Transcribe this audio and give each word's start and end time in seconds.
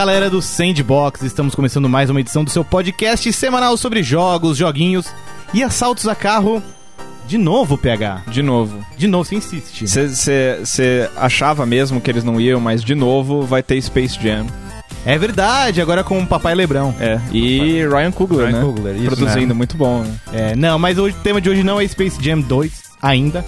Galera 0.00 0.30
do 0.30 0.40
Sandbox! 0.40 1.20
Estamos 1.20 1.54
começando 1.54 1.86
mais 1.86 2.08
uma 2.08 2.20
edição 2.20 2.42
do 2.42 2.48
seu 2.48 2.64
podcast 2.64 3.30
semanal 3.34 3.76
sobre 3.76 4.02
jogos, 4.02 4.56
joguinhos 4.56 5.06
e 5.52 5.62
assaltos 5.62 6.08
a 6.08 6.14
carro. 6.14 6.62
De 7.26 7.36
novo, 7.36 7.76
PH. 7.76 8.22
De 8.28 8.40
novo. 8.42 8.82
De 8.96 9.06
novo, 9.06 9.26
você 9.26 9.34
insiste. 9.34 9.86
Você 9.86 11.10
achava 11.14 11.66
mesmo 11.66 12.00
que 12.00 12.10
eles 12.10 12.24
não 12.24 12.40
iam, 12.40 12.58
mas 12.58 12.82
de 12.82 12.94
novo 12.94 13.42
vai 13.42 13.62
ter 13.62 13.78
Space 13.82 14.18
Jam. 14.18 14.46
É 15.04 15.18
verdade, 15.18 15.82
agora 15.82 16.02
com 16.02 16.18
o 16.18 16.26
Papai 16.26 16.54
Lebrão. 16.54 16.94
É. 16.98 17.20
E 17.30 17.86
Ryan 17.86 18.10
Coogler, 18.10 18.46
Ryan 18.46 18.56
né? 18.56 18.64
Coogler, 18.64 18.96
isso, 18.96 19.04
Produzindo, 19.04 19.48
né? 19.48 19.54
muito 19.54 19.76
bom, 19.76 20.00
né? 20.00 20.14
É, 20.32 20.56
não, 20.56 20.78
mas 20.78 20.96
hoje, 20.96 21.14
o 21.14 21.20
tema 21.20 21.42
de 21.42 21.50
hoje 21.50 21.62
não 21.62 21.78
é 21.78 21.86
Space 21.86 22.16
Jam 22.24 22.40
2 22.40 22.72
ainda. 23.02 23.44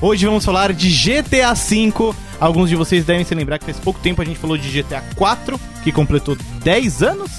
Hoje 0.00 0.24
vamos 0.24 0.44
falar 0.44 0.72
de 0.72 0.88
GTA 0.88 1.52
V. 1.52 2.14
Alguns 2.40 2.68
de 2.68 2.76
vocês 2.76 3.04
devem 3.04 3.24
se 3.24 3.34
lembrar 3.34 3.58
que 3.58 3.64
faz 3.64 3.78
pouco 3.78 3.98
tempo 4.00 4.20
a 4.22 4.24
gente 4.24 4.38
falou 4.38 4.56
de 4.58 4.68
GTA 4.68 5.02
4, 5.16 5.58
que 5.82 5.90
completou 5.92 6.36
10 6.62 7.02
anos. 7.02 7.30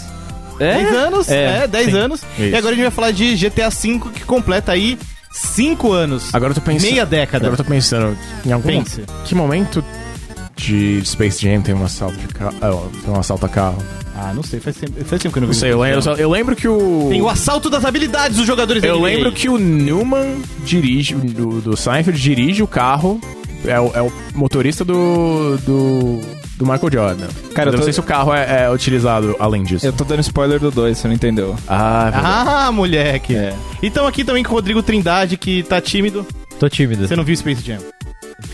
10 0.57 0.91
anos? 0.95 1.29
É, 1.29 1.63
É, 1.63 1.67
10 1.67 1.85
sim. 1.91 1.97
anos. 1.97 2.21
E 2.37 2.47
Isso. 2.47 2.55
agora 2.57 2.73
a 2.73 2.75
gente 2.75 2.83
vai 2.85 2.91
falar 2.91 3.11
de 3.11 3.35
GTA 3.35 3.69
V, 3.69 3.99
que 4.13 4.23
completa 4.25 4.71
aí 4.71 4.97
5 5.31 5.91
anos. 5.91 6.33
Agora 6.33 6.51
eu 6.51 6.55
tô 6.55 6.61
pensando. 6.61 6.89
Meia 6.89 7.05
década. 7.05 7.45
Agora 7.45 7.53
eu 7.61 7.65
tô 7.65 7.69
pensando. 7.71 8.17
Em 8.45 8.51
algum 8.51 8.67
Pense. 8.67 9.03
Que 9.25 9.35
momento 9.35 9.83
de 10.55 10.99
Space 11.05 11.39
Jam 11.45 11.61
tem 11.61 11.75
um 11.75 11.83
assalto 11.83 12.17
de 12.17 12.27
carro? 12.29 12.91
tem 13.03 13.13
um 13.13 13.19
assalto 13.19 13.45
a 13.45 13.49
carro. 13.49 13.77
Ah, 14.19 14.33
não 14.33 14.41
sei, 14.41 14.59
faz 14.59 14.75
tempo, 14.77 15.05
faz 15.05 15.21
tempo 15.21 15.31
que 15.33 15.37
eu 15.37 15.41
não 15.41 15.47
vi. 15.49 15.53
Não 15.53 15.59
sei, 15.59 15.71
eu 15.71 15.79
lembro, 15.79 15.97
eu 15.97 16.01
só- 16.01 16.13
eu 16.15 16.31
lembro 16.31 16.55
que 16.55 16.67
o. 16.67 17.05
Tem 17.09 17.21
o 17.21 17.29
assalto 17.29 17.69
das 17.69 17.85
habilidades 17.85 18.37
dos 18.37 18.47
jogadores 18.47 18.83
Eu 18.83 18.99
lembro 18.99 19.31
que 19.31 19.47
o 19.47 19.59
Newman 19.59 20.41
dirige, 20.65 21.13
do, 21.13 21.61
do 21.61 21.77
Seinfeld 21.77 22.19
dirige 22.19 22.63
o 22.63 22.67
carro, 22.67 23.21
é 23.65 23.79
o, 23.79 23.91
é 23.93 24.01
o 24.01 24.11
motorista 24.35 24.83
do, 24.85 25.57
do, 25.65 26.21
do 26.57 26.65
Michael 26.65 26.91
Jordan. 26.91 27.27
Cara, 27.53 27.69
eu 27.69 27.73
eu 27.73 27.77
não 27.77 27.79
tô- 27.79 27.83
sei 27.85 27.93
se 27.93 27.99
o 27.99 28.03
carro 28.03 28.33
é, 28.33 28.63
é 28.65 28.71
utilizado 28.71 29.35
além 29.39 29.63
disso. 29.63 29.85
Eu 29.85 29.93
tô 29.93 30.03
dando 30.03 30.19
spoiler 30.21 30.59
do 30.59 30.69
2, 30.71 30.97
você 30.97 31.07
não 31.07 31.15
entendeu. 31.15 31.55
Ah, 31.67 32.07
é 32.07 32.11
verdade. 32.11 32.49
Ah, 32.49 32.71
moleque. 32.71 33.35
É. 33.35 33.53
E 33.81 33.87
estamos 33.87 34.09
aqui 34.09 34.23
também 34.23 34.43
com 34.43 34.51
o 34.51 34.55
Rodrigo 34.55 34.81
Trindade, 34.83 35.37
que 35.37 35.63
tá 35.63 35.79
tímido. 35.81 36.25
Tô 36.59 36.67
tímido. 36.69 37.07
Você 37.07 37.15
não 37.15 37.23
viu 37.23 37.35
Space 37.35 37.63
Jam? 37.63 37.77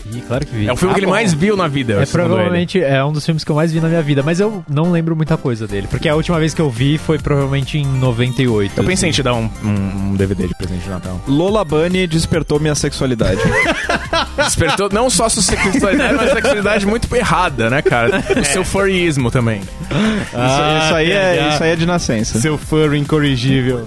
Vi, 0.06 0.20
claro 0.22 0.46
que 0.46 0.54
vi. 0.56 0.66
é 0.66 0.72
o 0.72 0.76
filme 0.76 0.92
Ah, 0.92 0.94
que 0.94 1.00
ele 1.00 1.06
bom. 1.06 1.12
mais 1.12 1.34
viu 1.34 1.56
na 1.56 1.68
vida. 1.68 2.02
É 2.02 2.06
provavelmente 2.06 2.80
é 2.82 3.04
um 3.04 3.12
dos 3.12 3.22
filmes 3.24 3.44
que 3.44 3.50
eu 3.50 3.56
mais 3.56 3.70
vi 3.70 3.80
na 3.80 3.88
minha 3.88 4.00
vida, 4.02 4.22
mas 4.22 4.40
eu 4.40 4.64
não 4.68 4.90
lembro 4.90 5.14
muita 5.14 5.36
coisa 5.36 5.66
dele, 5.66 5.86
porque 5.90 6.08
a 6.08 6.14
última 6.16 6.38
vez 6.38 6.54
que 6.54 6.60
eu 6.62 6.70
vi 6.70 6.96
foi 6.96 7.18
provavelmente 7.18 7.76
em 7.76 7.84
98. 7.86 8.72
ele. 8.72 8.80
Eu 8.80 8.84
pensei 8.84 9.10
em 9.10 9.12
te 9.12 9.22
dar 9.22 9.34
um, 9.34 9.48
um- 9.62 10.10
um 10.12 10.14
DVD 10.14 10.48
de 10.48 10.54
presente 10.54 10.84
de 10.84 10.88
Natal. 10.88 11.20
Lola 11.28 11.62
Bunny 11.64 12.06
despertou 12.06 12.58
minha 12.58 12.74
sexualidade. 12.74 13.40
Despertou 14.36 14.88
não 14.92 15.08
só 15.10 15.28
sua 15.28 15.42
sexualidade, 15.42 16.14
mas 16.14 16.30
a 16.30 16.34
sexualidade 16.34 16.86
muito 16.86 17.14
errada, 17.14 17.70
né, 17.70 17.82
cara? 17.82 18.22
O 18.40 18.44
seu 18.44 18.64
furryismo 18.64 19.30
também. 19.30 19.60
isso, 19.60 20.84
isso 20.84 20.94
aí 20.94 21.12
é, 21.12 21.34
PH. 21.36 21.54
isso 21.54 21.64
aí 21.64 21.70
é 21.70 21.76
de 21.76 21.86
nascença. 21.86 22.40
Seu 22.40 22.58
furry 22.58 22.98
incorrigível. 22.98 23.86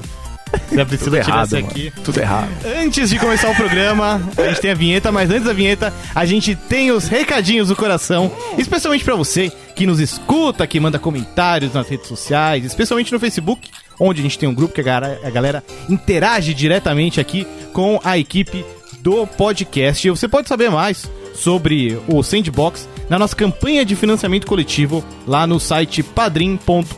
A 0.54 0.58
Tudo 0.70 0.86
Priscila 0.86 1.20
tirasse 1.22 1.56
errado, 1.58 1.70
aqui. 1.72 1.92
mano. 1.92 2.02
Tudo 2.06 2.20
errado. 2.20 2.50
Antes 2.82 3.10
de 3.10 3.20
começar 3.20 3.50
o 3.50 3.56
programa, 3.56 4.22
a 4.38 4.48
gente 4.48 4.62
tem 4.62 4.72
a 4.72 4.76
vinheta, 4.76 5.12
mas 5.12 5.30
antes 5.30 5.44
da 5.44 5.52
vinheta, 5.54 5.94
a 6.16 6.26
gente 6.26 6.56
tem 6.56 6.90
os 6.92 7.08
recadinhos 7.08 7.68
do 7.68 7.76
coração, 7.76 8.32
especialmente 8.58 9.04
pra 9.04 9.16
você 9.16 9.52
que 9.76 9.86
nos 9.86 10.00
escuta, 10.00 10.66
que 10.66 10.80
manda 10.80 10.98
comentários 10.98 11.74
nas 11.74 11.88
redes 11.90 12.08
sociais, 12.08 12.64
especialmente 12.64 13.12
no 13.12 13.20
Facebook, 13.20 13.70
onde 14.00 14.22
a 14.22 14.24
gente 14.24 14.40
tem 14.40 14.48
um 14.48 14.54
grupo 14.54 14.74
que 14.74 14.82
a 14.82 14.84
galera, 14.84 15.20
a 15.24 15.30
galera 15.30 15.64
interage 15.90 16.54
diretamente 16.54 17.20
aqui 17.20 17.46
com 17.74 18.00
a 18.04 18.18
equipe 18.18 18.66
do 19.08 19.26
podcast. 19.26 20.06
E 20.06 20.12
você 20.12 20.28
pode 20.28 20.50
saber 20.50 20.70
mais 20.70 21.10
sobre 21.34 21.98
o 22.10 22.22
Sandbox 22.22 22.90
na 23.10 23.18
nossa 23.18 23.34
campanha 23.34 23.86
de 23.86 23.96
financiamento 23.96 24.46
coletivo 24.46 25.02
lá 25.26 25.48
no 25.48 25.62
site 25.62 26.04
padrim.com.br 26.04 26.92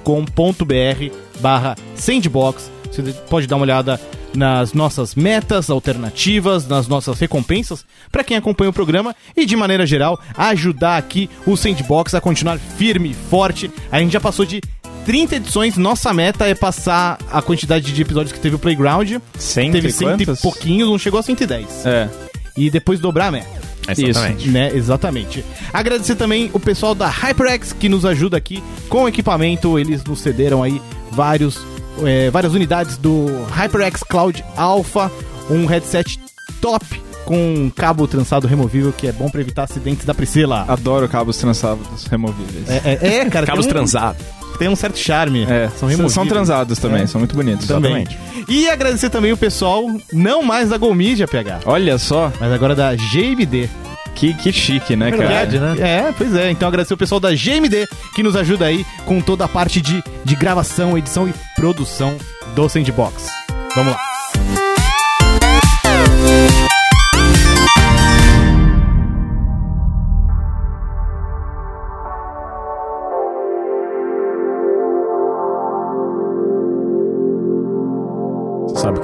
barra 1.40 1.76
Sandbox. 1.94 2.72
Você 2.92 3.14
pode 3.30 3.46
dar 3.46 3.58
uma 3.58 3.64
olhada 3.64 4.02
nas 4.34 4.74
nossas 4.74 5.14
metas 5.14 5.70
alternativas, 5.70 6.68
nas 6.68 6.88
nossas 6.88 7.20
recompensas 7.20 7.86
para 8.12 8.24
quem 8.24 8.38
acompanha 8.38 8.72
o 8.72 8.74
programa 8.74 9.16
e 9.38 9.46
de 9.46 9.56
maneira 9.56 9.86
geral 9.86 10.20
ajudar 10.36 10.98
aqui 10.98 11.30
o 11.46 11.56
Sandbox 11.56 12.16
a 12.16 12.22
continuar 12.22 12.58
firme 12.58 13.12
e 13.12 13.14
forte. 13.14 13.70
A 13.92 14.00
gente 14.00 14.14
já 14.14 14.20
passou 14.20 14.46
de 14.46 14.62
30 15.10 15.38
edições, 15.38 15.76
nossa 15.76 16.14
meta 16.14 16.46
é 16.46 16.54
passar 16.54 17.18
a 17.32 17.42
quantidade 17.42 17.92
de 17.92 18.00
episódios 18.00 18.32
que 18.32 18.40
teve 18.40 18.56
o 18.56 18.60
Playground. 18.60 19.14
Cento 19.40 19.72
teve 19.72 19.88
e 19.88 19.92
cento 19.92 20.22
e 20.22 20.26
quantos? 20.28 20.40
pouquinhos, 20.40 20.88
não 20.88 21.00
chegou 21.00 21.20
a 21.20 21.24
110. 21.24 21.84
É. 21.84 22.08
E 22.56 22.70
depois 22.70 23.00
dobrar 23.00 23.30
a 23.30 23.32
meta. 23.32 23.60
Exatamente. 23.98 24.50
Né, 24.50 24.70
exatamente. 24.72 25.44
Agradecer 25.74 26.14
também 26.14 26.52
o 26.54 26.60
pessoal 26.60 26.94
da 26.94 27.08
HyperX 27.08 27.74
que 27.74 27.90
nos 27.90 28.06
ajuda 28.06 28.38
aqui 28.38 28.64
com 28.88 29.06
o 29.06 29.08
equipamento. 29.08 29.80
Eles 29.80 30.04
nos 30.04 30.22
cederam 30.22 30.62
aí 30.62 30.80
vários, 31.10 31.58
é, 32.06 32.30
várias 32.30 32.54
unidades 32.54 32.96
do 32.96 33.26
HyperX 33.50 34.04
Cloud 34.04 34.46
Alpha, 34.56 35.12
um 35.50 35.66
headset 35.66 36.20
top 36.62 36.86
com 37.26 37.72
cabo 37.76 38.08
trançado 38.08 38.48
removível 38.48 38.94
que 38.94 39.08
é 39.08 39.12
bom 39.12 39.28
pra 39.28 39.42
evitar 39.42 39.64
acidentes 39.64 40.06
da 40.06 40.14
Priscila. 40.14 40.66
Adoro 40.68 41.10
cabos 41.10 41.38
trançados 41.38 42.06
removíveis. 42.06 42.70
É, 42.70 43.00
é, 43.02 43.18
é, 43.18 43.26
cara, 43.26 43.46
Cabos 43.48 43.66
um, 43.66 43.70
transados. 43.70 44.39
Tem 44.60 44.68
um 44.70 44.76
certo 44.76 45.00
charme. 45.00 45.44
É, 45.44 45.70
são 45.70 45.88
removíveis. 45.90 46.14
são 46.14 46.28
transados 46.28 46.78
também, 46.78 47.02
É. 47.04 47.08
são 47.08 47.20
muito 47.20 47.34
bonitos. 47.36 47.66
Também. 47.66 48.06
E 48.48 48.70
agradecer 48.70 49.10
também 49.10 49.32
o 49.32 49.38
pessoal, 49.38 49.86
não 50.14 50.44
mais 50.44 50.70
da 50.70 50.78
Gol 50.78 50.94
Media, 50.94 51.28
PH, 51.28 51.62
Olha 51.66 51.98
só, 51.98 52.32
mas 52.40 52.52
agora 52.52 52.76
da 52.76 52.94
GMD. 52.96 53.68
que, 54.16 54.34
que 54.34 54.52
chique, 54.52 54.96
né, 54.98 55.12
cara? 55.12 55.28
Verdade, 55.28 55.60
né? 55.60 55.76
É, 55.80 56.14
pois 56.16 56.36
é. 56.36 56.52
Então 56.52 56.68
agradecer 56.68 56.94
o 56.94 56.98
pessoal 56.98 57.20
da 57.22 57.30
GMD 57.32 57.88
que 58.14 58.22
nos 58.22 58.36
ajuda 58.36 58.66
aí 58.66 58.86
com 59.06 59.22
toda 59.22 59.46
a 59.46 59.48
parte 59.48 59.80
de, 59.82 60.04
de 60.26 60.36
gravação, 60.36 60.98
edição 60.98 61.28
e 61.28 61.34
produção 61.56 62.18
do 62.54 62.68
Sandbox. 62.68 63.28
Vamos 63.76 63.94
lá. 63.94 64.09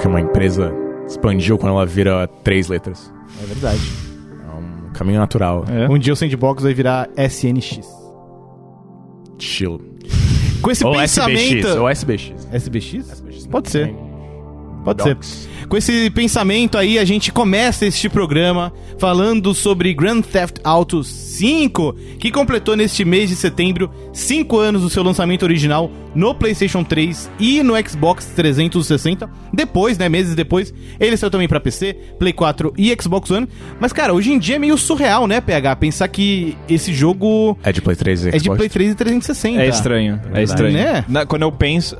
Que 0.06 0.10
uma 0.10 0.20
empresa 0.20 0.72
expandiu 1.06 1.58
quando 1.58 1.72
ela 1.72 1.84
vira 1.84 2.28
três 2.44 2.68
letras. 2.68 3.12
É 3.42 3.46
verdade. 3.46 3.80
É 4.46 4.56
um 4.56 4.92
caminho 4.92 5.18
natural. 5.18 5.64
É. 5.68 5.88
Um 5.88 5.98
dia 5.98 6.12
o 6.12 6.16
Sandbox 6.16 6.62
vai 6.62 6.72
virar 6.72 7.08
SNX. 7.16 7.80
Chill. 9.38 9.80
Com 10.62 10.70
esse 10.70 10.86
Ou 10.86 10.94
pensamento. 10.94 11.66
SBX. 11.66 11.76
Ou 11.76 11.88
SBX. 11.88 12.48
SBX? 12.52 13.46
Pode 13.50 13.70
ser. 13.70 13.94
Pode 14.94 15.04
Docs. 15.04 15.26
ser. 15.26 15.56
Com 15.66 15.76
esse 15.76 16.08
pensamento 16.10 16.78
aí, 16.78 16.96
a 16.96 17.04
gente 17.04 17.32
começa 17.32 17.84
este 17.86 18.08
programa 18.08 18.72
falando 18.98 19.52
sobre 19.52 19.92
Grand 19.92 20.20
Theft 20.22 20.58
Auto 20.62 21.02
5, 21.02 21.92
que 22.20 22.30
completou 22.30 22.76
neste 22.76 23.04
mês 23.04 23.28
de 23.28 23.34
setembro 23.34 23.90
5 24.12 24.58
anos 24.58 24.82
do 24.82 24.88
seu 24.88 25.02
lançamento 25.02 25.42
original 25.42 25.90
no 26.14 26.32
PlayStation 26.34 26.84
3 26.84 27.28
e 27.40 27.62
no 27.64 27.74
Xbox 27.84 28.26
360. 28.36 29.28
Depois, 29.52 29.98
né, 29.98 30.08
meses 30.08 30.36
depois, 30.36 30.72
ele 31.00 31.16
saiu 31.16 31.30
também 31.30 31.48
pra 31.48 31.58
PC, 31.58 31.94
Play 32.16 32.32
4 32.32 32.72
e 32.78 32.94
Xbox 33.00 33.28
One. 33.30 33.48
Mas, 33.80 33.92
cara, 33.92 34.14
hoje 34.14 34.32
em 34.32 34.38
dia 34.38 34.56
é 34.56 34.58
meio 34.60 34.78
surreal, 34.78 35.26
né, 35.26 35.40
PH? 35.40 35.74
Pensar 35.76 36.06
que 36.08 36.56
esse 36.68 36.94
jogo 36.94 37.58
É 37.64 37.72
de 37.72 37.82
Play 37.82 37.96
3 37.96 38.24
e 38.24 38.28
é 38.28 38.32
de 38.32 38.38
Xbox? 38.38 38.56
Play 38.56 38.68
3 38.68 38.92
e 38.92 38.94
360. 38.94 39.62
É 39.62 39.68
estranho, 39.68 40.14
é 40.14 40.18
verdade. 40.18 40.44
estranho. 40.44 40.72
Né? 40.74 41.04
Na- 41.08 41.26
quando 41.26 41.42
eu 41.42 41.50
penso. 41.50 41.96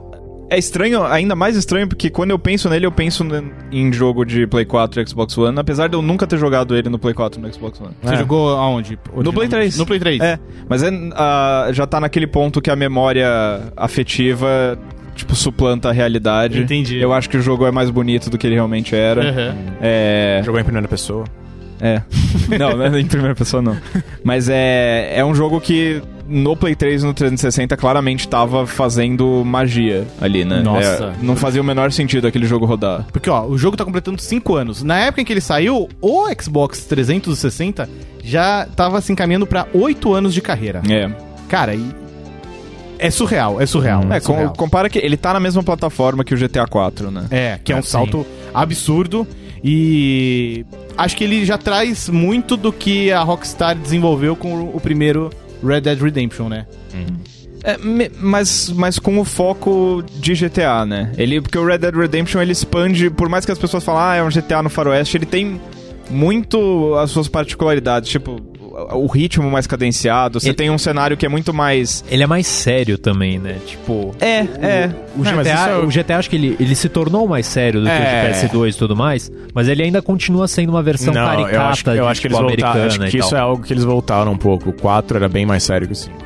É 0.49 0.57
estranho, 0.59 1.03
ainda 1.05 1.35
mais 1.35 1.57
estranho, 1.57 1.89
porque 1.89 2.09
quando 2.09 2.31
eu 2.31 2.39
penso 2.39 2.69
nele, 2.71 2.87
eu 2.87 2.93
penso 2.93 3.27
em 3.73 3.93
jogo 3.93 4.25
de 4.25 4.47
Play 4.47 4.65
4 4.65 5.01
e 5.03 5.07
Xbox 5.09 5.37
One, 5.37 5.59
apesar 5.59 5.89
de 5.89 5.95
eu 5.97 6.03
nunca 6.03 6.25
ter 6.27 6.39
jogado 6.39 6.77
ele 6.77 6.89
no 6.89 6.99
Play 7.01 7.15
4 7.15 7.41
e 7.41 7.43
no 7.43 7.53
Xbox 7.53 7.81
One. 7.81 7.91
Você 8.01 8.15
É. 8.15 8.19
jogou 8.19 8.51
aonde? 8.57 8.97
No 9.17 9.33
Play 9.33 9.49
3. 9.49 9.77
No 9.77 9.85
Play 9.85 9.99
3. 9.99 10.21
É, 10.21 10.39
mas 10.69 10.85
é, 10.85 10.91
ah, 11.15 11.69
já 11.73 11.85
tá 11.87 11.99
naquele 11.99 12.29
ponto 12.29 12.61
que 12.63 12.71
a 12.71 12.77
memória 12.77 13.29
afetiva, 13.77 14.79
tipo, 15.17 15.35
suplanta 15.35 15.89
a 15.89 15.93
realidade. 15.93 16.61
Entendi. 16.61 16.97
Eu 16.99 17.13
acho 17.13 17.29
que 17.29 17.37
o 17.37 17.43
jogo 17.43 17.67
é 17.67 17.73
mais 17.73 17.91
bonito 17.91 18.31
do 18.31 18.39
que 18.39 18.47
ele 18.47 18.55
realmente 18.55 18.95
era. 18.95 19.29
Aham. 19.29 19.55
É. 19.81 20.43
Jogou 20.45 20.61
em 20.61 20.65
primeira 20.65 20.87
pessoa. 20.87 21.25
É. 21.81 22.03
não, 22.59 22.77
não 22.77 22.85
é 22.85 23.01
em 23.01 23.07
primeira 23.07 23.35
pessoa, 23.35 23.61
não. 23.61 23.77
Mas 24.23 24.49
é, 24.49 25.13
é 25.19 25.25
um 25.25 25.35
jogo 25.35 25.61
que 25.61 26.01
no 26.29 26.57
Play 26.57 26.75
3 26.75 27.03
e 27.03 27.07
no 27.07 27.15
360 27.15 27.77
claramente 27.77 28.27
tava 28.29 28.67
fazendo 28.67 29.45
magia 29.45 30.07
ali, 30.21 30.45
né? 30.45 30.61
Nossa. 30.63 31.15
É, 31.21 31.25
não 31.25 31.37
fazia 31.37 31.61
o 31.61 31.65
menor 31.65 31.93
sentido 31.93 32.27
aquele 32.27 32.47
jogo 32.47 32.67
rodar. 32.67 33.07
Porque, 33.13 33.31
ó, 33.31 33.45
o 33.47 33.57
jogo 33.57 33.77
tá 33.77 33.85
completando 33.85 34.21
5 34.21 34.55
anos. 34.57 34.83
Na 34.83 34.99
época 34.99 35.21
em 35.23 35.25
que 35.25 35.33
ele 35.33 35.41
saiu, 35.41 35.89
o 36.01 36.25
Xbox 36.41 36.85
360 36.85 37.89
já 38.25 38.67
tava 38.75 39.01
se 39.01 39.13
encaminhando 39.13 39.47
pra 39.47 39.67
8 39.73 40.13
anos 40.13 40.35
de 40.35 40.41
carreira. 40.41 40.83
É. 40.91 41.11
Cara, 41.49 41.75
e... 41.75 41.85
É 42.99 43.11
surreal, 43.11 43.61
é 43.61 43.67
surreal. 43.67 44.01
Hum, 44.05 44.13
É, 44.13 44.21
com- 44.21 44.33
surreal. 44.33 44.53
compara 44.55 44.89
que 44.89 44.99
ele 44.99 45.17
tá 45.19 45.33
na 45.35 45.39
mesma 45.41 45.63
plataforma 45.63 46.25
que 46.25 46.35
o 46.35 46.39
GTA 46.39 46.67
4, 46.67 47.11
né? 47.11 47.27
É, 47.31 47.61
que 47.63 47.71
é 47.73 47.77
um 47.77 47.81
É, 47.81 47.83
salto 47.83 48.27
absurdo. 48.55 49.27
E 49.63 50.65
acho 50.97 51.17
que 51.17 51.25
ele 51.25 51.45
já 51.45 51.59
traz 51.59 52.09
muito 52.09 52.57
do 52.57 52.73
que 52.73 53.13
a 53.13 53.21
Rockstar 53.23 53.75
desenvolveu 53.77 54.35
com 54.37 54.63
o 54.73 54.81
primeiro 54.81 55.29
Red 55.65 55.83
Dead 55.83 56.01
Redemption, 56.01 56.49
né? 56.49 56.67
É, 57.65 57.77
me- 57.79 58.11
mas, 58.21 58.71
mas 58.71 58.99
com 58.99 59.19
o 59.19 59.25
foco 59.25 60.05
de 60.21 60.35
GTA, 60.35 60.85
né? 60.87 61.13
Ele, 61.19 61.41
porque 61.41 61.59
o 61.59 61.65
Red 61.67 61.79
Dead 61.79 61.95
Redemption 61.95 62.41
ele 62.41 62.53
expande, 62.53 63.11
por 63.11 63.29
mais 63.29 63.45
que 63.45 63.51
as 63.53 63.59
pessoas 63.59 63.83
falem, 63.85 64.03
ah, 64.03 64.15
é 64.17 64.23
um 64.23 64.29
GTA 64.29 64.63
no 64.63 64.71
faroeste, 64.71 65.17
ele 65.17 65.27
tem 65.27 65.61
muito 66.11 66.95
as 66.97 67.11
suas 67.11 67.27
particularidades, 67.29 68.09
tipo, 68.09 68.37
o 68.93 69.07
o 69.07 69.07
ritmo 69.07 69.51
mais 69.51 69.67
cadenciado, 69.67 70.39
você 70.41 70.49
Ele- 70.49 70.57
tem 70.57 70.71
um 70.71 70.77
cenário 70.79 71.17
que 71.17 71.25
é 71.25 71.29
muito 71.29 71.55
mais... 71.55 72.05
Ele 72.11 72.23
é 72.23 72.27
mais 72.27 72.47
sério 72.47 72.99
também, 72.99 73.39
né? 73.39 73.57
Tipo. 73.67 74.15
É, 74.21 74.39
é. 74.41 74.91
O 75.17 75.21
mas 75.21 75.29
isso 75.47 75.57
GTA, 75.57 75.69
é 75.71 75.77
o- 75.79 75.85
o 75.87 75.91
GTA 75.91 76.19
acho 76.19 76.29
que 76.31 76.37
ele, 76.37 76.57
ele 76.61 76.75
se 76.75 76.89
tornou 76.89 77.27
mais 77.29 77.47
sério 77.47 77.81
do 77.81 77.87
que 77.87 77.93
É. 77.93 78.29
o 78.31 78.33
de 78.33 78.49
PS2 78.49 78.75
e 78.75 78.79
tudo 78.79 78.95
mais, 78.97 79.31
mas 79.55 79.69
ele 79.69 79.83
ainda 79.83 80.03
continua 80.03 80.47
sendo 80.49 80.71
uma 80.71 80.83
versão 80.83 81.15
Não, 81.15 81.25
caricata 81.27 81.55
eu 81.55 81.63
acho, 81.63 81.89
eu 81.91 81.95
de, 81.95 82.01
acho 82.01 82.21
que 82.21 82.27
eles 82.27 82.37
tipo, 82.37 82.49
voltaram. 82.49 82.73
americana 82.73 83.05
Acho 83.05 83.11
que 83.11 83.19
isso 83.19 83.31
tal. 83.31 83.39
é 83.39 83.43
algo 83.43 83.63
que 83.63 83.73
eles 83.73 83.85
voltaram 83.85 84.33
um 84.33 84.37
pouco. 84.39 84.71
O 84.71 84.73
4 84.73 85.17
era 85.17 85.29
bem 85.29 85.47
mais 85.47 85.63
sério 85.63 85.87
que 85.87 85.93
o 85.93 85.97
5. 85.97 86.17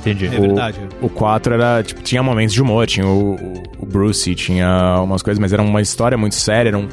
Entendi. 0.00 0.26
É 0.26 0.38
verdade. 0.40 0.78
O 1.00 1.08
4 1.08 1.54
era, 1.54 1.82
tipo, 1.82 2.00
tinha 2.02 2.22
momentos 2.22 2.54
de 2.54 2.62
humor, 2.62 2.86
tinha 2.86 3.06
o, 3.06 3.34
o, 3.34 3.62
o 3.80 3.86
Bruce, 3.86 4.32
tinha 4.36 5.00
umas 5.02 5.22
coisas, 5.22 5.40
mas 5.40 5.52
era 5.52 5.62
uma 5.62 5.80
história 5.80 6.16
muito 6.16 6.36
séria, 6.36 6.68
eram 6.68 6.86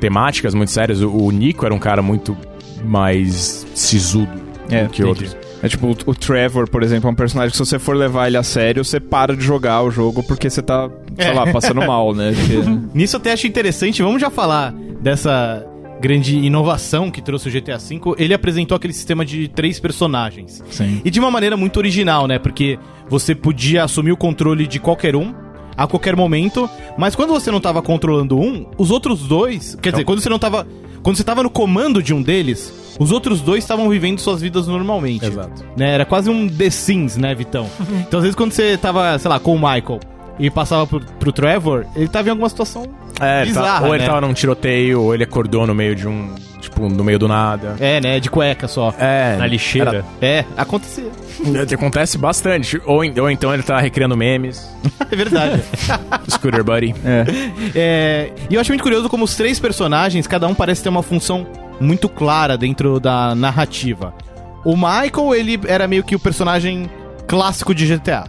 temáticas 0.00 0.54
muito 0.54 0.72
sérias. 0.72 1.00
O, 1.00 1.08
o 1.10 1.30
Nico 1.30 1.64
era 1.64 1.72
um 1.74 1.78
cara 1.78 2.02
muito 2.02 2.36
mais 2.84 3.64
sisudo 3.74 4.47
É, 4.70 4.84
do 4.84 4.90
que 4.90 5.02
outros. 5.04 5.36
É 5.62 5.68
tipo, 5.68 5.96
o, 6.06 6.14
Trevor, 6.14 6.68
por 6.68 6.82
exemplo, 6.82 7.08
é 7.08 7.12
um 7.12 7.16
personagem 7.16 7.50
que 7.50 7.56
se 7.56 7.64
você 7.64 7.78
for 7.78 7.96
levar 7.96 8.26
ele 8.28 8.36
a 8.36 8.42
sério, 8.42 8.84
você 8.84 9.00
para 9.00 9.34
de 9.36 9.42
jogar 9.42 9.82
o 9.82 9.90
jogo 9.90 10.22
porque 10.22 10.48
você 10.48 10.62
tá, 10.62 10.88
sei 11.16 11.26
É. 11.28 11.32
lá, 11.32 11.50
passando 11.52 11.80
mal, 11.84 12.14
né? 12.14 12.32
Porque- 12.36 12.78
Nisso 12.98 13.16
eu 13.16 13.20
até 13.20 13.32
acho 13.32 13.46
interessante, 13.46 14.02
vamos 14.02 14.20
já 14.20 14.30
falar 14.30 14.72
dessa 15.00 15.64
grande 16.00 16.36
inovação 16.38 17.10
que 17.10 17.20
trouxe 17.20 17.48
o 17.48 17.52
GTA 17.52 17.76
V. 17.78 18.00
Ele 18.18 18.32
apresentou 18.32 18.76
aquele 18.76 18.92
sistema 18.92 19.24
de 19.24 19.48
três 19.48 19.80
personagens. 19.80 20.62
Sim. 20.70 21.00
E 21.04 21.10
de 21.10 21.18
uma 21.18 21.30
maneira 21.30 21.56
muito 21.56 21.76
original, 21.78 22.26
né? 22.28 22.38
Porque 22.38 22.78
você 23.08 23.34
podia 23.34 23.82
assumir 23.84 24.12
o 24.12 24.16
controle 24.16 24.66
de 24.66 24.78
qualquer 24.78 25.16
um 25.16 25.34
a 25.76 25.86
qualquer 25.86 26.14
momento, 26.16 26.68
mas 26.96 27.14
quando 27.16 27.30
você 27.30 27.50
não 27.50 27.60
tava 27.60 27.80
controlando 27.82 28.38
um, 28.38 28.66
os 28.76 28.90
outros 28.90 29.22
dois, 29.22 29.76
quer 29.80 29.90
dizer, 29.92 30.04
quando 30.04 30.20
você 30.20 30.28
não 30.28 30.38
tava, 30.38 30.66
quando 31.04 31.16
você 31.16 31.22
tava 31.24 31.42
no 31.42 31.48
comando 31.50 32.02
de 32.02 32.12
um 32.12 32.20
deles, 32.20 32.72
os 32.98 33.12
outros 33.12 33.40
dois 33.40 33.62
estavam 33.64 33.88
vivendo 33.88 34.18
suas 34.20 34.40
vidas 34.40 34.66
normalmente. 34.66 35.24
Exato. 35.24 35.64
Né? 35.76 35.94
Era 35.94 36.04
quase 36.04 36.28
um 36.30 36.48
The 36.48 36.70
Sims, 36.70 37.16
né, 37.16 37.34
Vitão? 37.34 37.68
então 38.06 38.18
às 38.18 38.24
vezes 38.24 38.34
quando 38.36 38.52
você 38.52 38.76
tava, 38.76 39.18
sei 39.18 39.28
lá, 39.30 39.38
com 39.38 39.54
o 39.54 39.58
Michael 39.58 40.00
e 40.38 40.48
passava 40.50 40.86
pro, 40.86 41.00
pro 41.00 41.32
Trevor, 41.32 41.84
ele 41.96 42.08
tava 42.08 42.28
em 42.28 42.30
alguma 42.30 42.48
situação 42.48 42.84
É, 43.20 43.44
bizarra, 43.44 43.66
tava- 43.74 43.86
ou 43.88 43.94
ele 43.94 44.02
né? 44.04 44.08
tava 44.08 44.20
num 44.20 44.32
tiroteio, 44.32 45.02
ou 45.02 45.14
ele 45.14 45.24
acordou 45.24 45.66
no 45.66 45.74
meio 45.74 45.94
de 45.96 46.06
um. 46.06 46.34
Tipo, 46.60 46.88
no 46.88 47.04
meio 47.04 47.18
do 47.20 47.28
nada. 47.28 47.76
É, 47.78 48.00
né, 48.00 48.18
de 48.20 48.28
cueca 48.28 48.66
só. 48.66 48.92
É. 48.98 49.36
Na 49.36 49.46
lixeira. 49.46 49.90
era- 49.90 50.04
É, 50.20 50.44
acontecia. 50.56 51.08
acontece 51.72 52.18
bastante. 52.18 52.80
Ou, 52.84 52.96
ou 53.20 53.30
então 53.30 53.54
ele 53.54 53.62
tá 53.62 53.78
recriando 53.80 54.16
memes. 54.16 54.68
é 55.10 55.14
verdade. 55.16 55.62
Scooter 56.28 56.62
Buddy. 56.64 56.94
É. 57.04 57.24
É, 57.74 58.32
e 58.50 58.54
eu 58.54 58.60
acho 58.60 58.70
muito 58.72 58.82
curioso 58.82 59.08
como 59.08 59.24
os 59.24 59.36
três 59.36 59.58
personagens, 59.60 60.26
cada 60.26 60.46
um 60.48 60.54
parece 60.54 60.82
ter 60.82 60.88
uma 60.88 61.02
função 61.02 61.46
muito 61.80 62.08
clara 62.08 62.56
dentro 62.56 62.98
da 62.98 63.34
narrativa. 63.34 64.14
O 64.64 64.74
Michael, 64.76 65.34
ele 65.34 65.60
era 65.66 65.86
meio 65.86 66.02
que 66.02 66.14
o 66.16 66.18
personagem 66.18 66.90
clássico 67.26 67.74
de 67.74 67.86
GTA. 67.86 68.24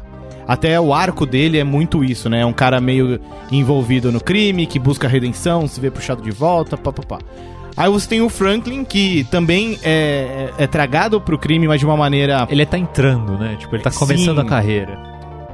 Até 0.47 0.79
o 0.79 0.93
arco 0.93 1.25
dele 1.25 1.59
é 1.59 1.63
muito 1.63 2.03
isso, 2.03 2.29
né? 2.29 2.41
É 2.41 2.45
um 2.45 2.53
cara 2.53 2.81
meio 2.81 3.19
envolvido 3.51 4.11
no 4.11 4.19
crime, 4.19 4.65
que 4.65 4.79
busca 4.79 5.07
redenção, 5.07 5.67
se 5.67 5.79
vê 5.79 5.91
puxado 5.91 6.21
de 6.23 6.31
volta, 6.31 6.75
papapá. 6.75 7.19
Aí 7.77 7.89
você 7.89 8.09
tem 8.09 8.21
o 8.21 8.29
Franklin, 8.29 8.83
que 8.83 9.23
também 9.25 9.79
é, 9.83 10.51
é, 10.57 10.63
é 10.63 10.67
tragado 10.67 11.21
pro 11.21 11.37
crime, 11.37 11.67
mas 11.67 11.79
de 11.79 11.85
uma 11.85 11.95
maneira 11.95 12.47
Ele 12.49 12.65
tá 12.65 12.77
entrando, 12.77 13.37
né? 13.37 13.55
Tipo, 13.57 13.75
ele 13.75 13.83
tá 13.83 13.91
começando 13.91 14.41
Sim. 14.41 14.45
a 14.45 14.49
carreira. 14.49 14.99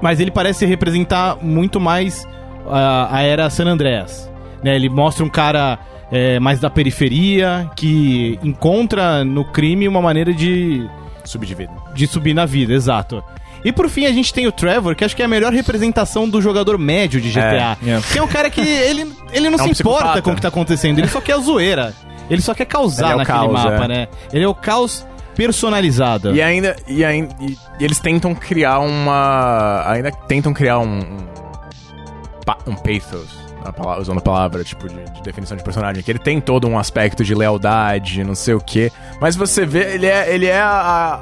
mas 0.02 0.20
ele 0.20 0.32
parece 0.32 0.66
representar 0.66 1.38
muito 1.42 1.80
mais 1.80 2.28
a, 2.68 3.18
a 3.18 3.22
era 3.22 3.50
San 3.50 3.66
Andreas. 3.66 4.32
Né? 4.64 4.76
Ele 4.76 4.90
mostra 4.90 5.24
um 5.24 5.30
cara 5.30 5.78
é, 6.12 6.40
mais 6.40 6.60
da 6.60 6.70
periferia 6.70 7.70
que 7.76 8.40
encontra 8.44 9.24
no 9.24 9.46
crime 9.46 9.88
uma 9.88 10.02
maneira 10.02 10.34
de, 10.34 10.88
Subdivido. 11.24 11.74
de 11.94 12.08
subir 12.08 12.34
na 12.34 12.46
vida, 12.46 12.74
exato. 12.74 13.24
E 13.64 13.72
por 13.72 13.90
fim 13.90 14.06
a 14.06 14.12
gente 14.12 14.32
tem 14.32 14.46
o 14.46 14.52
Trevor, 14.52 14.96
que 14.96 15.04
acho 15.04 15.16
que 15.16 15.24
é 15.24 15.26
a 15.26 15.28
melhor 15.28 15.52
representação 15.52 16.30
do 16.30 16.40
jogador 16.40 16.78
médio 16.78 17.20
de 17.20 17.32
GTA. 17.32 17.78
É, 17.84 17.90
é. 17.90 18.02
Que 18.12 18.20
é 18.20 18.24
um 18.24 18.28
cara 18.28 18.50
que 18.50 18.62
ele, 18.62 19.12
ele 19.34 19.50
não 19.50 19.58
É 19.58 19.64
um 19.64 19.74
se 19.74 19.82
importa 19.82 20.04
psicopata. 20.04 20.22
com 20.22 20.32
o 20.32 20.36
que 20.36 20.42
tá 20.42 20.50
acontecendo, 20.50 21.00
ele 21.00 21.08
só 21.08 21.20
quer 21.20 21.34
a 21.34 21.40
zoeira. 21.40 21.94
Ele 22.30 22.42
só 22.42 22.54
quer 22.54 22.66
causar 22.66 23.12
é 23.12 23.16
o 23.16 23.18
naquele 23.18 23.38
caos, 23.38 23.52
mapa, 23.52 23.86
é. 23.86 23.88
né? 23.88 24.08
Ele 24.32 24.44
é 24.44 24.48
o 24.48 24.54
caos 24.54 25.06
personalizado. 25.36 26.36
E 26.36 26.42
ainda. 26.42 26.76
E, 26.88 27.04
ainda 27.04 27.36
e, 27.40 27.58
e 27.80 27.84
eles 27.84 28.00
tentam 28.00 28.34
criar 28.34 28.80
uma. 28.80 29.84
Ainda 29.88 30.12
tentam 30.12 30.54
criar 30.54 30.80
um. 30.80 31.00
Um, 31.00 32.72
um 32.72 32.76
pathos. 32.76 33.45
A 33.66 33.74
palavra- 33.74 34.02
usando 34.02 34.18
a 34.20 34.22
palavra, 34.22 34.64
tipo, 34.64 34.88
de, 34.88 34.96
de 34.96 35.22
definição 35.24 35.56
de 35.58 35.64
personagem. 35.64 36.02
Que 36.04 36.12
ele 36.12 36.20
tem 36.20 36.40
todo 36.40 36.68
um 36.68 36.78
aspecto 36.78 37.24
de 37.24 37.34
lealdade, 37.36 38.24
não 38.24 38.36
sei 38.36 38.54
o 38.54 38.60
quê. 38.62 38.92
Mas 39.20 39.36
você 39.36 39.66
vê, 39.66 39.94
ele 39.96 40.06
é. 40.06 40.34
Ele 40.34 40.46
é 40.46 40.60
a. 40.62 41.20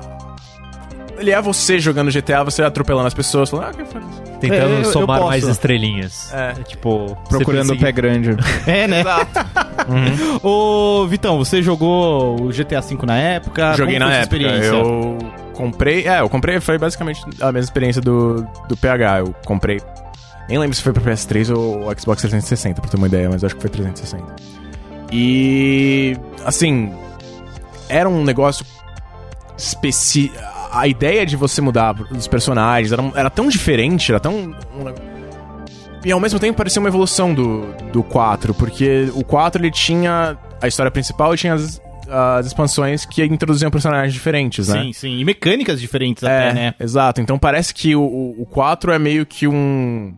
ele 1.18 1.32
é 1.32 1.42
você 1.42 1.80
jogando 1.80 2.12
GTA, 2.12 2.44
você 2.44 2.62
atropelando 2.64 3.08
as 3.08 3.14
pessoas, 3.14 3.50
falando, 3.50 3.68
ah, 3.70 3.74
que 3.74 3.86
faz 3.86 4.06
isso? 4.06 4.22
Tentando 4.40 4.62
É, 4.62 4.74
eu- 4.74 4.78
eu 4.80 4.86
somar 4.86 5.20
posso. 5.20 5.30
mais 5.30 5.48
estrelinhas. 5.48 6.34
É. 6.34 6.52
tipo, 6.64 7.18
Procurando 7.30 7.74
o 7.74 7.80
pé 7.80 7.92
grande. 7.94 8.36
É, 8.68 8.88
né? 8.88 9.04
Ô, 10.42 11.06
Vitão, 11.08 11.38
você 11.38 11.62
jogou 11.62 12.42
o 12.42 12.48
GTA 12.50 12.82
V 12.82 12.98
na 13.06 13.18
época? 13.18 13.74
Joguei 13.76 13.98
Como 13.98 14.10
na 14.10 14.26
foi 14.26 14.44
época. 14.44 14.66
Eu 14.66 15.18
comprei. 15.54 16.08
É, 16.08 16.20
eu 16.22 16.30
comprei, 16.30 16.60
foi 16.60 16.78
basicamente 16.78 17.22
a 17.40 17.46
mesma 17.52 17.60
experiência 17.60 18.02
do, 18.02 18.46
do 18.68 18.76
PH. 18.78 19.20
Eu 19.20 19.36
comprei. 19.46 19.80
Nem 20.50 20.58
lembro 20.58 20.76
se 20.76 20.82
foi 20.82 20.92
pra 20.94 21.02
PS3 21.02 21.56
ou 21.56 21.84
Xbox 21.98 22.22
360, 22.22 22.82
pra 22.82 22.90
ter 22.90 22.98
uma 22.98 23.08
ideia, 23.08 23.30
mas 23.30 23.44
acho 23.44 23.56
que 23.56 23.62
foi 23.62 23.70
360. 23.70 24.36
E. 25.12 26.18
Assim. 26.46 26.92
Era 27.88 28.10
um 28.10 28.24
negócio. 28.24 28.66
Especi... 29.58 30.32
A 30.72 30.88
ideia 30.88 31.24
de 31.24 31.36
você 31.36 31.62
mudar 31.62 31.96
os 32.12 32.28
personagens 32.28 32.92
era, 32.92 33.04
era 33.16 33.30
tão 33.30 33.48
diferente, 33.48 34.12
era 34.12 34.20
tão. 34.20 34.56
e 36.04 36.12
ao 36.12 36.20
mesmo 36.20 36.40
tempo 36.40 36.58
parecia 36.58 36.80
uma 36.80 36.90
evolução 36.90 37.32
do, 37.32 37.68
do 37.92 38.02
4, 38.02 38.56
porque 38.56 39.08
o 39.14 39.24
4 39.24 39.62
ele 39.62 39.70
tinha 39.70 40.36
a 40.60 40.68
história 40.68 40.92
principal 40.92 41.32
e 41.36 41.38
tinha 41.38 41.54
as, 41.54 41.80
as 42.10 42.48
expansões 42.48 43.06
que 43.06 43.24
introduziam 43.24 43.70
personagens 43.70 44.12
diferentes, 44.12 44.68
né? 44.68 44.82
Sim, 44.82 44.94
sim. 44.94 45.20
E 45.20 45.24
mecânicas 45.24 45.80
diferentes 45.80 46.24
É, 46.24 46.26
até, 46.50 46.54
né? 46.54 46.74
exato. 46.80 47.22
Então 47.22 47.38
parece 47.38 47.72
que 47.72 47.96
o, 47.96 48.02
o 48.36 48.48
4 48.50 48.92
é 48.94 48.98
meio 48.98 49.28
que 49.28 49.48
um. 49.48 50.16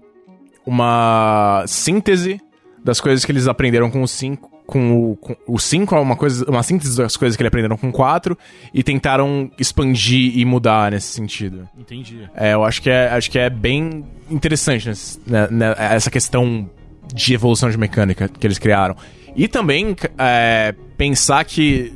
Uma 0.66 1.64
síntese 1.68 2.40
das 2.84 3.00
coisas 3.00 3.24
que 3.26 3.32
eles 3.32 3.48
aprenderam 3.48 3.90
com 3.90 4.02
o 4.02 4.08
5. 4.08 4.54
Com 4.66 5.12
o, 5.12 5.16
com 5.18 5.36
o 5.48 5.60
5 5.60 5.96
é 5.96 6.00
uma, 6.00 6.16
coisa, 6.16 6.44
uma 6.50 6.64
síntese 6.64 6.98
das 6.98 7.16
coisas 7.16 7.38
que 7.38 7.44
eles 7.44 7.50
aprenderam 7.50 7.78
com 7.78 7.90
o 7.90 7.92
4 7.92 8.36
e 8.74 8.82
tentaram 8.82 9.52
expandir 9.60 10.36
e 10.40 10.44
mudar 10.44 10.92
nesse 10.92 11.08
sentido. 11.14 11.70
Entendi. 11.78 12.28
É, 12.36 12.54
eu 12.56 12.64
acho 12.64 12.82
que 12.82 12.90
é, 12.90 13.10
acho 13.10 13.30
que 13.30 13.38
é 13.38 13.48
bem 13.48 14.04
interessante 14.28 14.90
nesse- 14.90 15.20
né, 15.28 15.48
né, 15.52 15.76
essa 15.78 16.10
questão 16.10 16.68
de 17.14 17.36
evolução 17.36 17.70
de 17.70 17.78
mecânica 17.78 18.28
que 18.28 18.48
eles 18.48 18.58
criaram. 18.58 18.96
E 19.36 19.48
também 19.48 19.96
é, 20.18 20.74
pensar 20.98 21.46
que 21.46 21.94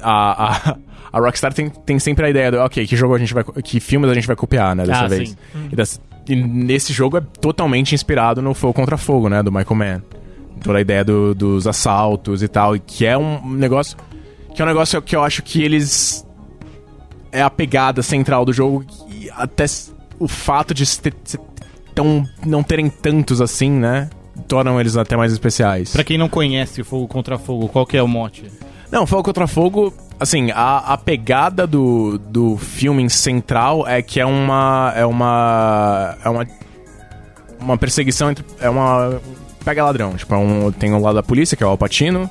a, 0.00 0.70
a, 0.72 0.76
a 1.12 1.18
Rockstar 1.20 1.52
tem, 1.52 1.68
tem 1.68 1.98
sempre 1.98 2.24
a 2.24 2.30
ideia 2.30 2.50
do, 2.50 2.58
ok, 2.60 2.86
que 2.86 2.96
jogo 2.96 3.14
a 3.14 3.18
gente 3.18 3.34
vai. 3.34 3.44
que 3.62 3.78
filmes 3.78 4.08
a 4.10 4.14
gente 4.14 4.26
vai 4.26 4.36
copiar, 4.36 4.74
né, 4.74 4.84
dessa 4.86 5.04
Ah, 5.04 5.08
vez. 5.08 5.30
sim. 5.30 5.36
E, 5.70 5.76
das- 5.76 6.00
e 6.00 6.09
nesse 6.36 6.92
jogo 6.92 7.16
é 7.16 7.20
totalmente 7.40 7.94
inspirado 7.94 8.40
no 8.42 8.54
Fogo 8.54 8.74
contra 8.74 8.96
Fogo, 8.96 9.28
né, 9.28 9.42
do 9.42 9.50
Michael 9.52 9.74
Mann. 9.76 10.02
Toda 10.62 10.78
a 10.78 10.80
ideia 10.80 11.02
do- 11.04 11.34
dos 11.34 11.66
assaltos 11.66 12.42
e 12.42 12.48
tal, 12.48 12.76
e 12.76 12.80
que 12.80 13.06
é 13.06 13.16
um 13.16 13.48
negócio. 13.50 13.96
Que 14.54 14.60
é 14.60 14.64
um 14.64 14.68
negócio 14.68 15.00
que 15.00 15.16
eu 15.16 15.22
acho 15.22 15.42
que 15.42 15.62
eles 15.62 16.26
é 17.32 17.40
a 17.40 17.48
pegada 17.48 18.02
central 18.02 18.44
do 18.44 18.52
jogo 18.52 18.84
e 19.08 19.30
até 19.30 19.64
o 20.18 20.26
fato 20.28 20.74
de 20.74 20.84
se 20.84 21.00
ter- 21.00 21.14
se 21.24 21.38
tão, 21.94 22.26
não 22.44 22.62
terem 22.62 22.90
tantos 22.90 23.40
assim, 23.40 23.70
né? 23.70 24.10
Tornam 24.48 24.80
eles 24.80 24.96
até 24.96 25.16
mais 25.16 25.32
especiais. 25.32 25.92
Pra 25.92 26.02
quem 26.04 26.18
não 26.18 26.28
conhece 26.28 26.82
Fogo 26.82 27.06
contra 27.06 27.38
Fogo, 27.38 27.68
qual 27.68 27.86
que 27.86 27.96
é 27.96 28.02
o 28.02 28.08
mote? 28.08 28.44
Não, 28.90 29.06
Fogo 29.06 29.22
contra 29.22 29.46
Fogo, 29.46 29.94
assim, 30.20 30.50
a, 30.52 30.78
a 30.78 30.98
pegada 30.98 31.66
do, 31.66 32.18
do 32.18 32.56
filme 32.58 33.08
central 33.08 33.88
é 33.88 34.02
que 34.02 34.20
é 34.20 34.26
uma. 34.26 34.92
É 34.94 35.04
uma. 35.06 36.16
É 36.24 36.28
uma. 36.28 36.46
Uma 37.58 37.78
perseguição 37.78 38.30
entre. 38.30 38.44
É 38.60 38.68
uma. 38.70 39.20
Pega 39.64 39.84
ladrão. 39.84 40.14
Tipo, 40.14 40.34
é 40.34 40.38
um, 40.38 40.70
tem 40.70 40.92
um 40.92 41.00
lado 41.00 41.14
da 41.16 41.22
polícia, 41.22 41.56
que 41.56 41.62
é 41.62 41.66
o 41.66 41.70
Alpatino, 41.70 42.30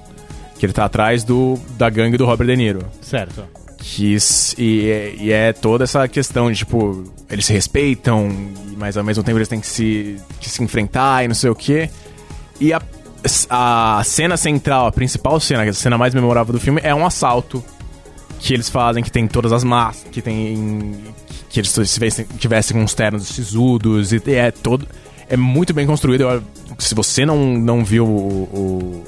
que 0.57 0.65
ele 0.65 0.73
tá 0.73 0.85
atrás 0.85 1.23
do, 1.23 1.59
da 1.77 1.89
gangue 1.89 2.17
do 2.17 2.25
Robert 2.25 2.47
De 2.47 2.55
Niro. 2.55 2.85
Certo. 3.01 3.43
Que, 3.77 4.17
e, 4.57 4.89
é- 4.89 5.15
e 5.17 5.31
é 5.31 5.53
toda 5.53 5.83
essa 5.85 6.07
questão 6.07 6.51
de, 6.51 6.57
tipo, 6.59 7.03
eles 7.29 7.45
se 7.45 7.53
respeitam, 7.53 8.29
mas 8.77 8.97
ao 8.97 9.03
mesmo 9.03 9.23
tempo 9.23 9.37
eles 9.37 9.47
têm 9.47 9.59
que 9.59 9.67
se, 9.67 10.17
que 10.39 10.49
se 10.49 10.61
enfrentar 10.63 11.23
e 11.23 11.27
não 11.27 11.35
sei 11.35 11.49
o 11.49 11.55
quê. 11.55 11.89
E 12.59 12.73
a, 12.73 12.81
a 13.49 14.01
cena 14.03 14.35
central, 14.35 14.87
a 14.87 14.91
principal 14.91 15.39
cena, 15.39 15.63
a 15.63 15.73
cena 15.73 15.97
mais 15.97 16.13
memorável 16.13 16.51
do 16.51 16.59
filme, 16.59 16.81
é 16.83 16.93
um 16.93 17.05
assalto 17.05 17.63
que 18.39 18.53
eles 18.53 18.69
fazem, 18.69 19.03
que 19.03 19.11
tem 19.11 19.27
todas 19.27 19.51
as 19.51 19.63
massas, 19.63 20.05
que 20.11 20.21
tem. 20.21 20.95
que 21.49 21.59
eles 21.59 21.73
tivessem, 21.93 22.25
tivessem 22.37 22.77
uns 22.77 22.93
ternos 22.93 23.27
sisudos, 23.27 24.11
e 24.13 24.21
é 24.33 24.49
todo. 24.51 24.87
É 25.29 25.37
muito 25.37 25.73
bem 25.73 25.85
construído. 25.85 26.21
Eu- 26.21 26.43
se 26.79 26.95
você 26.95 27.25
não, 27.25 27.37
não 27.57 27.83
viu 27.83 28.05
o, 28.05 29.03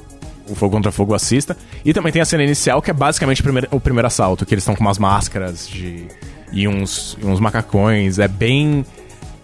o, 0.48 0.52
o 0.52 0.56
Fogo 0.56 0.76
contra 0.76 0.92
Fogo, 0.92 1.14
assista. 1.16 1.56
E 1.86 1.94
também 1.94 2.12
tem 2.12 2.22
a 2.22 2.26
cena 2.26 2.44
inicial, 2.44 2.82
que 2.82 2.92
é 2.92 2.94
basicamente 2.94 3.40
o 3.42 3.44
primeiro, 3.44 3.68
o 3.72 3.80
primeiro 3.80 4.06
assalto, 4.08 4.46
que 4.46 4.54
eles 4.54 4.64
estão 4.64 4.76
com 4.76 4.82
umas 4.84 4.98
máscaras 5.00 5.68
de. 5.68 6.06
e 6.52 6.68
uns, 6.68 7.18
e 7.22 7.26
uns 7.26 7.40
macacões. 7.40 8.20
É 8.20 8.28
bem. 8.28 8.86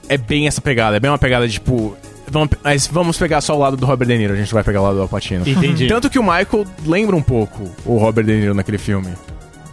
É 0.09 0.17
bem 0.17 0.47
essa 0.47 0.61
pegada, 0.61 0.97
é 0.97 0.99
bem 0.99 1.09
uma 1.11 1.17
pegada 1.17 1.47
de 1.47 1.53
tipo. 1.53 1.95
Vamos, 2.29 2.49
mas 2.63 2.87
vamos 2.87 3.17
pegar 3.17 3.39
só 3.41 3.55
o 3.55 3.59
lado 3.59 3.77
do 3.77 3.85
Robert 3.85 4.05
De 4.07 4.17
Niro, 4.17 4.33
a 4.33 4.37
gente 4.37 4.53
vai 4.53 4.61
pegar 4.63 4.81
o 4.81 4.83
lado 4.83 4.95
do 4.95 5.01
Al 5.01 5.07
Pacino. 5.07 5.47
Entendi. 5.47 5.87
Tanto 5.87 6.09
que 6.09 6.19
o 6.19 6.23
Michael 6.23 6.65
lembra 6.85 7.15
um 7.15 7.21
pouco 7.21 7.69
o 7.85 7.97
Robert 7.97 8.25
De 8.25 8.33
Niro 8.35 8.53
naquele 8.53 8.77
filme. 8.77 9.07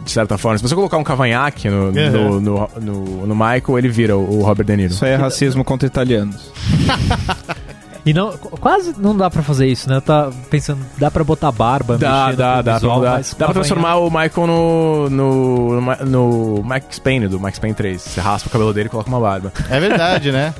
De 0.05 0.11
certa 0.11 0.37
forma. 0.37 0.57
Se 0.57 0.63
você 0.63 0.75
colocar 0.75 0.97
um 0.97 1.03
cavanhaque 1.03 1.67
no, 1.67 1.91
no, 1.91 2.39
no, 2.39 2.69
no- 2.79 3.27
no 3.27 3.35
Michael, 3.35 3.77
ele 3.79 3.89
vira 3.89 4.15
o, 4.15 4.39
o 4.39 4.43
Robert 4.43 4.65
De 4.65 4.77
Niro. 4.77 4.93
Isso 4.93 5.03
aí 5.03 5.11
é 5.11 5.15
racismo 5.15 5.63
contra 5.65 5.85
italianos. 5.87 6.51
E 8.07 8.13
não, 8.13 8.37
qu- 8.37 8.49
quase 8.59 8.93
não 8.99 9.17
dá 9.17 9.31
pra 9.31 9.41
fazer 9.41 9.65
isso, 9.65 9.89
né? 9.89 9.95
Eu 9.95 10.01
tá 10.01 10.29
pensando, 10.51 10.79
dá 10.95 11.09
pra 11.09 11.23
botar 11.23 11.51
barba, 11.51 11.97
Dá, 11.97 12.25
mexer 12.25 12.37
dá, 12.37 12.61
dá. 12.61 12.73
visual, 12.75 13.01
dá, 13.01 13.17
dá 13.17 13.45
pra 13.45 13.53
transformar 13.55 13.95
o 13.95 14.11
Michael 14.11 14.45
no, 14.45 15.09
no, 15.09 15.81
no, 15.81 15.95
no 16.05 16.63
Max 16.63 16.99
Payne, 16.99 17.27
do 17.27 17.39
Max 17.39 17.57
Payne 17.57 17.73
3. 17.75 17.99
Você 17.99 18.21
raspa 18.21 18.47
o 18.47 18.51
cabelo 18.51 18.71
dele 18.75 18.85
e 18.85 18.89
coloca 18.91 19.09
uma 19.09 19.19
barba. 19.19 19.51
É 19.71 19.79
verdade, 19.79 20.31
né? 20.31 20.53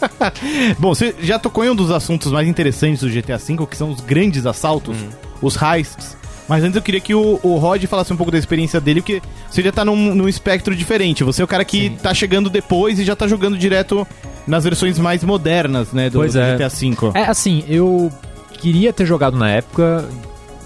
Bom, 0.80 0.94
você 0.94 1.14
já 1.20 1.38
tocou 1.38 1.62
em 1.62 1.68
um 1.68 1.76
dos 1.76 1.90
assuntos 1.90 2.32
mais 2.32 2.48
interessantes 2.48 3.02
do 3.02 3.10
GTA 3.10 3.36
V, 3.36 3.66
que 3.66 3.76
são 3.76 3.90
os 3.90 4.00
grandes 4.00 4.46
assaltos, 4.46 4.96
os 5.42 5.56
heists. 5.60 6.16
Mas 6.48 6.64
antes 6.64 6.76
eu 6.76 6.82
queria 6.82 7.00
que 7.00 7.14
o, 7.14 7.38
o 7.42 7.56
Rod 7.56 7.84
falasse 7.84 8.12
um 8.12 8.16
pouco 8.16 8.32
da 8.32 8.38
experiência 8.38 8.80
dele, 8.80 9.00
porque 9.00 9.22
você 9.50 9.62
já 9.62 9.72
tá 9.72 9.84
num, 9.84 10.14
num 10.14 10.28
espectro 10.28 10.74
diferente. 10.74 11.22
Você 11.24 11.40
é 11.40 11.44
o 11.44 11.48
cara 11.48 11.64
que 11.64 11.90
tá 12.02 12.12
chegando 12.12 12.50
depois 12.50 12.98
e 12.98 13.04
já 13.04 13.14
tá 13.14 13.26
jogando 13.28 13.56
direto 13.56 14.06
nas 14.46 14.64
versões 14.64 14.98
mais 14.98 15.22
modernas, 15.22 15.92
né, 15.92 16.10
do, 16.10 16.18
Pois 16.18 16.32
do 16.34 16.40
é. 16.40 16.54
GTA 16.56 16.68
V. 16.68 16.96
É, 17.14 17.24
assim, 17.24 17.64
eu 17.68 18.10
queria 18.54 18.92
ter 18.92 19.06
jogado 19.06 19.36
na 19.36 19.50
época, 19.50 20.04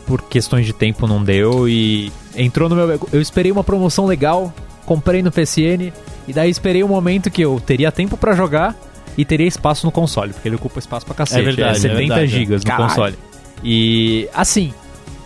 por 0.06 0.22
questões 0.22 0.64
de 0.64 0.72
tempo 0.72 1.06
não 1.06 1.22
deu 1.22 1.68
e 1.68 2.10
entrou 2.34 2.68
no 2.68 2.76
meu. 2.76 3.00
Eu 3.12 3.20
esperei 3.20 3.52
uma 3.52 3.64
promoção 3.64 4.06
legal, 4.06 4.52
comprei 4.86 5.22
no 5.22 5.30
PSN 5.30 5.92
e 6.26 6.32
daí 6.32 6.50
esperei 6.50 6.82
um 6.82 6.88
momento 6.88 7.30
que 7.30 7.42
eu 7.42 7.60
teria 7.64 7.92
tempo 7.92 8.16
pra 8.16 8.34
jogar 8.34 8.74
e 9.16 9.24
teria 9.24 9.46
espaço 9.46 9.84
no 9.86 9.92
console, 9.92 10.32
porque 10.32 10.48
ele 10.48 10.56
ocupa 10.56 10.78
espaço 10.78 11.04
pra 11.06 11.14
cacete. 11.14 11.40
É 11.40 11.44
verdade, 11.44 11.76
é 11.76 11.80
70 11.80 11.98
verdade. 11.98 12.26
gigas 12.28 12.64
no 12.64 12.70
Caralho. 12.70 12.88
console. 12.88 13.18
E 13.64 14.28
assim, 14.34 14.72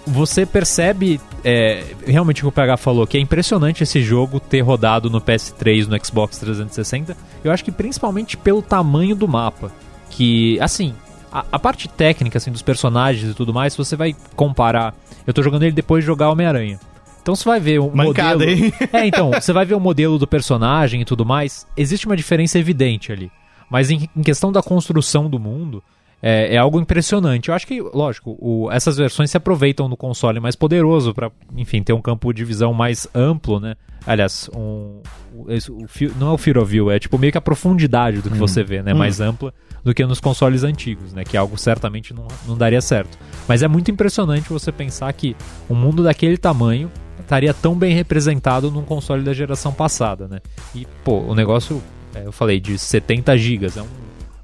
você 0.07 0.45
percebe 0.45 1.21
é, 1.45 1.85
realmente 2.07 2.41
o 2.41 2.45
que 2.45 2.49
o 2.49 2.53
PH 2.53 2.77
falou, 2.77 3.07
que 3.07 3.17
é 3.17 3.21
impressionante 3.21 3.83
esse 3.83 4.03
jogo 4.03 4.41
ter 4.41 4.61
rodado 4.61 5.09
no 5.09 5.21
PS3, 5.21 5.87
no 5.87 6.05
Xbox 6.05 6.39
360. 6.39 7.17
Eu 7.45 7.53
acho 7.53 7.65
que 7.65 7.73
principalmente 7.73 8.37
pelo 8.37 8.63
tamanho 8.63 9.15
do 9.15 9.29
mapa. 9.29 9.71
Que, 10.11 10.59
assim, 10.61 10.95
a, 11.33 11.45
a 11.53 11.59
parte 11.59 11.89
técnica 11.89 12.39
assim, 12.39 12.51
dos 12.51 12.63
personagens 12.63 13.31
e 13.31 13.35
tudo 13.35 13.55
mais, 13.55 13.73
se 13.73 13.79
você 13.79 13.97
vai 13.97 14.15
comparar. 14.35 14.95
Eu 15.27 15.33
tô 15.33 15.43
jogando 15.43 15.63
ele 15.63 15.73
depois 15.73 16.03
de 16.03 16.07
jogar 16.07 16.31
Homem-Aranha. 16.31 16.81
Então 17.23 17.37
você 17.37 17.45
vai 17.45 17.61
ver 17.61 17.79
o 17.79 17.95
Mancada, 17.95 18.39
modelo. 18.45 18.65
hein? 18.65 18.73
É, 18.93 19.07
então, 19.07 19.31
você 19.31 19.53
vai 19.53 19.65
ver 19.65 19.75
o 19.75 19.81
modelo 19.81 20.19
do 20.19 20.27
personagem 20.27 21.03
e 21.03 21.05
tudo 21.05 21.25
mais. 21.25 21.67
Existe 21.77 22.07
uma 22.07 22.17
diferença 22.17 22.59
evidente 22.59 23.13
ali. 23.13 23.31
Mas 23.71 23.91
em, 23.91 24.09
em 24.17 24.23
questão 24.23 24.51
da 24.51 24.63
construção 24.63 25.29
do 25.31 25.39
mundo, 25.39 25.83
é, 26.23 26.55
é 26.55 26.59
algo 26.59 26.79
impressionante. 26.81 27.49
Eu 27.49 27.55
acho 27.55 27.67
que, 27.67 27.81
lógico, 27.81 28.37
o- 28.41 28.71
essas 28.71 28.97
versões 28.97 29.31
se 29.31 29.37
aproveitam 29.37 29.89
no 29.89 29.97
console 29.97 30.39
mais 30.41 30.55
poderoso 30.57 31.15
para, 31.15 31.31
enfim, 31.57 31.83
ter 31.83 31.93
um 31.93 32.01
campo 32.01 32.33
de 32.33 32.45
visão 32.45 32.73
mais 32.75 33.07
amplo, 33.15 33.59
né? 33.61 33.75
Aliás, 34.07 34.49
um, 34.55 35.01
o, 35.35 35.43
o 35.49 35.87
não 36.19 36.31
é 36.31 36.33
o 36.33 36.39
Fear 36.39 36.59
of 36.59 36.71
View, 36.71 36.91
é 36.91 36.99
tipo 36.99 37.19
meio 37.19 37.31
que 37.33 37.39
a 37.39 37.41
profundidade 37.41 38.19
do 38.23 38.31
que 38.31 38.39
você 38.39 38.63
vê, 38.63 38.83
né? 38.83 38.93
Mais 38.95 39.21
ampla 39.21 39.53
do 39.85 39.95
que 39.95 40.05
nos 40.05 40.21
consoles 40.21 40.63
antigos, 40.65 41.13
né? 41.13 41.25
Que 41.25 41.37
algo 41.37 41.57
certamente 41.59 42.13
não, 42.15 42.27
não 42.47 42.57
daria 42.57 42.81
certo. 42.81 43.19
Mas 43.49 43.63
é 43.63 43.69
muito 43.69 43.91
impressionante 43.91 44.49
você 44.51 44.71
pensar 44.73 45.13
que 45.13 45.35
um 45.69 45.75
mundo 45.75 46.03
daquele 46.03 46.37
tamanho 46.37 46.91
estaria 47.21 47.53
tão 47.55 47.75
bem 47.75 47.95
representado 47.95 48.71
num 48.71 48.83
console 48.83 49.23
da 49.23 49.33
geração 49.33 49.73
passada, 49.73 50.27
né? 50.29 50.41
E, 50.75 50.87
pô, 51.05 51.21
o 51.21 51.35
negócio, 51.35 51.83
é, 52.15 52.27
eu 52.27 52.33
falei, 52.33 52.59
de 52.61 52.79
70 52.79 53.37
gigas, 53.39 53.77
é 53.77 53.83
um 53.83 53.87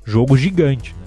jogo 0.04 0.36
gigante, 0.36 0.94
né? 1.00 1.05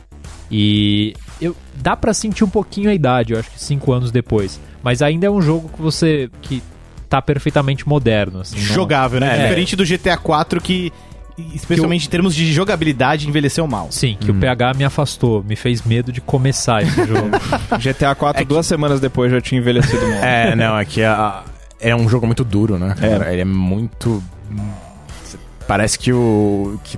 E 0.52 1.14
eu, 1.42 1.56
dá 1.76 1.96
pra 1.96 2.14
sentir 2.14 2.44
um 2.44 2.50
pouquinho 2.50 2.90
a 2.90 2.94
idade, 2.94 3.34
eu 3.34 3.40
acho 3.40 3.50
que 3.52 3.60
5 3.62 3.92
anos 3.94 4.12
depois. 4.12 4.60
Mas 4.84 5.02
ainda 5.02 5.28
é 5.28 5.30
um 5.30 5.42
jogo 5.42 5.70
que 5.70 5.82
você. 5.82 6.30
que 6.42 6.62
tá 7.08 7.22
perfeitamente 7.22 7.88
moderno, 7.88 8.42
assim. 8.42 8.58
não- 8.58 8.66
Jogável, 8.66 9.20
né? 9.20 9.36
É. 9.40 9.42
Diferente 9.44 9.76
do 9.76 9.84
GTA 9.84 10.14
IV 10.14 10.62
que, 10.62 10.94
especialmente 11.56 12.06
em 12.06 12.10
termos 12.10 12.36
de 12.36 12.52
jogabilidade, 12.54 13.28
envelheceu 13.28 13.66
mal. 13.66 13.88
Sim, 13.92 14.16
que 14.20 14.30
o 14.30 14.36
PH 14.36 14.74
me 14.76 14.84
afastou, 14.84 15.44
me 15.44 15.56
fez 15.56 15.82
medo 15.84 16.12
de 16.12 16.22
começar 16.22 16.84
esse 16.84 17.06
jogo. 17.06 17.30
GTA 17.82 18.14
4, 18.14 18.46
duas 18.46 18.66
semanas 18.68 19.00
depois, 19.00 19.32
já 19.32 19.42
tinha 19.42 19.60
envelhecido 19.60 20.02
mal. 20.08 20.24
É, 20.24 20.56
não, 20.56 20.78
é 20.78 20.86
que 20.86 21.02
a- 21.04 21.44
é 21.80 21.96
um 21.96 22.08
jogo 22.08 22.26
muito 22.28 22.44
duro, 22.44 22.78
né? 22.78 22.94
cara? 23.00 23.32
Ele 23.32 23.42
é 23.42 23.46
muito. 23.46 24.24
Parece 25.68 26.00
que 26.00 26.12
o. 26.12 26.80
que- 26.84 26.98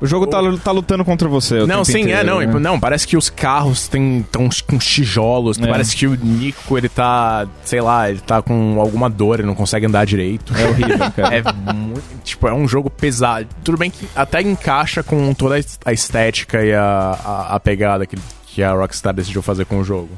O 0.00 0.06
jogo 0.06 0.26
tá, 0.26 0.38
tá 0.62 0.70
lutando 0.72 1.04
contra 1.04 1.26
você. 1.28 1.64
Não, 1.66 1.84
sim, 1.84 2.00
inteiro, 2.02 2.18
é, 2.18 2.24
não, 2.24 2.38
né? 2.40 2.60
não. 2.60 2.78
Parece 2.78 3.06
que 3.06 3.16
os 3.16 3.30
carros 3.30 3.88
têm 3.88 4.24
tão 4.30 4.48
com 4.66 4.76
tijolos. 4.78 5.58
É. 5.58 5.66
Parece 5.66 5.96
que 5.96 6.06
o 6.06 6.14
Nico, 6.14 6.76
ele 6.76 6.88
tá. 6.88 7.46
Sei 7.64 7.80
lá, 7.80 8.10
ele 8.10 8.20
tá 8.20 8.42
com 8.42 8.78
alguma 8.80 9.08
dor, 9.08 9.38
ele 9.38 9.46
não 9.48 9.54
consegue 9.54 9.86
andar 9.86 10.04
direito. 10.04 10.52
É 10.54 10.64
horrível, 10.68 11.10
cara. 11.16 11.34
É 11.36 11.42
muito. 11.72 12.02
Tipo, 12.22 12.48
é 12.48 12.52
um 12.54 12.68
jogo 12.68 12.90
pesado. 12.90 13.46
Tudo 13.64 13.78
bem 13.78 13.90
que 13.90 14.06
até 14.14 14.42
encaixa 14.42 15.02
com 15.02 15.32
toda 15.32 15.54
a 15.54 15.58
es- 15.58 15.78
a 15.84 15.92
estética 15.92 16.62
e 16.62 16.74
a, 16.74 16.82
a, 17.24 17.54
a 17.56 17.60
pegada 17.60 18.06
que, 18.06 18.16
que 18.46 18.62
a 18.62 18.72
Rockstar 18.72 19.14
decidiu 19.14 19.40
fazer 19.42 19.64
com 19.64 19.78
o 19.78 19.84
jogo. 19.84 20.10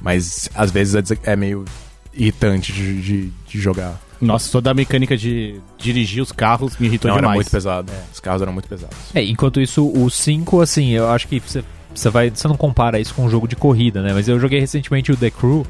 Mas 0.00 0.48
às 0.54 0.70
vezes 0.70 1.10
é, 1.10 1.32
é 1.32 1.36
meio 1.36 1.64
irritante 2.12 2.72
de, 2.72 3.00
de, 3.00 3.32
de 3.48 3.58
jogar. 3.60 3.98
Nossa, 4.26 4.50
toda 4.50 4.70
a 4.70 4.74
mecânica 4.74 5.16
de 5.16 5.60
dirigir 5.78 6.22
os 6.22 6.32
carros 6.32 6.76
me 6.78 6.86
irritou 6.86 7.08
Não, 7.08 7.16
era 7.16 7.22
demais. 7.22 7.36
muito 7.36 7.50
pesado. 7.50 7.92
Os 8.12 8.20
carros 8.20 8.40
eram 8.42 8.52
muito 8.52 8.68
pesados. 8.68 8.96
É, 9.14 9.22
enquanto 9.24 9.60
isso, 9.60 9.86
o 9.86 10.08
5, 10.08 10.60
assim, 10.60 10.90
eu 10.90 11.08
acho 11.10 11.26
que 11.28 11.40
você, 11.40 11.64
você 11.94 12.08
vai. 12.08 12.30
Você 12.30 12.46
não 12.48 12.56
compara 12.56 12.98
isso 13.00 13.14
com 13.14 13.24
um 13.24 13.30
jogo 13.30 13.48
de 13.48 13.56
corrida, 13.56 14.00
né? 14.02 14.12
Mas 14.14 14.28
eu 14.28 14.38
joguei 14.38 14.60
recentemente 14.60 15.10
o 15.12 15.16
The 15.16 15.30
Crew, 15.30 15.66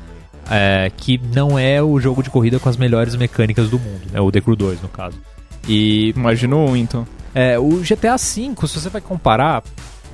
é, 0.51 0.91
que 0.97 1.21
não 1.35 1.59
é 1.59 1.83
o 1.83 1.99
jogo 1.99 2.23
de 2.23 2.31
corrida 2.31 2.59
com 2.59 2.69
as 2.69 2.77
melhores 2.77 3.17
mecânicas 3.17 3.69
do 3.71 3.79
mundo, 3.79 4.03
né? 4.13 4.21
O 4.21 4.31
The 4.31 4.41
Crew 4.41 4.57
2, 4.57 4.83
no 4.83 4.89
caso. 4.89 5.17
E 5.67 6.11
Imagina 6.17 6.57
um, 6.57 6.77
então. 6.77 7.07
é, 7.35 7.59
o 7.59 7.81
GTA 7.81 8.17
V, 8.17 8.67
se 8.67 8.81
você 8.81 8.89
vai 8.89 9.01
comparar, 9.01 9.63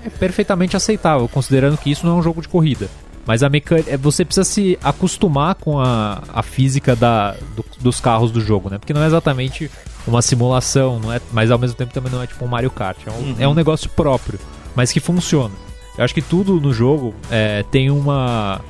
é 0.04 0.10
perfeitamente 0.10 0.76
aceitável, 0.76 1.26
considerando 1.28 1.76
que 1.76 1.90
isso 1.90 2.06
não 2.06 2.16
é 2.16 2.18
um 2.20 2.22
jogo 2.22 2.40
de 2.40 2.48
corrida. 2.48 2.88
Mas 3.28 3.42
a 3.42 3.48
mecânica, 3.50 3.96
você 3.98 4.24
precisa 4.24 4.42
se 4.42 4.78
acostumar 4.82 5.54
com 5.54 5.78
a, 5.78 6.22
a 6.32 6.42
física 6.42 6.96
da, 6.96 7.32
do- 7.54 7.64
dos 7.78 8.00
carros 8.00 8.30
do 8.32 8.40
jogo, 8.40 8.70
né? 8.70 8.78
Porque 8.78 8.94
não 8.94 9.02
é 9.02 9.06
exatamente 9.06 9.70
uma 10.06 10.22
simulação, 10.22 10.98
não 10.98 11.12
é, 11.12 11.20
mas 11.30 11.50
ao 11.50 11.58
mesmo 11.58 11.76
tempo 11.76 11.92
também 11.92 12.10
não 12.10 12.22
é 12.22 12.26
tipo 12.26 12.42
um 12.42 12.48
Mario 12.48 12.70
Kart. 12.70 12.96
É 13.06 13.10
um, 13.10 13.34
é 13.40 13.46
um 13.46 13.52
negócio 13.52 13.90
próprio, 13.90 14.38
mas 14.74 14.90
que 14.90 14.98
funciona. 14.98 15.54
Eu 15.98 16.04
acho 16.04 16.14
que 16.14 16.22
tudo 16.22 16.58
no 16.58 16.72
jogo 16.72 17.14
é, 17.30 17.62
tem 17.70 17.90
uma 17.90 18.60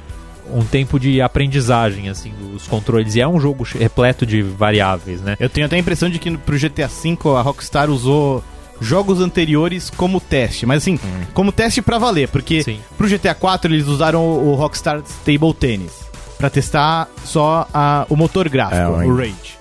um 0.52 0.64
tempo 0.64 0.98
de 0.98 1.20
aprendizagem 1.20 2.08
assim 2.08 2.32
dos 2.40 2.66
controles 2.66 3.14
e 3.14 3.20
é 3.20 3.28
um 3.28 3.38
jogo 3.38 3.64
repleto 3.64 4.24
de 4.26 4.40
variáveis, 4.42 5.20
né? 5.20 5.36
Eu 5.38 5.48
tenho 5.50 5.66
até 5.66 5.76
a 5.76 5.78
impressão 5.78 6.08
de 6.10 6.18
que 6.18 6.36
pro 6.38 6.58
GTA 6.58 6.88
V 6.88 7.16
a 7.36 7.42
Rockstar 7.42 7.90
usou 7.90 8.42
jogos 8.80 9.20
anteriores 9.20 9.90
como 9.90 10.20
teste, 10.20 10.64
mas 10.66 10.78
assim, 10.82 10.98
como 11.34 11.50
teste 11.52 11.82
pra 11.82 11.98
valer, 11.98 12.28
porque 12.28 12.62
Sim. 12.62 12.78
pro 12.96 13.08
GTA 13.08 13.30
IV 13.32 13.72
eles 13.74 13.86
usaram 13.86 14.20
o 14.24 14.52
o 14.52 14.54
Rockstar 14.54 15.02
Table 15.24 15.52
Tennis 15.54 15.92
pra 16.38 16.48
testar 16.48 17.08
só 17.24 17.66
a- 17.74 18.06
o 18.08 18.16
motor 18.16 18.48
gráfico, 18.48 18.80
É, 18.80 18.88
o 19.06 19.16
Rage. 19.16 19.58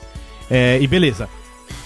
É, 0.49 0.77
e 0.81 0.87
beleza. 0.87 1.27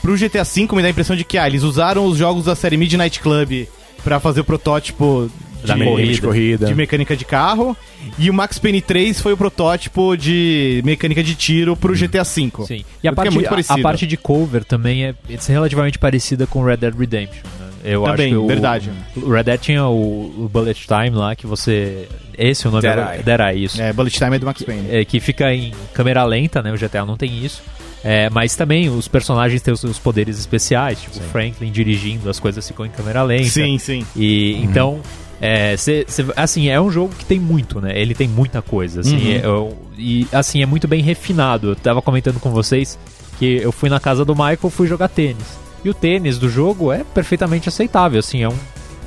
Pro 0.02 0.16
GTA 0.18 0.44
V 0.44 0.68
me 0.76 0.82
dá 0.82 0.88
a 0.88 0.92
impressão 0.92 1.16
de 1.16 1.24
que 1.24 1.38
ah, 1.38 1.48
eles 1.48 1.64
usaram 1.64 2.06
os 2.06 2.18
jogos 2.18 2.46
da 2.46 2.56
série 2.56 2.76
Midnight 2.78 3.20
Club 3.20 3.68
pra 4.04 4.20
fazer 4.20 4.42
o 4.42 4.44
protótipo 4.44 5.30
Da 5.64 5.74
de 5.76 5.80
mecânica 5.80 6.14
de 6.14 6.22
corrida. 6.22 6.66
de 6.68 6.76
mecânica 6.76 7.16
de 7.18 7.26
carro. 7.26 7.78
E 8.18 8.30
o 8.30 8.34
Max 8.34 8.58
Payne 8.60 8.82
3 8.82 9.20
foi 9.22 9.34
o 9.34 9.38
protótipo 9.38 10.16
de 10.16 10.82
mecânica 10.84 11.24
de 11.24 11.36
tiro 11.36 11.76
pro 11.76 11.94
GTA 11.96 12.24
V. 12.24 12.52
Sim. 12.66 12.84
E 13.04 13.08
a 13.08 13.12
Porque 13.12 13.16
parte, 13.16 13.28
é 13.28 13.32
muito 13.32 13.72
a- 13.72 13.74
a, 13.76 13.78
parte 13.80 14.08
de 14.08 14.18
cover 14.18 14.64
também 14.64 15.06
é, 15.06 15.16
é 15.30 15.38
relativamente 15.48 16.00
parecida 16.00 16.48
com 16.48 16.64
Red 16.64 16.78
Dead 16.78 16.94
Redemption. 16.98 17.44
né? 17.60 17.68
Eu 17.84 18.04
Também, 18.04 18.28
acho 18.28 18.36
que 18.36 18.38
o- 18.38 18.48
verdade. 18.48 18.92
O 19.16 19.32
Red 19.32 19.44
Dead 19.44 19.60
tinha 19.60 19.86
o, 19.88 20.46
o 20.46 20.50
Bullet 20.52 20.80
Time 20.88 21.10
lá, 21.16 21.36
que 21.36 21.48
você. 21.48 22.08
Esse 22.38 22.66
é 22.66 22.70
o 22.70 22.72
nome 22.72 22.82
Dead 22.84 22.98
Eye. 22.98 23.24
Dead 23.24 23.40
Eye, 23.40 23.64
isso. 23.64 23.82
É, 23.82 23.92
Bullet 23.92 24.16
Time 24.16 24.36
é 24.36 24.40
do 24.40 24.46
Max 24.46 24.62
Payne. 24.62 24.88
É, 24.92 25.04
que 25.06 25.20
fica 25.20 25.52
em 25.54 25.74
câmera 25.94 26.24
lenta, 26.24 26.62
né? 26.62 26.72
O 26.72 26.78
GTA 26.78 27.06
não 27.06 27.18
tem 27.18 27.44
isso. 27.44 27.62
É, 28.04 28.30
mas 28.32 28.56
também 28.56 28.90
os 28.90 29.08
personagens 29.08 29.62
têm 29.62 29.72
os 29.74 29.80
seus 29.80 30.00
poderes 30.00 30.40
especiais, 30.40 31.00
tipo 31.02 31.18
o 31.18 31.22
Franklin 31.22 31.72
dirigindo, 31.72 32.30
as 32.32 32.40
coisas 32.40 32.68
ficam 32.68 32.84
em 32.86 32.90
câmera 32.90 33.22
lenta. 33.22 33.44
Sim, 33.50 33.78
sim. 33.78 34.04
E 34.16 34.56
então, 34.64 35.00
é, 35.42 35.76
cê- 35.76 36.06
cê- 36.08 36.26
assim, 36.36 36.70
é 36.70 36.80
um 36.80 36.92
jogo 36.92 37.14
que 37.18 37.26
tem 37.26 37.40
muito, 37.40 37.82
né? 37.82 38.00
Ele 38.00 38.14
tem 38.14 38.28
muita 38.28 38.62
coisa, 38.62 39.02
assim, 39.02 39.40
Uhum. 39.44 39.70
é- 39.72 39.74
e 39.98 40.28
assim, 40.32 40.62
é 40.62 40.66
muito 40.66 40.88
bem 40.88 41.02
refinado. 41.02 41.70
Eu 41.70 41.76
tava 41.76 42.02
comentando 42.02 42.40
com 42.40 42.52
vocês 42.52 42.98
que 43.40 43.58
eu 43.58 43.72
fui 43.72 43.90
na 43.90 44.00
casa 44.00 44.24
do 44.24 44.34
Michael, 44.36 44.70
fui 44.70 44.88
jogar 44.88 45.08
tênis. 45.08 45.60
E 45.84 45.90
o 45.90 45.94
tênis 45.96 46.38
do 46.38 46.48
jogo 46.48 46.92
é 46.94 47.04
perfeitamente 47.04 47.68
aceitável, 47.68 48.20
assim, 48.20 48.44
é 48.44 48.48
um 48.50 48.56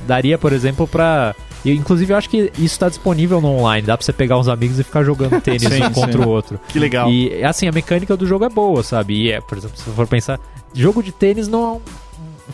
daria, 0.05 0.37
por 0.37 0.51
exemplo, 0.53 0.85
pra 0.85 1.33
e, 1.63 1.71
inclusive 1.71 2.13
eu 2.13 2.17
acho 2.17 2.29
que 2.29 2.51
isso 2.59 2.77
tá 2.77 2.87
disponível 2.89 3.41
no 3.41 3.47
online, 3.47 3.87
dá 3.87 3.97
pra 3.97 4.05
você 4.05 4.13
pegar 4.13 4.37
uns 4.37 4.47
amigos 4.47 4.77
e 4.77 4.83
ficar 4.83 5.03
jogando 5.03 5.39
tênis 5.41 5.63
Sim, 5.63 5.83
um 5.83 5.89
contra 5.91 6.21
sim. 6.21 6.27
o 6.27 6.29
outro. 6.29 6.59
Que 6.67 6.77
legal. 6.77 7.09
E 7.09 7.43
assim, 7.43 7.67
a 7.67 7.71
mecânica 7.71 8.15
do 8.15 8.27
jogo 8.27 8.45
é 8.45 8.49
boa, 8.49 8.83
sabe? 8.83 9.15
E 9.23 9.31
é, 9.31 9.41
por 9.41 9.57
exemplo, 9.57 9.75
se 9.77 9.83
você 9.83 9.91
for 9.91 10.05
pensar, 10.05 10.39
jogo 10.75 11.01
de 11.01 11.11
tênis 11.11 11.47
não 11.47 11.75
é 11.77 11.79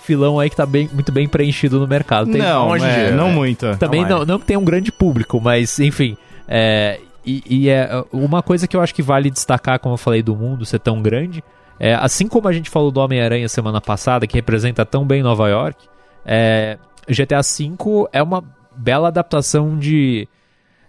filão 0.03 0.39
aí 0.39 0.49
que 0.49 0.55
tá 0.55 0.65
bem, 0.65 0.89
muito 0.93 1.11
bem 1.11 1.27
preenchido 1.27 1.79
no 1.79 1.87
mercado. 1.87 2.31
Tem- 2.31 2.41
não, 2.41 2.69
hoje 2.69 2.85
em 2.85 2.87
é, 2.89 2.95
dia, 3.07 3.11
não 3.15 3.29
é. 3.29 3.31
muito. 3.33 3.75
também 3.77 4.01
Não 4.03 4.19
não, 4.19 4.25
não 4.25 4.39
que 4.39 4.45
tenha 4.45 4.59
um 4.59 4.63
grande 4.65 4.91
público, 4.91 5.39
mas 5.41 5.79
enfim. 5.79 6.17
É, 6.47 6.99
e 7.25 7.43
e 7.49 7.69
é 7.69 7.89
uma 8.11 8.41
coisa 8.41 8.67
que 8.67 8.75
eu 8.75 8.81
acho 8.81 8.93
que 8.95 9.01
vale 9.01 9.29
destacar, 9.29 9.79
como 9.79 9.93
eu 9.93 9.97
falei, 9.97 10.21
do 10.23 10.35
mundo 10.35 10.65
ser 10.65 10.79
tão 10.79 11.01
grande. 11.01 11.43
É, 11.79 11.95
assim 11.95 12.27
como 12.27 12.47
a 12.47 12.53
gente 12.53 12.69
falou 12.69 12.91
do 12.91 12.99
Homem-Aranha 12.99 13.47
semana 13.49 13.81
passada, 13.81 14.27
que 14.27 14.35
representa 14.35 14.85
tão 14.85 15.05
bem 15.05 15.23
Nova 15.23 15.49
York, 15.49 15.77
é, 16.25 16.77
GTA 17.07 17.41
V 17.41 17.73
é 18.13 18.21
uma 18.21 18.43
bela 18.75 19.07
adaptação 19.07 19.77
de. 19.77 20.27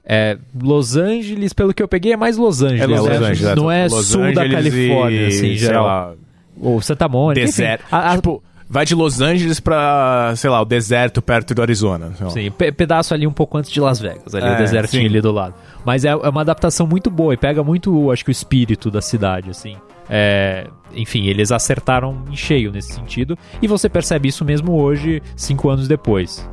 é, 0.05 0.37
Los 0.61 0.97
Angeles, 0.97 1.53
pelo 1.53 1.73
que 1.73 1.83
eu 1.83 1.89
peguei, 1.89 2.13
é 2.13 2.17
mais 2.17 2.37
Los 2.37 2.61
Angeles. 2.63 2.83
É 2.83 2.87
Los 2.87 3.09
né? 3.09 3.17
Angeles, 3.17 3.57
Não 3.57 3.71
é 3.71 3.85
Los 3.85 4.07
sul 4.07 4.21
da 4.35 4.43
Angeles 4.43 4.75
Califórnia, 4.75 5.21
e, 5.23 5.27
assim, 5.29 5.47
em 5.53 5.57
geral. 5.57 5.87
lá, 5.87 6.13
Ou 6.61 6.81
Santa 6.83 7.09
Mônica. 7.09 7.41
enfim. 7.41 7.51
deserto. 7.51 7.85
A- 7.91 8.13
a- 8.13 8.17
Tipo, 8.17 8.43
vai 8.73 8.85
de 8.87 8.95
Los 8.95 9.21
Angeles 9.21 9.61
pra, 9.61 10.33
sei 10.37 10.49
lá, 10.51 10.61
o 10.61 10.65
deserto 10.65 11.21
perto 11.21 11.55
do 11.55 11.61
Arizona. 11.63 12.11
Sim, 12.31 12.51
pe- 12.51 12.73
pedaço 12.73 13.13
ali 13.13 13.27
um 13.27 13.33
pouco 13.33 13.59
antes 13.59 13.71
de 13.71 13.79
Las 13.81 14.01
Vegas, 14.01 14.35
ali 14.35 14.47
É, 14.47 14.55
o 14.55 14.57
desertinho 14.57 15.03
sim. 15.03 15.09
ali 15.09 15.21
do 15.21 15.31
lado. 15.31 15.55
Mas 15.85 16.05
é, 16.05 16.09
é 16.09 16.15
uma 16.29 16.41
adaptação 16.41 16.87
muito 16.87 17.11
boa 17.11 17.35
e 17.35 17.37
pega 17.37 17.63
muito, 17.63 18.11
acho 18.11 18.25
que, 18.25 18.31
o 18.31 18.33
espírito 18.33 18.91
da 18.91 19.03
cidade, 19.03 19.51
assim. 19.51 19.77
É, 20.09 20.67
enfim, 20.95 21.27
eles 21.27 21.53
acertaram 21.53 22.25
em 22.31 22.35
cheio 22.37 22.73
nesse 22.73 22.95
sentido. 22.95 23.37
E 23.61 23.69
você 23.69 23.89
percebe 23.89 24.29
isso 24.29 24.45
mesmo 24.45 24.73
hoje, 24.73 25.23
cinco 25.37 25.69
anos 25.69 25.87
depois. 25.87 26.49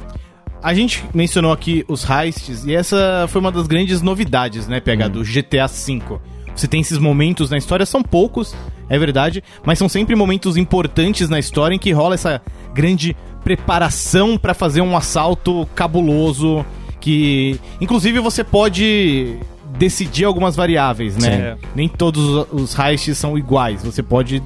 A 0.61 0.73
gente 0.73 1.01
mencionou 1.13 1.53
aqui 1.53 1.85
os 1.87 2.03
heists 2.09 2.65
e 2.65 2.75
essa 2.75 3.25
foi 3.29 3.39
uma 3.39 3.49
das 3.51 3.65
grandes 3.65 4.01
novidades, 4.01 4.67
né, 4.67 4.81
PH, 4.81 5.07
do 5.07 5.23
GTA 5.23 5.67
V. 5.67 6.19
Você 6.59 6.67
tem 6.67 6.81
esses 6.81 6.97
momentos 6.97 7.49
na 7.49 7.57
história, 7.57 7.85
são 7.85 8.03
poucos, 8.03 8.55
é 8.89 8.99
verdade, 8.99 9.43
mas 9.65 9.79
são 9.79 9.87
sempre 9.87 10.15
momentos 10.15 10.57
importantes 10.57 11.29
na 11.29 11.39
história 11.39 11.73
em 11.75 11.79
que 11.79 11.91
rola 11.91 12.15
essa 12.15 12.41
grande 12.73 13.15
preparação 13.43 14.37
pra 14.37 14.53
fazer 14.53 14.81
um 14.81 14.95
assalto 14.97 15.67
cabuloso 15.73 16.65
que, 16.99 17.59
inclusive, 17.79 18.19
você 18.19 18.43
pode 18.43 19.37
decidir 19.77 20.25
algumas 20.25 20.55
variáveis, 20.55 21.15
né? 21.15 21.57
Nem 21.73 21.87
todos 21.87 22.25
os- 22.25 22.47
os 22.51 22.77
heists 22.77 23.17
são 23.17 23.37
iguais, 23.37 23.81
você 23.83 24.03
pode 24.03 24.43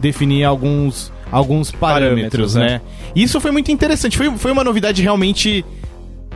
definir 0.00 0.44
alguns 0.44 1.10
alguns 1.32 1.72
parâmetros, 1.72 2.52
Parâmetros, 2.52 2.54
né? 2.54 2.66
né? 2.68 2.80
Isso 3.16 3.40
foi 3.40 3.50
muito 3.50 3.70
interessante. 3.72 4.16
Foi, 4.16 4.30
foi 4.36 4.52
uma 4.52 4.62
novidade 4.62 5.02
realmente 5.02 5.64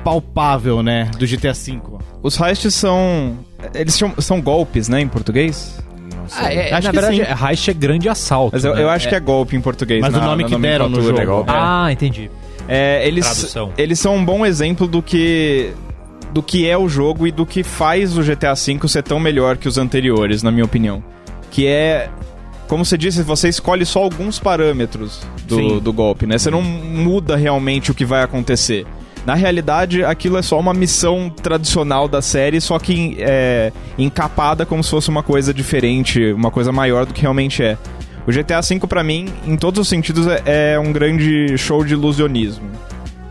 palpável, 0.03 0.83
né? 0.83 1.11
Do 1.19 1.27
GTA 1.27 1.53
V. 1.53 1.81
Os 2.23 2.41
heists 2.41 2.75
são. 2.75 3.37
Eles 3.75 3.95
são, 3.95 4.15
são 4.19 4.41
golpes, 4.41 4.89
né, 4.89 5.01
em 5.01 5.09
português? 5.09 5.79
Ah, 6.37 6.53
é, 6.53 6.73
Acho 6.73 6.87
na 6.87 6.91
que 6.93 7.01
verdade, 7.01 7.17
sim. 7.39 7.47
heist 7.49 7.69
é 7.71 7.73
grande 7.75 8.09
assalto. 8.09 8.51
Mas 8.55 8.65
eu, 8.65 8.75
né? 8.75 8.83
eu 8.83 8.91
acho 8.91 9.09
que 9.09 9.15
é 9.15 9.21
golpe 9.21 9.57
em 9.57 9.61
português. 9.61 10.01
Mas 10.01 10.15
o 10.15 10.19
na- 10.19 10.27
nome 10.27 10.43
na 10.45 10.49
que 10.51 10.59
deram 10.59 10.89
no 10.89 11.01
jogo. 11.03 11.25
golpe. 11.25 11.51
Ah, 11.53 11.89
entendi. 11.91 12.31
É, 12.69 13.07
eles, 13.09 13.25
Tradução. 13.25 13.73
eles 13.79 13.99
são 13.99 14.15
um 14.17 14.25
bom 14.25 14.45
exemplo 14.45 14.87
do 14.87 15.03
que 15.03 15.73
do 16.33 16.43
que 16.43 16.69
é 16.69 16.77
o 16.77 16.87
jogo 16.87 17.27
e 17.27 17.33
do 17.33 17.47
que 17.47 17.63
faz 17.63 18.19
o 18.19 18.23
GTA 18.23 18.53
V 18.55 18.79
ser 18.87 19.03
tão 19.03 19.19
melhor 19.19 19.57
que 19.57 19.67
os 19.67 19.79
anteriores, 19.79 20.43
na 20.43 20.51
minha 20.51 20.67
opinião. 20.67 21.03
Que 21.51 21.67
é, 21.67 22.11
como 22.69 22.85
você 22.85 22.99
disse, 22.99 23.23
você 23.23 23.49
escolhe 23.49 23.87
só 23.87 24.01
alguns 24.03 24.39
parâmetros 24.39 25.23
do, 25.47 25.57
Sim. 25.57 25.79
do 25.79 25.91
golpe, 25.91 26.27
né? 26.27 26.37
Você 26.37 26.51
não 26.51 26.61
muda 26.61 27.35
realmente 27.37 27.91
o 27.91 27.95
que 27.95 28.05
vai 28.05 28.23
acontecer. 28.23 28.87
Na 29.27 29.35
realidade, 29.35 30.03
aquilo 30.05 30.39
é 30.39 30.43
só 30.43 30.59
uma 30.59 30.73
missão 30.73 31.29
tradicional 31.31 32.09
da 32.09 32.23
série, 32.23 32.61
só 32.61 32.79
que 32.79 33.17
é, 33.19 33.73
encapada 33.99 34.65
como 34.65 34.83
se 34.83 34.91
fosse 34.91 35.09
uma 35.09 35.23
coisa 35.23 35.53
diferente, 35.53 36.33
uma 36.33 36.51
coisa 36.51 36.73
maior 36.73 37.05
do 37.05 37.13
que 37.13 37.23
realmente 37.23 37.63
é. 37.63 37.77
O 38.27 38.31
GTA 38.31 38.61
V, 38.61 38.81
pra 38.87 39.03
mim, 39.03 39.27
em 39.47 39.57
todos 39.57 39.81
os 39.81 39.89
sentidos, 39.89 40.27
é, 40.27 40.75
é 40.75 40.79
um 40.79 40.93
grande 40.93 41.57
show 41.57 41.85
de 41.85 41.95
ilusionismo. 41.95 42.69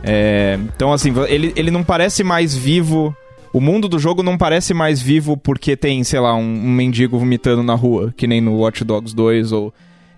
É, 0.03 0.57
então, 0.75 0.91
assim, 0.91 1.13
ele, 1.27 1.53
ele 1.55 1.69
não 1.69 1.83
parece 1.83 2.23
mais 2.23 2.55
vivo. 2.55 3.15
O 3.53 3.61
mundo 3.61 3.87
do 3.87 3.99
jogo 3.99 4.23
não 4.23 4.37
parece 4.37 4.73
mais 4.73 5.01
vivo 5.01 5.37
porque 5.37 5.75
tem, 5.75 6.03
sei 6.03 6.19
lá, 6.19 6.35
um, 6.35 6.41
um 6.41 6.71
mendigo 6.71 7.17
vomitando 7.19 7.61
na 7.61 7.75
rua, 7.75 8.13
que 8.15 8.25
nem 8.25 8.41
no 8.41 8.55
Watch 8.57 8.83
Dogs 8.83 9.15
2, 9.15 9.51
ou. 9.51 9.73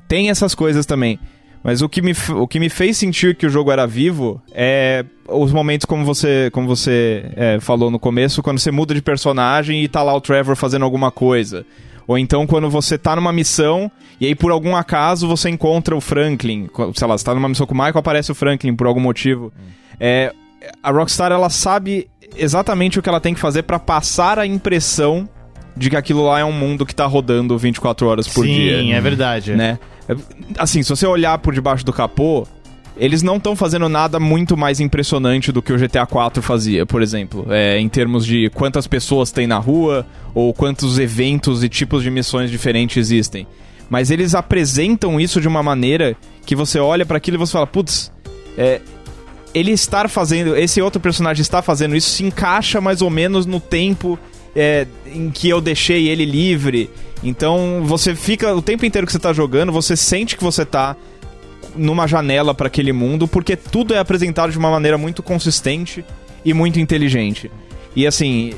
Tem 0.07 0.29
essas 0.29 0.55
coisas 0.55 0.85
também. 0.85 1.19
Mas 1.63 1.81
o 1.81 1.89
que, 1.89 2.01
me, 2.01 2.13
o 2.35 2.47
que 2.47 2.59
me 2.59 2.69
fez 2.69 2.97
sentir 2.97 3.35
que 3.35 3.45
o 3.45 3.49
jogo 3.49 3.71
era 3.71 3.85
vivo 3.85 4.41
é 4.51 5.03
os 5.27 5.51
momentos 5.51 5.85
como 5.85 6.05
você, 6.05 6.49
como 6.51 6.67
você 6.67 7.25
é, 7.35 7.59
falou 7.59 7.91
no 7.91 7.99
começo, 7.99 8.41
quando 8.41 8.59
você 8.59 8.71
muda 8.71 8.93
de 8.93 9.01
personagem 9.01 9.83
e 9.83 9.87
tá 9.87 10.01
lá 10.01 10.13
o 10.13 10.21
Trevor 10.21 10.55
fazendo 10.55 10.85
alguma 10.85 11.11
coisa. 11.11 11.65
Ou 12.07 12.17
então 12.17 12.47
quando 12.47 12.69
você 12.69 12.97
tá 12.97 13.15
numa 13.15 13.31
missão 13.31 13.91
e 14.19 14.25
aí 14.25 14.33
por 14.33 14.51
algum 14.51 14.75
acaso 14.75 15.27
você 15.27 15.49
encontra 15.49 15.95
o 15.95 16.01
Franklin. 16.01 16.69
Sei 16.95 17.07
lá, 17.07 17.17
você 17.17 17.25
tá 17.25 17.35
numa 17.35 17.49
missão 17.49 17.67
com 17.67 17.73
o 17.73 17.77
Michael, 17.77 17.99
aparece 17.99 18.31
o 18.31 18.35
Franklin 18.35 18.75
por 18.75 18.87
algum 18.87 19.01
motivo. 19.01 19.51
É, 19.99 20.33
a 20.81 20.91
Rockstar 20.91 21.31
ela 21.31 21.49
sabe 21.49 22.07
exatamente 22.35 22.97
o 22.97 23.01
que 23.01 23.09
ela 23.09 23.19
tem 23.19 23.33
que 23.33 23.39
fazer 23.39 23.63
pra 23.63 23.77
passar 23.77 24.39
a 24.39 24.45
impressão 24.47 25.27
de 25.75 25.89
que 25.89 25.95
aquilo 25.95 26.25
lá 26.25 26.39
é 26.39 26.45
um 26.45 26.51
mundo 26.51 26.85
que 26.85 26.95
tá 26.95 27.05
rodando 27.05 27.57
24 27.57 28.07
horas 28.07 28.27
por 28.27 28.45
Sim, 28.45 28.53
dia 28.53 28.95
é 28.95 29.01
verdade. 29.01 29.55
né? 29.55 29.77
É, 30.09 30.15
Assim, 30.57 30.83
se 30.83 30.89
você 30.89 31.05
olhar 31.05 31.37
por 31.37 31.53
debaixo 31.53 31.85
do 31.85 31.93
capô, 31.93 32.45
eles 32.97 33.23
não 33.23 33.37
estão 33.37 33.55
fazendo 33.55 33.87
nada 33.87 34.19
muito 34.19 34.57
mais 34.57 34.81
impressionante 34.81 35.51
do 35.51 35.61
que 35.61 35.71
o 35.71 35.77
GTA 35.77 36.05
4 36.05 36.43
fazia, 36.43 36.85
por 36.85 37.01
exemplo. 37.01 37.45
É, 37.49 37.79
em 37.79 37.87
termos 37.87 38.25
de 38.25 38.49
quantas 38.49 38.87
pessoas 38.87 39.31
tem 39.31 39.47
na 39.47 39.57
rua, 39.57 40.05
ou 40.35 40.53
quantos 40.53 40.99
eventos 40.99 41.63
e 41.63 41.69
tipos 41.69 42.03
de 42.03 42.11
missões 42.11 42.51
diferentes 42.51 42.97
existem. 42.97 43.47
Mas 43.89 44.11
eles 44.11 44.35
apresentam 44.35 45.19
isso 45.19 45.39
de 45.39 45.47
uma 45.47 45.63
maneira 45.63 46.15
que 46.45 46.55
você 46.55 46.77
olha 46.77 47.05
pra 47.05 47.17
aquilo 47.17 47.37
e 47.37 47.39
você 47.39 47.53
fala, 47.53 47.65
putz, 47.65 48.11
é, 48.57 48.81
ele 49.53 49.71
estar 49.71 50.09
fazendo, 50.09 50.55
esse 50.55 50.81
outro 50.81 50.99
personagem 50.99 51.41
está 51.41 51.61
fazendo 51.61 51.95
isso, 51.95 52.09
se 52.09 52.23
encaixa 52.23 52.81
mais 52.81 53.01
ou 53.01 53.09
menos 53.09 53.45
no 53.45 53.59
tempo 53.59 54.19
é, 54.55 54.85
em 55.07 55.29
que 55.29 55.49
eu 55.49 55.61
deixei 55.61 56.07
ele 56.09 56.25
livre. 56.25 56.89
Então 57.23 57.83
você 57.85 58.15
fica 58.15 58.53
o 58.53 58.61
tempo 58.61 58.85
inteiro 58.85 59.05
que 59.05 59.13
você 59.13 59.19
tá 59.19 59.33
jogando, 59.33 59.71
você 59.71 59.95
sente 59.95 60.37
que 60.37 60.43
você 60.43 60.65
tá 60.65 60.95
numa 61.75 62.07
janela 62.07 62.53
para 62.53 62.67
aquele 62.67 62.93
mundo, 62.93 63.27
porque 63.27 63.55
tudo 63.55 63.93
é 63.93 63.99
apresentado 63.99 64.51
de 64.51 64.57
uma 64.57 64.71
maneira 64.71 64.97
muito 64.97 65.21
consistente 65.21 66.03
e 66.43 66.53
muito 66.53 66.79
inteligente. 66.79 67.51
E 67.95 68.07
assim, 68.07 68.53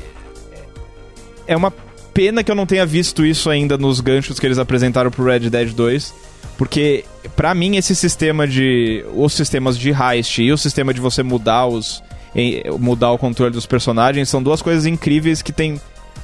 é 1.46 1.56
uma 1.56 1.72
pena 2.14 2.44
que 2.44 2.50
eu 2.50 2.54
não 2.54 2.66
tenha 2.66 2.86
visto 2.86 3.24
isso 3.24 3.50
ainda 3.50 3.76
nos 3.76 4.00
ganchos 4.00 4.38
que 4.38 4.46
eles 4.46 4.58
apresentaram 4.58 5.10
pro 5.10 5.24
Red 5.24 5.50
Dead 5.50 5.72
2, 5.72 6.14
porque 6.56 7.04
pra 7.34 7.54
mim 7.54 7.76
esse 7.76 7.96
sistema 7.96 8.46
de 8.46 9.04
os 9.14 9.32
sistemas 9.32 9.78
de 9.78 9.90
heist 9.90 10.38
e 10.38 10.52
o 10.52 10.58
sistema 10.58 10.92
de 10.92 11.00
você 11.00 11.22
mudar 11.22 11.66
os 11.66 12.02
mudar 12.78 13.10
o 13.12 13.18
controle 13.18 13.52
dos 13.52 13.66
personagens 13.66 14.26
são 14.26 14.42
duas 14.42 14.62
coisas 14.62 14.86
incríveis 14.86 15.42
que 15.42 15.52
tem 15.52 15.78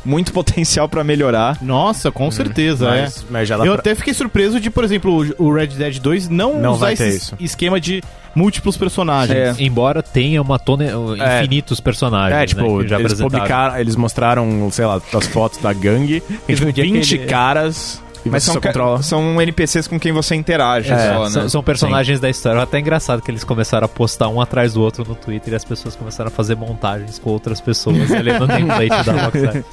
muito 0.04 0.32
potencial 0.34 0.88
pra 0.88 1.02
melhorar. 1.04 1.58
Nossa, 1.62 2.10
com 2.10 2.30
certeza, 2.30 2.88
Mas, 2.90 3.18
é. 3.18 3.24
mas 3.30 3.50
Eu 3.50 3.56
pra... 3.58 3.74
até 3.74 3.94
fiquei 3.94 4.14
surpreso 4.14 4.58
de, 4.60 4.70
por 4.70 4.84
exemplo, 4.84 5.26
o 5.38 5.52
Red 5.52 5.68
Dead 5.68 5.98
2 5.98 6.28
não, 6.28 6.58
Não 6.60 6.72
usar 6.74 6.92
esse 6.92 7.08
isso. 7.08 7.36
esquema 7.40 7.80
de 7.80 8.02
múltiplos 8.34 8.76
personagens. 8.76 9.58
É. 9.58 9.62
Embora 9.62 10.02
tenha 10.02 10.40
uma 10.40 10.58
tone... 10.58 10.84
É. 11.20 11.40
infinitos 11.40 11.80
personagens, 11.80 12.40
É, 12.40 12.46
tipo, 12.46 12.78
né, 12.78 12.82
que 12.84 12.88
já 12.90 13.00
eles 13.00 13.14
publicaram, 13.20 13.78
eles 13.78 13.96
mostraram, 13.96 14.68
sei 14.70 14.84
lá, 14.86 15.00
as 15.14 15.26
fotos 15.26 15.58
da 15.58 15.72
gangue. 15.72 16.20
Tem 16.46 16.54
tipo 16.56 16.68
um 16.68 16.72
dia 16.72 16.84
que 16.84 16.92
20 16.92 17.14
ele- 17.16 17.26
caras 17.26 18.02
e 18.26 18.28
Mas 18.30 18.42
você 18.44 18.60
são, 18.72 19.02
são 19.02 19.40
NPCs 19.40 19.86
com 19.86 19.98
quem 19.98 20.10
você 20.12 20.34
interage 20.34 20.92
É, 20.92 21.14
só, 21.14 21.24
né? 21.24 21.30
São, 21.30 21.48
são 21.48 21.62
personagens 21.62 22.18
da 22.20 22.28
história. 22.28 22.60
Até 22.60 22.78
engraçado 22.80 23.22
que 23.22 23.30
eles 23.30 23.44
começaram 23.44 23.84
a 23.84 23.88
postar 23.88 24.28
um 24.28 24.40
atrás 24.40 24.74
do 24.74 24.82
outro 24.82 25.04
no 25.08 25.14
Twitter 25.14 25.52
e 25.52 25.56
as 25.56 25.64
pessoas 25.64 25.94
começaram 25.94 26.28
a 26.28 26.30
fazer 26.30 26.56
montagens 26.56 27.18
com 27.18 27.30
outras 27.30 27.60
pessoas 27.60 28.10
ali 28.12 28.32
no 28.38 28.46
template 28.46 29.04
da 29.06 29.24
Rockstar. 29.24 29.64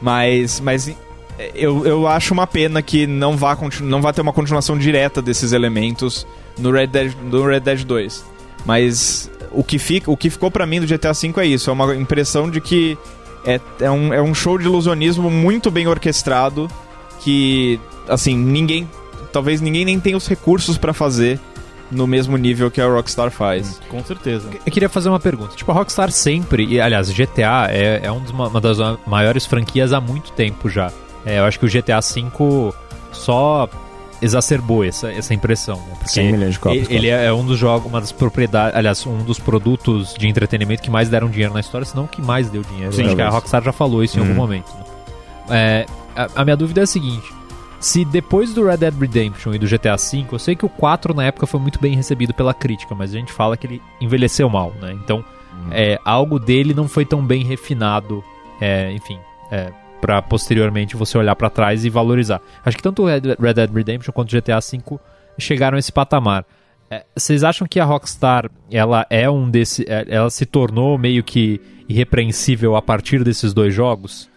Mas, 0.00 0.60
mas 0.60 0.94
eu, 1.54 1.86
eu 1.86 2.06
acho 2.06 2.32
uma 2.32 2.46
pena 2.46 2.82
que 2.82 3.06
não 3.06 3.36
vá, 3.36 3.56
não 3.80 4.02
vá 4.02 4.12
ter 4.12 4.20
uma 4.20 4.32
continuação 4.32 4.78
direta 4.78 5.20
desses 5.20 5.52
elementos 5.52 6.26
no 6.58 6.70
Red 6.70 6.88
Dead, 6.88 7.14
no 7.22 7.46
Red 7.46 7.60
Dead 7.60 7.84
2. 7.84 8.24
Mas 8.64 9.30
o 9.50 9.62
que, 9.62 9.78
fica, 9.78 10.10
o 10.10 10.16
que 10.16 10.30
ficou 10.30 10.50
pra 10.50 10.66
mim 10.66 10.80
do 10.80 10.86
GTA 10.86 11.12
V 11.12 11.32
é 11.38 11.46
isso, 11.46 11.70
é 11.70 11.72
uma 11.72 11.94
impressão 11.94 12.50
de 12.50 12.60
que 12.60 12.96
é, 13.44 13.60
é, 13.80 13.90
um, 13.90 14.12
é 14.12 14.22
um 14.22 14.34
show 14.34 14.58
de 14.58 14.64
ilusionismo 14.64 15.30
muito 15.30 15.70
bem 15.70 15.86
orquestrado 15.86 16.70
que, 17.20 17.78
assim, 18.08 18.36
ninguém 18.36 18.88
talvez 19.32 19.60
ninguém 19.60 19.84
nem 19.84 19.98
tenha 19.98 20.16
os 20.16 20.28
recursos 20.28 20.78
pra 20.78 20.92
fazer 20.92 21.40
no 21.94 22.06
mesmo 22.06 22.36
nível 22.36 22.70
que 22.70 22.80
a 22.80 22.86
Rockstar 22.86 23.30
faz. 23.30 23.80
Com 23.88 24.02
certeza. 24.04 24.48
Eu 24.66 24.72
queria 24.72 24.88
fazer 24.88 25.08
uma 25.08 25.20
pergunta. 25.20 25.54
Tipo, 25.56 25.70
a 25.70 25.74
Rockstar 25.74 26.10
sempre, 26.10 26.64
e 26.66 26.80
aliás, 26.80 27.10
GTA 27.10 27.68
é, 27.70 28.00
é 28.04 28.12
um 28.12 28.22
uma 28.28 28.60
das 28.60 28.78
maiores 29.06 29.46
franquias 29.46 29.92
há 29.92 30.00
muito 30.00 30.32
tempo 30.32 30.68
já. 30.68 30.90
É, 31.24 31.38
eu 31.38 31.44
acho 31.44 31.58
que 31.58 31.64
o 31.64 31.68
GTA 31.68 32.00
V 32.00 32.72
só 33.12 33.68
exacerbou 34.20 34.84
essa, 34.84 35.10
essa 35.12 35.34
impressão. 35.34 35.76
Né? 35.76 35.94
Porque 35.98 36.08
100 36.10 36.32
milhões 36.32 36.52
de 36.54 36.58
cópias, 36.60 36.86
Ele, 36.88 36.96
ele 36.96 37.08
é 37.08 37.32
um 37.32 37.44
dos 37.44 37.58
jogos, 37.58 37.86
uma 37.90 38.00
das 38.00 38.12
propriedades, 38.12 38.76
aliás, 38.76 39.06
um 39.06 39.18
dos 39.22 39.38
produtos 39.38 40.14
de 40.14 40.26
entretenimento 40.28 40.82
que 40.82 40.90
mais 40.90 41.08
deram 41.08 41.28
dinheiro 41.28 41.52
na 41.52 41.60
história, 41.60 41.84
se 41.86 41.94
não 41.94 42.04
o 42.04 42.08
que 42.08 42.22
mais 42.22 42.48
deu 42.48 42.62
dinheiro. 42.62 42.92
Sim, 42.92 43.04
acho 43.06 43.16
que 43.16 43.22
a. 43.22 43.28
Rockstar 43.28 43.62
já 43.62 43.72
falou 43.72 44.02
isso 44.02 44.16
em 44.16 44.20
algum 44.20 44.32
Uhum. 44.32 44.38
momento. 44.38 44.66
né? 44.76 44.84
É, 45.50 45.86
a, 46.16 46.28
a 46.36 46.44
minha 46.44 46.56
dúvida 46.56 46.80
é 46.80 46.84
a 46.84 46.86
seguinte. 46.86 47.30
Se 47.84 48.02
depois 48.02 48.54
do 48.54 48.64
Red 48.64 48.78
Dead 48.78 48.98
Redemption 48.98 49.52
e 49.52 49.58
do 49.58 49.66
GTA 49.66 49.96
V, 49.96 50.24
eu 50.32 50.38
sei 50.38 50.56
que 50.56 50.64
o 50.64 50.70
4 50.70 51.12
na 51.12 51.22
época 51.22 51.46
foi 51.46 51.60
muito 51.60 51.78
bem 51.78 51.94
recebido 51.94 52.32
pela 52.32 52.54
crítica, 52.54 52.94
mas 52.94 53.14
a 53.14 53.18
gente 53.18 53.30
fala 53.30 53.58
que 53.58 53.66
ele 53.66 53.82
envelheceu 54.00 54.48
mal, 54.48 54.72
né? 54.80 54.96
Então, 55.04 55.22
é, 55.70 56.00
algo 56.02 56.38
dele 56.38 56.72
não 56.72 56.88
foi 56.88 57.04
tão 57.04 57.22
bem 57.22 57.44
refinado, 57.44 58.24
é, 58.58 58.90
enfim, 58.90 59.18
é, 59.50 59.70
para 60.00 60.22
posteriormente 60.22 60.96
você 60.96 61.18
olhar 61.18 61.36
pra 61.36 61.50
trás 61.50 61.84
e 61.84 61.90
valorizar. 61.90 62.40
Acho 62.64 62.74
que 62.74 62.82
tanto 62.82 63.02
o 63.02 63.06
Red 63.06 63.36
Red 63.38 63.52
Dead 63.52 63.70
Redemption 63.70 64.14
quanto 64.14 64.32
o 64.32 64.40
GTA 64.40 64.60
V 64.60 64.98
chegaram 65.38 65.76
a 65.76 65.78
esse 65.78 65.92
patamar. 65.92 66.46
É, 66.90 67.04
Vocês 67.14 67.44
acham 67.44 67.68
que 67.68 67.78
a 67.78 67.84
Rockstar 67.84 68.50
ela 68.70 69.06
é 69.10 69.28
um 69.28 69.50
desse, 69.50 69.84
é, 69.86 70.06
ela 70.08 70.30
se 70.30 70.46
tornou 70.46 70.96
meio 70.96 71.22
que 71.22 71.60
irrepreensível 71.86 72.76
a 72.76 72.80
partir 72.80 73.22
desses 73.22 73.52
dois 73.52 73.74
jogos? 73.74 74.32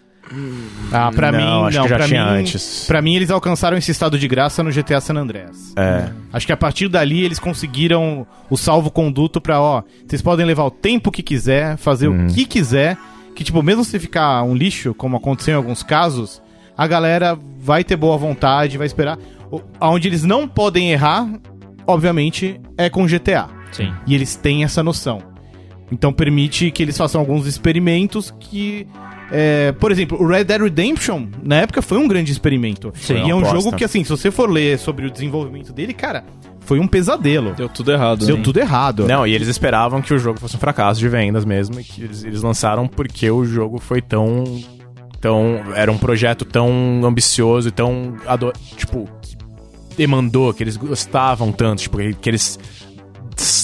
Ah, 0.92 1.12
pra 1.14 1.32
Não, 1.32 1.62
mim, 1.62 1.68
acho 1.68 1.78
não, 1.78 1.84
que 1.84 1.90
já 1.90 1.96
pra 1.98 2.08
tinha 2.08 2.26
mim, 2.26 2.40
antes. 2.40 2.86
Pra 2.88 3.02
mim, 3.02 3.16
eles 3.16 3.30
alcançaram 3.32 3.78
esse 3.78 3.92
estado 3.92 4.18
de 4.20 4.28
graça 4.28 4.62
no 4.64 4.72
GTA 4.72 5.00
San 5.02 5.16
Andreas. 5.16 5.74
É. 5.76 6.10
Acho 6.34 6.46
que 6.46 6.52
a 6.52 6.58
partir 6.58 6.88
dali 6.88 7.24
eles 7.24 7.40
conseguiram 7.40 8.26
o 8.50 8.58
salvo-conduto 8.58 9.40
pra, 9.42 9.62
ó, 9.62 9.84
vocês 10.08 10.22
podem 10.22 10.46
levar 10.46 10.64
o 10.66 10.72
tempo 10.72 11.12
que 11.12 11.24
quiser, 11.24 11.78
fazer 11.78 12.08
Uhum. 12.08 12.26
o 12.28 12.30
que 12.34 12.46
quiser, 12.46 12.98
que, 13.36 13.44
tipo, 13.44 13.62
mesmo 13.64 13.84
se 13.86 14.00
ficar 14.00 14.44
um 14.44 14.56
lixo, 14.56 14.94
como 14.94 15.18
aconteceu 15.18 15.54
em 15.54 15.58
alguns 15.58 15.84
casos, 15.84 16.42
a 16.78 16.88
galera 16.88 17.38
vai 17.60 17.84
ter 17.84 17.96
boa 17.96 18.18
vontade, 18.18 18.78
vai 18.78 18.88
esperar. 18.88 19.18
Onde 19.80 20.08
eles 20.08 20.24
não 20.24 20.48
podem 20.48 20.92
errar, 20.92 21.28
obviamente, 21.86 22.60
é 22.78 22.90
com 22.90 23.06
GTA. 23.08 23.48
Sim. 23.72 23.94
E 24.06 24.14
eles 24.16 24.36
têm 24.36 24.64
essa 24.64 24.82
noção. 24.84 25.22
Então 25.92 26.12
permite 26.12 26.70
que 26.72 26.84
eles 26.84 26.98
façam 26.98 27.22
alguns 27.22 27.46
experimentos 27.48 28.34
que. 28.40 28.86
É, 29.32 29.72
por 29.74 29.92
exemplo, 29.92 30.22
o 30.22 30.28
Red 30.28 30.46
Dead 30.46 30.62
Redemption, 30.62 31.28
na 31.44 31.58
época, 31.58 31.82
foi 31.82 31.98
um 31.98 32.08
grande 32.08 32.32
experimento. 32.32 32.94
Sim. 32.96 33.26
e 33.26 33.30
é 33.30 33.36
um 33.36 33.40
aposta. 33.40 33.60
jogo 33.60 33.76
que, 33.76 33.84
assim, 33.84 34.04
se 34.04 34.10
você 34.10 34.32
for 34.32 34.50
ler 34.50 34.80
sobre 34.80 35.06
o 35.06 35.12
desenvolvimento 35.12 35.74
dele, 35.74 35.94
cara, 35.94 36.24
foi 36.62 36.80
um 36.80 36.88
pesadelo. 36.88 37.54
Deu 37.54 37.70
tudo 37.70 37.92
errado. 37.92 38.26
Deu 38.26 38.38
né? 38.38 38.44
tudo 38.44 38.60
errado. 38.60 39.08
Não, 39.08 39.26
e 39.26 39.34
eles 39.34 39.48
esperavam 39.48 40.02
que 40.02 40.14
o 40.14 40.20
jogo 40.20 40.40
fosse 40.40 40.56
um 40.56 40.60
fracasso 40.60 41.00
de 41.00 41.10
vendas 41.10 41.46
mesmo, 41.46 41.80
e 41.80 41.84
que 41.84 42.04
eles, 42.04 42.24
eles 42.24 42.42
lançaram 42.42 42.88
porque 42.88 43.30
o 43.30 43.44
jogo 43.46 43.80
foi 43.80 44.02
tão. 44.02 44.44
tão 45.20 45.62
era 45.76 45.92
um 45.92 45.98
projeto 45.98 46.46
tão 46.46 47.02
ambicioso 47.04 47.70
e 47.70 47.72
tão. 47.72 48.16
tipo, 48.76 49.10
demandou, 49.98 50.54
que 50.54 50.64
eles 50.64 50.78
gostavam 50.78 51.52
tanto, 51.52 51.82
tipo, 51.82 51.98
que, 51.98 52.30
eles 52.30 52.60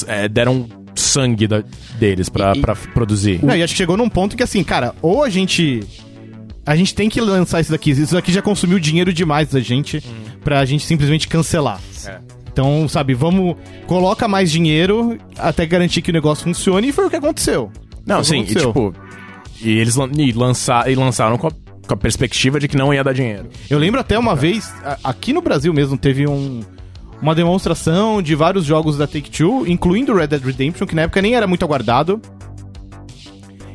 é, 0.08 0.28
deram 0.28 0.68
sangue 1.04 1.48
da- 1.48 1.64
deles 2.00 2.30
pra, 2.30 2.54
E- 2.56 2.62
pra 2.62 2.76
produzir. 2.76 3.40
Não, 3.44 3.56
e 3.56 3.62
acho 3.64 3.74
que 3.74 3.78
chegou 3.78 3.96
num 3.98 4.10
ponto 4.10 4.36
que, 4.38 4.44
assim, 4.44 4.64
cara, 4.64 4.94
ou 5.02 5.24
a 5.24 5.30
gente. 5.30 5.82
A 6.66 6.76
gente 6.78 6.96
tem 6.96 7.10
que 7.10 7.20
lançar 7.20 7.60
isso 7.60 7.72
daqui. 7.72 7.92
Isso 7.92 8.14
daqui 8.14 8.32
já 8.32 8.42
consumiu 8.42 8.80
dinheiro 8.80 9.12
demais 9.12 9.50
da 9.50 9.60
gente 9.60 10.02
pra 10.44 10.64
gente 10.66 10.86
simplesmente 10.86 11.28
cancelar. 11.28 11.80
É. 12.06 12.20
Então, 12.52 12.88
sabe, 12.88 13.14
vamos. 13.14 13.56
Coloca 13.88 14.28
mais 14.28 14.50
dinheiro 14.52 15.18
até 15.38 15.66
garantir 15.66 16.02
que 16.02 16.10
o 16.12 16.14
negócio 16.14 16.44
funcione 16.46 16.88
e 16.90 16.92
foi 16.94 17.06
o 17.06 17.10
que 17.10 17.16
aconteceu. 17.18 17.70
Não, 18.06 18.18
Foi 18.18 18.22
o 18.22 18.26
sim, 18.26 18.46
que 18.46 18.54
e, 18.54 18.58
aconteceu. 18.62 18.94
tipo. 18.94 18.96
E 19.62 19.78
eles 19.78 19.96
lan- 19.96 20.12
e 20.18 20.32
lança, 20.32 20.90
e 20.90 20.96
lançaram 20.96 21.38
com 21.38 21.48
a, 21.48 21.52
com 21.52 21.94
a 21.94 21.98
perspectiva 21.98 22.60
de 22.60 22.68
que 22.68 22.78
não 22.78 22.94
ia 22.94 23.04
dar 23.04 23.14
dinheiro. 23.14 23.50
Eu 23.70 23.80
lembro 23.80 24.00
até 24.00 24.18
uma 24.20 24.36
vez, 24.36 24.74
a- 24.86 24.98
aqui 25.04 25.34
no 25.34 25.42
Brasil 25.42 25.74
mesmo, 25.74 25.98
teve 25.98 26.28
um, 26.28 26.62
uma 27.24 27.34
demonstração 27.34 28.22
de 28.22 28.36
vários 28.36 28.66
jogos 28.66 28.98
da 28.98 29.08
Take-Two, 29.08 29.66
incluindo 29.66 30.14
Red 30.14 30.28
Dead 30.28 30.44
Redemption, 30.44 30.86
que 30.86 30.94
na 30.94 31.04
época 31.04 31.22
nem 31.22 31.36
era 31.36 31.48
muito 31.48 31.64
aguardado. 31.64 32.22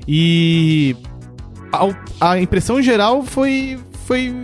E 0.06 0.94
a, 1.72 2.32
a 2.32 2.38
impressão 2.38 2.82
geral 2.82 3.22
foi, 3.22 3.78
foi, 4.04 4.34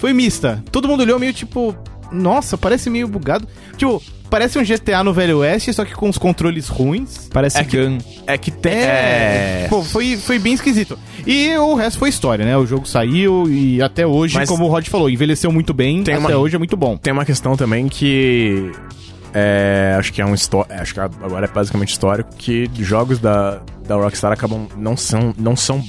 foi 0.00 0.12
mista. 0.12 0.60
Todo 0.72 0.88
mundo 0.88 1.02
olhou 1.02 1.16
meio 1.16 1.32
tipo, 1.32 1.76
nossa, 2.10 2.58
parece 2.58 2.90
meio 2.90 3.06
bugado. 3.06 3.46
Tipo, 3.76 4.02
parece 4.30 4.58
um 4.58 4.62
GTA 4.64 5.02
no 5.04 5.12
Velho 5.12 5.38
Oeste, 5.38 5.72
só 5.72 5.84
que 5.84 5.94
com 5.94 6.08
os 6.08 6.16
controles 6.16 6.68
ruins. 6.68 7.28
Parece 7.32 7.58
É 7.58 7.64
que- 7.64 7.76
Gun. 7.76 7.98
É 8.26 8.38
que 8.38 8.50
tem. 8.50 8.72
É, 8.72 9.66
pô, 9.68 9.82
foi, 9.82 10.16
foi 10.16 10.38
bem 10.38 10.54
esquisito. 10.54 10.98
E 11.26 11.56
o 11.58 11.74
resto 11.74 11.98
foi 11.98 12.08
história, 12.08 12.44
né? 12.44 12.56
O 12.56 12.64
jogo 12.64 12.86
saiu 12.86 13.44
e 13.50 13.82
até 13.82 14.06
hoje, 14.06 14.34
Mas- 14.36 14.48
como 14.48 14.64
o 14.64 14.68
Rod 14.68 14.86
falou, 14.88 15.10
envelheceu 15.10 15.50
muito 15.52 15.74
bem, 15.74 16.02
Tem 16.02 16.14
até 16.14 16.26
uma- 16.28 16.36
hoje 16.36 16.54
é 16.54 16.58
muito 16.58 16.76
bom. 16.76 16.96
Tem 16.96 17.12
uma 17.12 17.24
questão 17.24 17.56
também 17.56 17.88
que. 17.88 18.70
É, 19.32 19.94
acho 19.98 20.12
que 20.12 20.20
é 20.20 20.26
um 20.26 20.34
histórico. 20.34 20.72
Acho 20.74 20.94
que 20.94 21.00
agora 21.00 21.46
é 21.46 21.48
basicamente 21.48 21.90
histórico 21.90 22.30
que 22.36 22.68
jogos 22.80 23.18
da, 23.20 23.60
da 23.86 23.94
Rockstar 23.94 24.32
acabam. 24.32 24.66
não 24.76 24.96
são, 24.96 25.32
não 25.38 25.54
são 25.54 25.82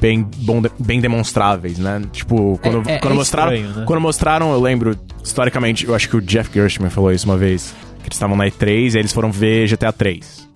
bem, 0.00 0.26
bom, 0.38 0.62
bem 0.78 1.00
demonstráveis, 1.00 1.78
né? 1.78 2.02
Tipo, 2.12 2.58
quando, 2.62 2.88
É- 2.88 2.94
é- 2.94 2.98
quando 2.98 3.12
é 3.14 3.16
mostraram. 3.16 3.54
estranho, 3.54 3.76
né? 3.78 3.84
Quando 3.86 4.00
mostraram, 4.00 4.52
eu 4.52 4.60
lembro, 4.60 4.96
historicamente, 5.22 5.86
eu 5.86 5.94
acho 5.94 6.08
que 6.08 6.16
o 6.16 6.20
Jeff 6.20 6.50
Gershman 6.52 6.90
falou 6.90 7.12
isso 7.12 7.26
uma 7.26 7.36
vez. 7.36 7.74
Que 8.00 8.08
eles 8.08 8.16
estavam 8.16 8.36
na 8.36 8.46
E3 8.46 8.92
e 8.94 8.96
aí 8.98 9.00
eles 9.00 9.12
foram 9.12 9.32
ver 9.32 9.66
GTA 9.66 9.90
3. 9.92 10.46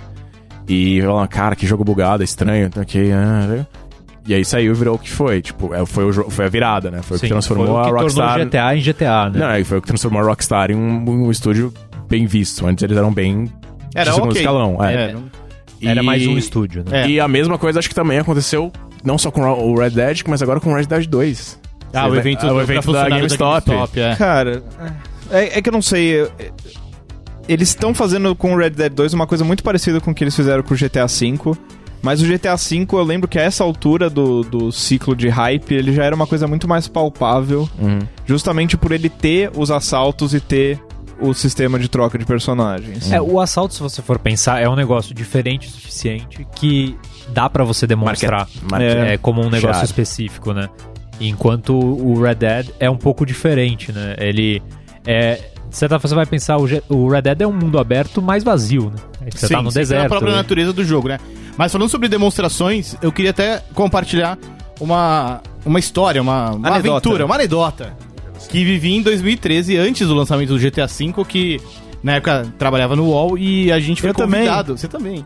E 0.69 1.01
falaram, 1.01 1.27
cara, 1.29 1.57
que 1.57 1.67
jogo 1.67 1.83
bugado, 1.83 2.23
é 2.23 2.25
estranho, 2.25 2.69
tá 2.69 2.83
aqui. 2.83 3.11
ah, 3.11 3.65
E 4.27 4.35
aí 4.35 4.45
saiu 4.45 4.73
e 4.73 4.75
virou 4.75 4.97
o 4.97 4.99
que 4.99 5.09
foi. 5.11 5.41
Tipo, 5.41 5.75
é, 5.75 5.85
foi, 5.87 6.05
o, 6.05 6.31
foi 6.31 6.45
a 6.45 6.49
virada, 6.51 6.91
né? 6.91 7.01
Foi 7.01 7.17
o 7.17 7.21
que 7.21 7.27
Sim, 7.27 7.33
transformou 7.33 7.67
foi 7.69 7.75
o 7.77 7.83
que 7.83 7.89
a 7.89 7.93
Rockstar. 8.03 8.29
tornou 8.35 8.47
GTA 8.47 8.77
em 8.77 8.81
GTA, 8.83 9.31
né? 9.31 9.39
Não, 9.39 9.59
e 9.59 9.65
foi 9.65 9.79
o 9.79 9.81
que 9.81 9.89
transformou 9.89 10.21
a 10.21 10.27
Rockstar 10.27 10.71
em 10.71 10.75
um, 10.75 11.09
um 11.27 11.31
estúdio 11.31 11.73
bem 12.07 12.27
visto. 12.27 12.67
Antes 12.67 12.85
eles 12.85 12.99
eram 12.99 13.11
bem 13.11 13.51
Era 13.95 14.11
de 14.11 14.15
segundo 14.17 14.31
ok. 14.33 14.43
escalão. 14.43 14.85
É. 14.85 14.95
É, 15.11 15.13
não- 15.15 15.23
Era 15.81 16.03
E- 16.03 16.05
mais 16.05 16.27
um 16.27 16.37
estúdio, 16.37 16.85
né? 16.87 17.05
É. 17.05 17.09
E 17.09 17.19
a 17.21 17.27
mesma 17.29 17.57
coisa 17.57 17.79
acho 17.79 17.89
que 17.89 17.95
também 17.95 18.19
aconteceu 18.19 18.71
não 19.05 19.17
só 19.19 19.31
com 19.31 19.43
o 19.43 19.79
Red 19.79 19.91
Dead, 19.91 20.23
mas 20.29 20.43
agora 20.43 20.61
com 20.61 20.73
o 20.73 20.77
Red 20.77 20.87
Dead 20.87 21.07
2. 21.07 21.59
Ah, 21.95 22.07
o 22.07 22.15
evento, 22.17 22.47
Ah, 22.47 22.53
o 22.53 22.55
pra 22.55 22.63
evento 22.63 22.77
da 22.77 22.83
funcionário 22.83 23.17
GameStop. 23.17 23.71
é. 24.01 24.17
Cara, 24.17 24.63
é, 25.31 25.59
é 25.59 25.63
que 25.63 25.69
eu 25.69 25.73
não 25.73 25.83
sei. 25.83 26.23
é- 26.23 26.29
Eles 27.49 27.71
estão 27.71 27.95
fazendo 27.95 28.35
com 28.37 28.53
o 28.55 28.59
Red 28.59 28.71
Dead 28.71 28.93
2 28.93 29.15
uma 29.15 29.27
coisa 29.27 29.43
muito 29.43 29.63
parecida 29.63 30.01
com 30.01 30.11
o 30.11 30.15
que 30.15 30.23
eles 30.23 30.37
fizeram 30.37 30.63
com 30.63 30.75
o 30.75 30.77
GTA 30.77 31.07
V. 31.07 31.57
Mas 32.03 32.21
o 32.23 32.27
GTA 32.27 32.55
V, 32.57 32.87
eu 32.93 33.03
lembro 33.03 33.27
que 33.27 33.39
a 33.39 33.43
essa 33.43 33.65
altura 33.65 34.09
do, 34.11 34.43
do 34.43 34.71
ciclo 34.71 35.17
de 35.17 35.29
hype, 35.29 35.75
ele 35.75 35.93
já 35.93 36.05
era 36.05 36.15
uma 36.15 36.27
coisa 36.27 36.47
muito 36.47 36.69
mais 36.69 36.87
palpável. 36.87 37.69
Uhum. 37.79 37.99
Justamente 38.27 38.77
por 38.77 38.93
ele 38.93 39.09
ter 39.09 39.51
os 39.57 39.71
assaltos 39.71 40.33
e 40.35 40.41
ter 40.41 40.79
o 41.21 41.35
sistema 41.35 41.79
de 41.79 41.89
troca 41.89 42.19
de 42.19 42.25
personagens. 42.25 43.11
É, 43.11 43.21
o 43.21 43.41
assalto, 43.41 43.75
se 43.75 43.81
você 43.81 44.01
for 44.03 44.19
pensar, 44.19 44.61
é 44.63 44.69
um 44.69 44.77
negócio 44.77 45.15
diferente 45.15 45.69
o 45.69 45.71
suficiente 45.71 46.47
que 46.55 46.97
dá 47.29 47.49
pra 47.51 47.65
você 47.65 47.87
demonstrar 47.87 48.49
Market- 48.71 48.97
é, 48.97 49.19
como 49.19 49.41
um 49.41 49.51
negócio 49.51 49.75
Chave. 49.75 49.85
específico, 49.87 50.53
né? 50.53 50.69
Enquanto 51.21 51.75
o 51.75 52.21
Red 52.23 52.37
Dead 52.37 52.69
é 52.79 52.89
um 52.89 52.97
pouco 52.97 53.27
diferente, 53.27 53.93
né? 53.93 54.15
Ele 54.19 54.63
é. 55.07 55.51
De 55.69 55.77
certa 55.77 55.99
forma, 55.99 56.09
você 56.09 56.15
vai 56.15 56.25
pensar, 56.27 56.57
o 56.57 57.09
Red 57.09 57.23
Dead 57.23 57.43
é 57.43 57.47
um 57.47 57.53
mundo 57.53 57.79
aberto 57.79 58.23
mais 58.23 58.43
vazio, 58.43 58.91
né? 58.91 59.29
Você 59.35 59.49
tá 59.49 59.61
no 59.61 59.71
sim, 59.71 59.81
deserto. 59.81 60.01
pela 60.01 60.09
própria 60.09 60.31
né? 60.31 60.37
natureza 60.39 60.73
do 60.73 60.83
jogo, 60.83 61.09
né? 61.09 61.19
Mas 61.59 61.71
falando 61.71 61.91
sobre 61.91 62.09
demonstrações, 62.09 62.97
eu 63.03 63.13
queria 63.13 63.33
até 63.33 63.63
compartilhar 63.75 64.39
uma, 64.81 65.43
uma 65.67 65.79
história, 65.79 66.23
uma, 66.23 66.53
uma 66.53 66.69
aventura, 66.77 67.27
uma 67.27 67.35
anedota. 67.35 67.95
Que 68.49 68.65
vivi 68.65 68.95
em 68.95 69.03
2013, 69.03 69.77
antes 69.77 70.07
do 70.09 70.15
lançamento 70.15 70.49
do 70.49 70.59
GTA 70.59 70.87
V, 70.87 71.25
que 71.27 71.61
na 72.03 72.15
época 72.15 72.47
trabalhava 72.59 72.97
no 72.97 73.05
UOL 73.07 73.37
e 73.37 73.71
a 73.71 73.79
gente 73.79 74.01
foi 74.01 74.11
Eu 74.11 74.15
também. 74.15 74.41
convidado. 74.41 74.77
Você 74.77 74.89
também. 74.89 75.25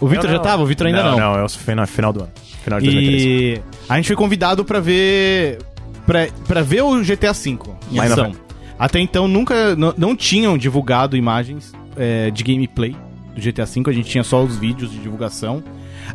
O 0.00 0.06
Vitor 0.06 0.28
já 0.30 0.38
tava? 0.38 0.62
O 0.62 0.66
Vitor 0.66 0.86
ainda 0.86 1.02
não. 1.02 1.18
Não, 1.18 1.38
eu 1.38 1.48
fui 1.48 1.74
no 1.74 1.86
final 1.86 2.12
do 2.12 2.20
ano. 2.20 2.32
Final 2.62 2.80
de 2.80 2.86
2013. 2.86 3.26
E 3.28 3.62
a 3.88 3.96
gente 3.96 4.06
foi 4.06 4.16
convidado 4.16 4.64
pra 4.64 4.80
ver 4.80 5.58
pra, 6.06 6.26
pra 6.46 6.62
ver 6.62 6.82
o 6.82 7.00
GTA 7.02 7.32
V 7.32 7.50
em 7.50 7.58
em 7.92 8.00
ação. 8.00 8.32
Até 8.78 9.00
então 9.00 9.28
nunca 9.28 9.76
não, 9.76 9.94
não 9.96 10.16
tinham 10.16 10.58
divulgado 10.58 11.16
imagens 11.16 11.72
é, 11.96 12.30
de 12.30 12.42
gameplay 12.42 12.96
do 13.34 13.40
GTA 13.40 13.64
V, 13.64 13.82
a 13.86 13.92
gente 13.92 14.10
tinha 14.10 14.24
só 14.24 14.42
os 14.42 14.56
vídeos 14.56 14.90
de 14.90 14.98
divulgação. 14.98 15.62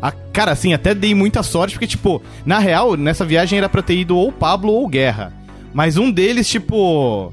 A, 0.00 0.12
cara, 0.12 0.52
assim, 0.52 0.72
até 0.72 0.94
dei 0.94 1.14
muita 1.14 1.42
sorte, 1.42 1.74
porque, 1.74 1.86
tipo, 1.86 2.22
na 2.46 2.58
real, 2.58 2.96
nessa 2.96 3.24
viagem 3.24 3.58
era 3.58 3.68
pra 3.68 3.82
ter 3.82 3.96
ido 3.96 4.16
ou 4.16 4.30
Pablo 4.30 4.72
ou 4.72 4.86
Guerra. 4.88 5.32
Mas 5.72 5.96
um 5.96 6.10
deles, 6.10 6.48
tipo. 6.48 7.32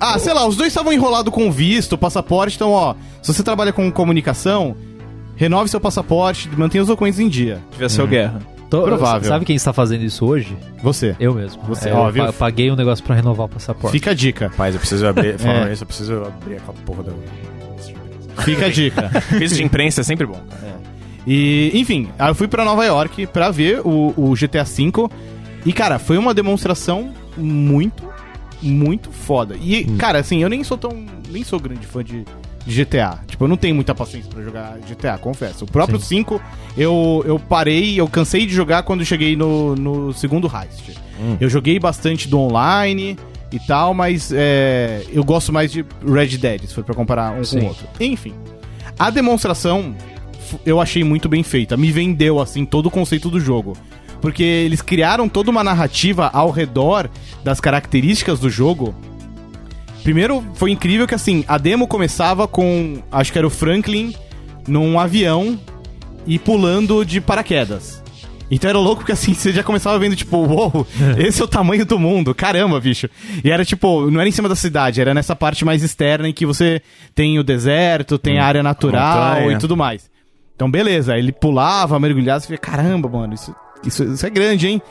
Ah, 0.00 0.18
sei 0.18 0.34
lá, 0.34 0.46
os 0.46 0.56
dois 0.56 0.68
estavam 0.68 0.92
enrolados 0.92 1.32
com 1.32 1.50
visto, 1.50 1.96
passaporte, 1.96 2.56
então, 2.56 2.72
ó, 2.72 2.94
se 3.22 3.32
você 3.32 3.42
trabalha 3.42 3.72
com 3.72 3.90
comunicação, 3.90 4.76
renove 5.36 5.70
seu 5.70 5.80
passaporte, 5.80 6.50
mantenha 6.56 6.82
os 6.82 6.88
documentos 6.88 7.18
em 7.20 7.28
dia. 7.28 7.60
Devia 7.70 7.88
ser 7.88 8.02
o 8.02 8.06
Guerra. 8.06 8.40
tô, 8.68 8.82
Provável. 8.82 9.26
Sabe 9.28 9.44
quem 9.44 9.56
está 9.56 9.72
fazendo 9.72 10.02
isso 10.04 10.26
hoje? 10.26 10.54
Você. 10.82 11.16
Eu 11.18 11.32
mesmo. 11.34 11.62
Você, 11.64 11.88
É, 11.88 11.94
ó, 11.94 12.10
eu 12.10 12.32
paguei 12.32 12.70
um 12.70 12.76
negócio 12.76 13.02
pra 13.04 13.14
renovar 13.14 13.46
o 13.46 13.48
passaporte. 13.48 13.92
Fica 13.92 14.10
a 14.10 14.14
dica. 14.14 14.48
Rapaz, 14.48 14.74
eu 14.74 14.80
preciso 14.80 15.06
abrir. 15.06 15.38
Falando 15.38 15.68
É. 15.68 15.72
isso, 15.72 15.84
eu 15.84 15.86
preciso 15.86 16.14
abrir 16.24 16.56
aquela 16.56 16.74
porra 16.84 17.02
da. 17.04 17.12
Fica 18.42 18.66
a 18.66 18.68
dica. 18.68 19.10
Visto 19.38 19.54
de 19.56 19.62
imprensa 19.62 20.00
é 20.00 20.04
sempre 20.04 20.26
bom, 20.26 20.38
cara. 20.50 20.74
E, 21.26 21.70
enfim, 21.74 22.10
aí 22.18 22.28
eu 22.30 22.34
fui 22.34 22.48
pra 22.48 22.64
Nova 22.64 22.84
York 22.84 23.26
pra 23.28 23.50
ver 23.50 23.80
o, 23.84 24.12
o 24.16 24.34
GTA 24.34 24.64
V. 24.64 25.08
E, 25.64 25.72
cara, 25.72 25.98
foi 25.98 26.18
uma 26.18 26.34
demonstração 26.34 27.12
muito, 27.36 28.08
muito 28.62 29.10
foda. 29.10 29.56
E, 29.60 29.84
cara, 29.96 30.18
assim, 30.18 30.42
eu 30.42 30.48
nem 30.48 30.62
sou 30.64 30.76
tão. 30.76 31.04
Nem 31.28 31.42
sou 31.44 31.58
grande 31.58 31.86
fã 31.86 32.02
de, 32.02 32.24
de 32.66 32.84
GTA. 32.84 33.18
Tipo, 33.26 33.44
eu 33.44 33.48
não 33.48 33.56
tenho 33.56 33.74
muita 33.74 33.94
paciência 33.94 34.30
pra 34.30 34.42
jogar 34.42 34.78
GTA, 34.88 35.18
confesso. 35.18 35.64
O 35.64 35.70
próprio 35.70 35.98
5, 36.00 36.40
eu, 36.76 37.22
eu 37.26 37.38
parei, 37.38 37.98
eu 37.98 38.08
cansei 38.08 38.46
de 38.46 38.54
jogar 38.54 38.82
quando 38.82 39.04
cheguei 39.04 39.36
no, 39.36 39.74
no 39.74 40.12
segundo 40.12 40.46
Heist. 40.46 40.98
Eu 41.40 41.48
joguei 41.48 41.78
bastante 41.78 42.28
do 42.28 42.38
online 42.38 43.16
e 43.52 43.58
tal, 43.60 43.94
mas 43.94 44.32
é, 44.34 45.04
eu 45.12 45.22
gosto 45.22 45.52
mais 45.52 45.70
de 45.70 45.84
Red 46.04 46.36
Dead, 46.38 46.62
se 46.62 46.74
for 46.74 46.82
pra 46.82 46.94
comparar 46.94 47.32
um 47.32 47.38
com 47.38 47.44
Sim. 47.44 47.60
o 47.60 47.66
outro. 47.66 47.86
Enfim, 48.00 48.34
a 48.98 49.10
demonstração 49.10 49.94
eu 50.64 50.80
achei 50.80 51.04
muito 51.04 51.28
bem 51.28 51.42
feita. 51.42 51.76
Me 51.76 51.90
vendeu, 51.90 52.40
assim, 52.40 52.64
todo 52.64 52.86
o 52.86 52.90
conceito 52.90 53.30
do 53.30 53.40
jogo. 53.40 53.76
Porque 54.24 54.42
eles 54.42 54.80
criaram 54.80 55.28
toda 55.28 55.50
uma 55.50 55.62
narrativa 55.62 56.30
ao 56.32 56.50
redor 56.50 57.10
das 57.44 57.60
características 57.60 58.40
do 58.40 58.48
jogo. 58.48 58.94
Primeiro, 60.02 60.42
foi 60.54 60.70
incrível 60.70 61.06
que, 61.06 61.14
assim, 61.14 61.44
a 61.46 61.58
demo 61.58 61.86
começava 61.86 62.48
com, 62.48 63.02
acho 63.12 63.30
que 63.30 63.36
era 63.36 63.46
o 63.46 63.50
Franklin, 63.50 64.14
num 64.66 64.98
avião 64.98 65.60
e 66.26 66.38
pulando 66.38 67.04
de 67.04 67.20
paraquedas. 67.20 68.02
Então 68.50 68.70
era 68.70 68.78
louco 68.78 69.00
porque 69.00 69.12
assim, 69.12 69.34
você 69.36 69.52
já 69.52 69.62
começava 69.62 69.98
vendo, 69.98 70.16
tipo, 70.16 70.38
uou, 70.38 70.86
esse 71.18 71.42
é 71.42 71.44
o 71.44 71.48
tamanho 71.48 71.84
do 71.84 71.98
mundo, 71.98 72.34
caramba, 72.34 72.80
bicho. 72.80 73.10
E 73.44 73.50
era 73.50 73.62
tipo, 73.62 74.10
não 74.10 74.20
era 74.20 74.28
em 74.28 74.32
cima 74.32 74.48
da 74.48 74.56
cidade, 74.56 75.02
era 75.02 75.12
nessa 75.12 75.36
parte 75.36 75.66
mais 75.66 75.82
externa 75.82 76.26
em 76.26 76.32
que 76.32 76.46
você 76.46 76.80
tem 77.14 77.38
o 77.38 77.44
deserto, 77.44 78.18
tem 78.18 78.38
a 78.38 78.46
área 78.46 78.62
natural 78.62 79.52
e 79.52 79.58
tudo 79.58 79.76
mais. 79.76 80.08
Então, 80.56 80.70
beleza, 80.70 81.14
ele 81.14 81.30
pulava, 81.30 82.00
mergulhava, 82.00 82.40
você 82.40 82.48
via, 82.48 82.56
caramba, 82.56 83.06
mano, 83.06 83.34
isso, 83.34 83.54
isso, 83.86 84.04
isso 84.04 84.26
é 84.26 84.30
grande, 84.30 84.68
hein? 84.68 84.82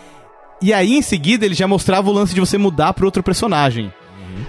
E 0.61 0.73
aí, 0.73 0.93
em 0.93 1.01
seguida, 1.01 1.45
ele 1.45 1.55
já 1.55 1.67
mostrava 1.67 2.09
o 2.09 2.13
lance 2.13 2.33
de 2.33 2.39
você 2.39 2.57
mudar 2.57 2.93
pro 2.93 3.05
outro 3.05 3.21
personagem. 3.21 3.91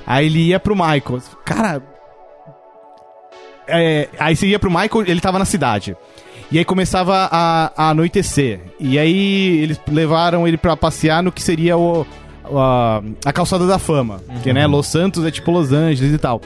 Aí 0.07 0.27
ele 0.27 0.49
ia 0.49 0.61
pro 0.61 0.75
Michael. 0.75 1.21
Cara. 1.45 1.83
É, 3.67 4.09
aí 4.19 4.37
você 4.37 4.47
ia 4.47 4.59
pro 4.59 4.71
Michael, 4.71 5.05
ele 5.07 5.21
tava 5.21 5.39
na 5.39 5.45
cidade. 5.45 5.97
E 6.53 6.59
aí 6.59 6.65
começava 6.65 7.29
a, 7.31 7.73
a 7.77 7.91
anoitecer. 7.91 8.61
E 8.79 8.99
aí 8.99 9.59
eles 9.61 9.81
levaram 9.89 10.47
ele 10.47 10.57
pra 10.57 10.77
passear 10.77 11.23
no 11.23 11.33
que 11.33 11.43
seria 11.43 11.77
o, 11.77 12.07
a, 12.45 13.03
a 13.25 13.33
calçada 13.33 13.67
da 13.67 13.79
fama. 13.79 14.21
Que, 14.43 14.53
né, 14.53 14.67
Los 14.67 14.87
Santos 14.87 15.25
é 15.25 15.31
tipo 15.31 15.51
Los 15.51 15.73
Angeles 15.73 16.13
e 16.13 16.19
tal. 16.19 16.41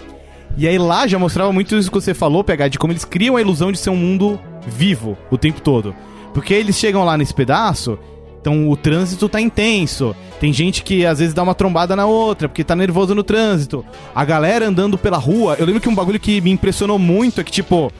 E 0.56 0.66
aí 0.66 0.78
lá 0.78 1.06
já 1.06 1.18
mostrava 1.18 1.52
muito 1.52 1.76
isso 1.76 1.90
que 1.90 2.00
você 2.00 2.14
falou, 2.14 2.42
pegar 2.42 2.68
de 2.68 2.78
como 2.78 2.92
eles 2.92 3.04
criam 3.04 3.36
a 3.36 3.40
ilusão 3.40 3.70
de 3.70 3.78
ser 3.78 3.90
um 3.90 3.96
mundo 3.96 4.40
vivo 4.66 5.16
o 5.30 5.36
tempo 5.36 5.60
todo. 5.60 5.94
Porque 6.34 6.54
eles 6.54 6.76
chegam 6.76 7.04
lá 7.04 7.16
nesse 7.16 7.34
pedaço, 7.34 7.98
então 8.40 8.68
o 8.70 8.76
trânsito 8.76 9.28
tá 9.28 9.40
intenso. 9.40 10.14
Tem 10.40 10.52
gente 10.52 10.82
que 10.82 11.04
às 11.04 11.18
vezes 11.18 11.34
dá 11.34 11.42
uma 11.42 11.54
trombada 11.54 11.96
na 11.96 12.06
outra, 12.06 12.48
porque 12.48 12.62
tá 12.62 12.76
nervoso 12.76 13.14
no 13.14 13.22
trânsito. 13.24 13.84
A 14.14 14.24
galera 14.24 14.68
andando 14.68 14.96
pela 14.96 15.16
rua. 15.18 15.56
Eu 15.58 15.66
lembro 15.66 15.80
que 15.80 15.88
um 15.88 15.94
bagulho 15.94 16.20
que 16.20 16.40
me 16.40 16.50
impressionou 16.50 16.98
muito 16.98 17.40
é 17.40 17.44
que, 17.44 17.50
tipo, 17.50 17.90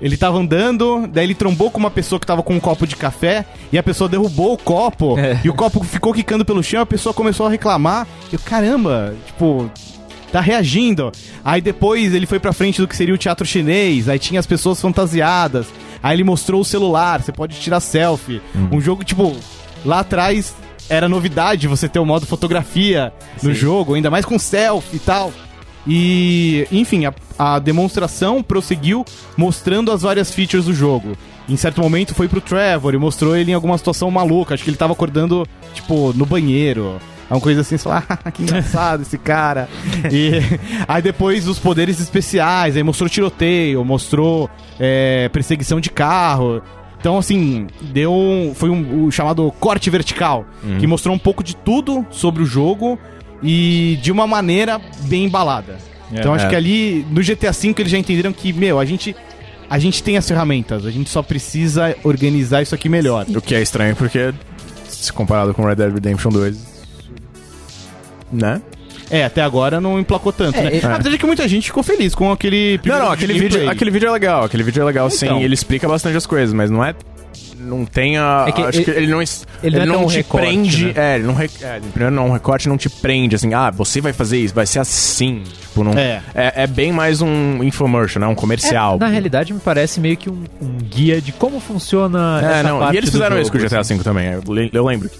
ele 0.00 0.16
tava 0.16 0.38
andando, 0.38 1.06
daí 1.12 1.24
ele 1.26 1.34
trombou 1.34 1.70
com 1.70 1.78
uma 1.78 1.90
pessoa 1.90 2.20
que 2.20 2.26
tava 2.26 2.42
com 2.42 2.54
um 2.54 2.60
copo 2.60 2.86
de 2.86 2.94
café, 2.96 3.44
e 3.72 3.76
a 3.76 3.82
pessoa 3.82 4.08
derrubou 4.08 4.52
o 4.54 4.56
copo, 4.58 5.18
É. 5.18 5.40
e 5.44 5.50
o 5.50 5.54
copo 5.54 5.82
ficou 5.82 6.12
quicando 6.14 6.44
pelo 6.44 6.62
chão, 6.62 6.80
a 6.80 6.86
pessoa 6.86 7.12
começou 7.12 7.46
a 7.46 7.50
reclamar. 7.50 8.06
E 8.30 8.34
eu, 8.36 8.40
caramba, 8.42 9.14
tipo, 9.26 9.68
tá 10.32 10.40
reagindo. 10.40 11.10
Aí 11.44 11.60
depois 11.60 12.14
ele 12.14 12.24
foi 12.24 12.38
pra 12.38 12.52
frente 12.52 12.80
do 12.80 12.86
que 12.86 12.96
seria 12.96 13.14
o 13.14 13.18
teatro 13.18 13.44
chinês, 13.44 14.08
aí 14.08 14.18
tinha 14.18 14.38
as 14.38 14.46
pessoas 14.46 14.80
fantasiadas. 14.80 15.66
Aí 16.02 16.16
ele 16.16 16.24
mostrou 16.24 16.60
o 16.60 16.64
celular, 16.64 17.22
você 17.22 17.32
pode 17.32 17.56
tirar 17.60 17.80
selfie. 17.80 18.40
Um 18.72 18.80
jogo, 18.80 19.04
tipo, 19.04 19.36
lá 19.84 20.00
atrás 20.00 20.54
era 20.88 21.08
novidade 21.08 21.68
você 21.68 21.88
ter 21.88 21.98
o 21.98 22.06
modo 22.06 22.26
fotografia 22.26 23.12
no 23.42 23.54
jogo, 23.54 23.94
ainda 23.94 24.10
mais 24.10 24.24
com 24.24 24.38
selfie 24.38 24.96
e 24.96 25.00
tal. 25.00 25.32
E, 25.86 26.66
enfim, 26.70 27.06
a, 27.06 27.14
a 27.38 27.58
demonstração 27.58 28.42
prosseguiu 28.42 29.04
mostrando 29.36 29.90
as 29.92 30.02
várias 30.02 30.30
features 30.30 30.66
do 30.66 30.74
jogo. 30.74 31.16
Em 31.48 31.56
certo 31.56 31.80
momento 31.80 32.14
foi 32.14 32.28
pro 32.28 32.40
Trevor 32.40 32.94
e 32.94 32.98
mostrou 32.98 33.36
ele 33.36 33.50
em 33.50 33.54
alguma 33.54 33.78
situação 33.78 34.10
maluca. 34.10 34.54
Acho 34.54 34.62
que 34.62 34.70
ele 34.70 34.76
tava 34.76 34.92
acordando, 34.92 35.46
tipo, 35.72 36.12
no 36.14 36.26
banheiro. 36.26 37.00
Uma 37.30 37.40
coisa 37.40 37.60
assim, 37.60 37.76
você 37.76 37.84
fala, 37.84 38.02
ah, 38.08 38.30
que 38.32 38.42
engraçado 38.42 39.02
esse 39.02 39.16
cara. 39.16 39.68
E 40.10 40.32
aí 40.88 41.00
depois 41.00 41.46
os 41.46 41.60
poderes 41.60 42.00
especiais, 42.00 42.76
aí 42.76 42.82
mostrou 42.82 43.08
tiroteio, 43.08 43.84
mostrou 43.84 44.50
é, 44.78 45.28
perseguição 45.28 45.80
de 45.80 45.90
carro. 45.90 46.60
Então, 46.98 47.16
assim, 47.16 47.68
deu 47.80 48.12
um, 48.12 48.52
foi 48.54 48.68
um, 48.68 49.06
o 49.06 49.12
chamado 49.12 49.50
corte 49.58 49.88
vertical, 49.88 50.44
que 50.78 50.86
mostrou 50.86 51.14
um 51.14 51.18
pouco 51.18 51.42
de 51.42 51.56
tudo 51.56 52.04
sobre 52.10 52.42
o 52.42 52.46
jogo 52.46 52.98
e 53.42 53.98
de 54.02 54.12
uma 54.12 54.26
maneira 54.26 54.78
bem 55.04 55.24
embalada. 55.24 55.78
então, 56.12 56.34
acho 56.34 56.44
é. 56.44 56.48
que 56.50 56.56
ali 56.56 57.06
no 57.10 57.22
GTA 57.22 57.52
V 57.52 57.74
eles 57.78 57.90
já 57.90 57.96
entenderam 57.96 58.34
que, 58.34 58.52
meu, 58.52 58.78
a 58.78 58.84
gente, 58.84 59.16
a 59.70 59.78
gente 59.78 60.02
tem 60.02 60.18
as 60.18 60.28
ferramentas, 60.28 60.84
a 60.84 60.90
gente 60.90 61.08
só 61.08 61.22
precisa 61.22 61.96
organizar 62.04 62.60
isso 62.60 62.74
aqui 62.74 62.88
melhor. 62.88 63.24
O 63.34 63.40
que 63.40 63.54
é 63.54 63.62
estranho 63.62 63.96
porque, 63.96 64.34
se 64.86 65.10
comparado 65.10 65.54
com 65.54 65.64
Red 65.64 65.76
Dead 65.76 65.94
Redemption 65.94 66.30
2. 66.30 66.79
Né? 68.32 68.60
É, 69.10 69.24
até 69.24 69.42
agora 69.42 69.80
não 69.80 69.98
emplacou 69.98 70.32
tanto, 70.32 70.56
É, 70.56 70.62
né? 70.62 70.76
é. 70.78 70.86
Apesar 70.86 71.10
de 71.10 71.18
que 71.18 71.26
muita 71.26 71.46
gente 71.48 71.64
ficou 71.66 71.82
feliz 71.82 72.14
com 72.14 72.30
aquele 72.30 72.74
Não, 72.74 72.78
primeiro 72.82 73.04
não, 73.06 73.12
aquele 73.12 73.32
vídeo, 73.34 73.68
aquele 73.68 73.90
vídeo 73.90 74.08
é 74.08 74.12
legal, 74.12 74.44
aquele 74.44 74.62
vídeo 74.62 74.80
é 74.80 74.84
legal 74.84 75.08
Então. 75.08 75.38
sim, 75.38 75.42
ele 75.42 75.54
explica 75.54 75.88
bastante 75.88 76.16
as 76.16 76.26
coisas, 76.26 76.52
mas 76.54 76.70
não 76.70 76.84
é. 76.84 76.94
Não 77.58 77.84
tem 77.84 78.16
a. 78.16 78.46
É 78.48 78.52
que 78.52 78.62
acho 78.62 78.78
ele- 78.78 78.84
que 78.84 78.90
ele 78.90 79.06
não, 79.08 79.20
es- 79.20 79.46
ele 79.62 79.84
não 79.84 80.04
é 80.04 80.06
te 80.06 80.16
recorte, 80.16 80.46
prende. 80.46 80.84
né? 80.86 80.92
É, 80.96 81.14
ele 81.16 81.24
não. 81.26 81.34
re- 81.34 81.50
é, 81.60 81.78
primeiro 81.92 82.14
não, 82.14 82.28
um 82.28 82.32
recorte 82.32 82.68
não 82.68 82.78
te 82.78 82.88
prende, 82.88 83.36
assim, 83.36 83.52
ah, 83.52 83.70
você 83.70 84.00
vai 84.00 84.12
fazer 84.14 84.38
isso, 84.38 84.54
vai 84.54 84.66
ser 84.66 84.78
assim. 84.78 85.42
Tipo, 85.44 85.84
não. 85.84 85.92
É. 85.92 86.22
É, 86.34 86.62
é 86.62 86.66
bem 86.66 86.90
mais 86.90 87.20
um 87.20 87.62
infomercial, 87.62 88.20
né? 88.22 88.26
Um 88.26 88.34
comercial. 88.34 88.96
É, 88.96 88.98
na 89.00 89.08
realidade, 89.08 89.52
me 89.52 89.60
parece 89.60 90.00
meio 90.00 90.16
que 90.16 90.30
um, 90.30 90.42
um 90.60 90.78
guia 90.78 91.20
de 91.20 91.32
como 91.32 91.60
funciona 91.60 92.40
É, 92.42 92.52
essa 92.60 92.62
não, 92.68 92.78
parte 92.78 92.94
e 92.94 92.98
eles 92.98 93.10
fizeram 93.10 93.36
jogo, 93.36 93.42
isso 93.42 93.52
com 93.52 93.58
o 93.58 93.60
GTA 93.60 93.80
assim. 93.80 93.96
V 93.98 94.04
também. 94.04 94.26
Eu, 94.32 94.42
le- 94.54 94.70
eu 94.72 94.84
lembro 94.86 95.10
que 95.10 95.18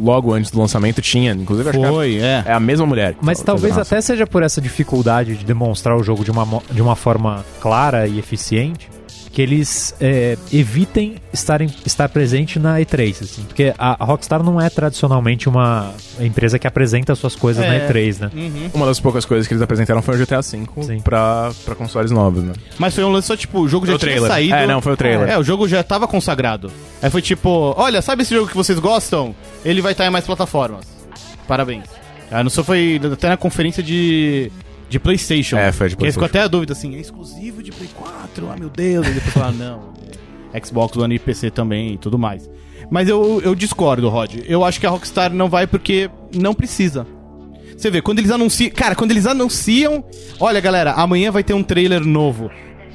logo 0.00 0.32
antes 0.32 0.50
do 0.50 0.58
lançamento 0.58 1.02
tinha, 1.02 1.32
inclusive 1.32 1.68
acho 1.68 1.78
que 1.78 1.86
Foi, 1.86 2.16
é. 2.16 2.42
é 2.46 2.52
a 2.52 2.60
mesma 2.60 2.86
mulher. 2.86 3.14
Mas 3.20 3.42
talvez 3.42 3.76
até 3.76 4.00
seja 4.00 4.26
por 4.26 4.42
essa 4.42 4.60
dificuldade 4.62 5.36
de 5.36 5.44
demonstrar 5.44 5.94
o 5.96 6.02
jogo 6.02 6.24
de 6.24 6.30
uma, 6.30 6.62
de 6.70 6.80
uma 6.80 6.96
forma 6.96 7.44
clara 7.60 8.06
e 8.06 8.18
eficiente 8.18 8.88
que 9.36 9.42
eles 9.42 9.94
é, 10.00 10.38
evitem 10.50 11.16
estarem, 11.30 11.68
estar 11.84 12.08
presente 12.08 12.58
na 12.58 12.78
E3, 12.80 13.22
assim, 13.22 13.42
porque 13.42 13.74
a 13.76 14.02
a 14.02 14.06
Rockstar 14.06 14.42
não 14.42 14.58
é 14.58 14.70
tradicionalmente 14.70 15.46
uma 15.46 15.92
empresa 16.18 16.58
que 16.58 16.66
apresenta 16.66 17.14
suas 17.14 17.36
coisas 17.36 17.62
na 17.62 17.74
É. 17.74 17.86
E3, 17.86 18.18
né? 18.18 18.30
Uhum. 18.34 18.70
Uma 18.72 18.86
das 18.86 18.98
poucas 18.98 19.26
coisas 19.26 19.46
que 19.46 19.52
eles 19.52 19.60
apresentaram 19.60 20.00
foi 20.00 20.14
o 20.14 20.18
GTA 20.18 20.40
V 20.40 21.00
pra, 21.04 21.52
pra 21.66 21.74
consoles 21.74 22.10
novos, 22.10 22.42
né? 22.44 22.54
Mas 22.78 22.94
foi 22.94 23.04
um 23.04 23.12
lance 23.12 23.28
só, 23.28 23.36
tipo, 23.36 23.60
o 23.60 23.68
jogo 23.68 23.84
já 23.84 23.90
Foi 23.92 23.96
o 23.96 23.98
tinha 23.98 24.12
trailer. 24.12 24.30
saído. 24.30 24.54
É, 24.54 24.66
não, 24.66 24.80
foi 24.80 24.94
o 24.94 24.96
trailer. 24.96 25.28
É, 25.28 25.38
o 25.38 25.42
jogo 25.42 25.68
já 25.68 25.82
tava 25.82 26.08
consagrado. 26.08 26.72
Aí 27.02 27.10
foi 27.10 27.20
tipo, 27.20 27.74
olha, 27.76 28.00
sabe 28.00 28.22
esse 28.22 28.34
jogo 28.34 28.48
que 28.48 28.56
vocês 28.56 28.78
gostam? 28.78 29.34
Ele 29.62 29.82
vai 29.82 29.92
estar 29.92 30.06
em 30.06 30.10
mais 30.10 30.24
plataformas. 30.24 30.86
Parabéns. 31.46 31.84
Ah, 32.30 32.42
não 32.42 32.48
só 32.48 32.64
foi 32.64 32.98
até 33.12 33.28
na 33.28 33.36
conferência 33.36 33.82
de, 33.82 34.50
de 34.88 34.98
PlayStation. 34.98 35.56
É, 35.56 35.72
foi 35.72 35.88
de 35.88 35.96
Que 35.96 36.04
aí 36.04 36.12
ficou 36.12 36.20
PlayStation. 36.22 36.24
até 36.24 36.40
a 36.42 36.48
dúvida 36.48 36.72
assim, 36.72 36.94
é 36.96 37.00
exclusivo 37.00 37.62
de 37.62 37.72
Play 37.72 37.88
4? 37.94 38.48
Ah, 38.50 38.56
meu 38.58 38.68
Deus. 38.70 39.06
E 39.06 39.10
depois 39.10 39.32
falaram, 39.34 39.54
não. 39.56 39.92
é 40.52 40.64
Xbox 40.64 40.96
One 40.96 41.14
e 41.14 41.18
PC 41.18 41.50
também 41.50 41.94
e 41.94 41.98
tudo 41.98 42.18
mais. 42.18 42.48
Mas 42.90 43.08
eu, 43.08 43.40
eu 43.42 43.54
discordo, 43.54 44.08
Rod. 44.08 44.36
Eu 44.46 44.64
acho 44.64 44.78
que 44.78 44.86
a 44.86 44.90
Rockstar 44.90 45.32
não 45.32 45.48
vai 45.48 45.66
porque 45.66 46.08
não 46.34 46.54
precisa. 46.54 47.06
Você 47.76 47.90
vê, 47.90 48.00
quando 48.00 48.20
eles 48.20 48.30
anunciam. 48.30 48.70
Cara, 48.70 48.94
quando 48.94 49.10
eles 49.10 49.26
anunciam. 49.26 50.04
Olha, 50.38 50.60
galera, 50.60 50.92
amanhã 50.92 51.30
vai 51.30 51.42
ter 51.42 51.52
um 51.52 51.62
trailer 51.62 52.04
novo. 52.04 52.50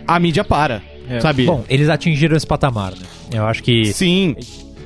A 0.07 0.19
mídia 0.19 0.43
para. 0.43 0.81
Sabe? 1.21 1.45
Bom, 1.45 1.65
eles 1.69 1.89
atingiram 1.89 2.37
esse 2.37 2.47
patamar, 2.47 2.91
né? 2.91 3.05
Eu 3.33 3.45
acho 3.45 3.61
que 3.61 3.91
Sim. 3.93 4.35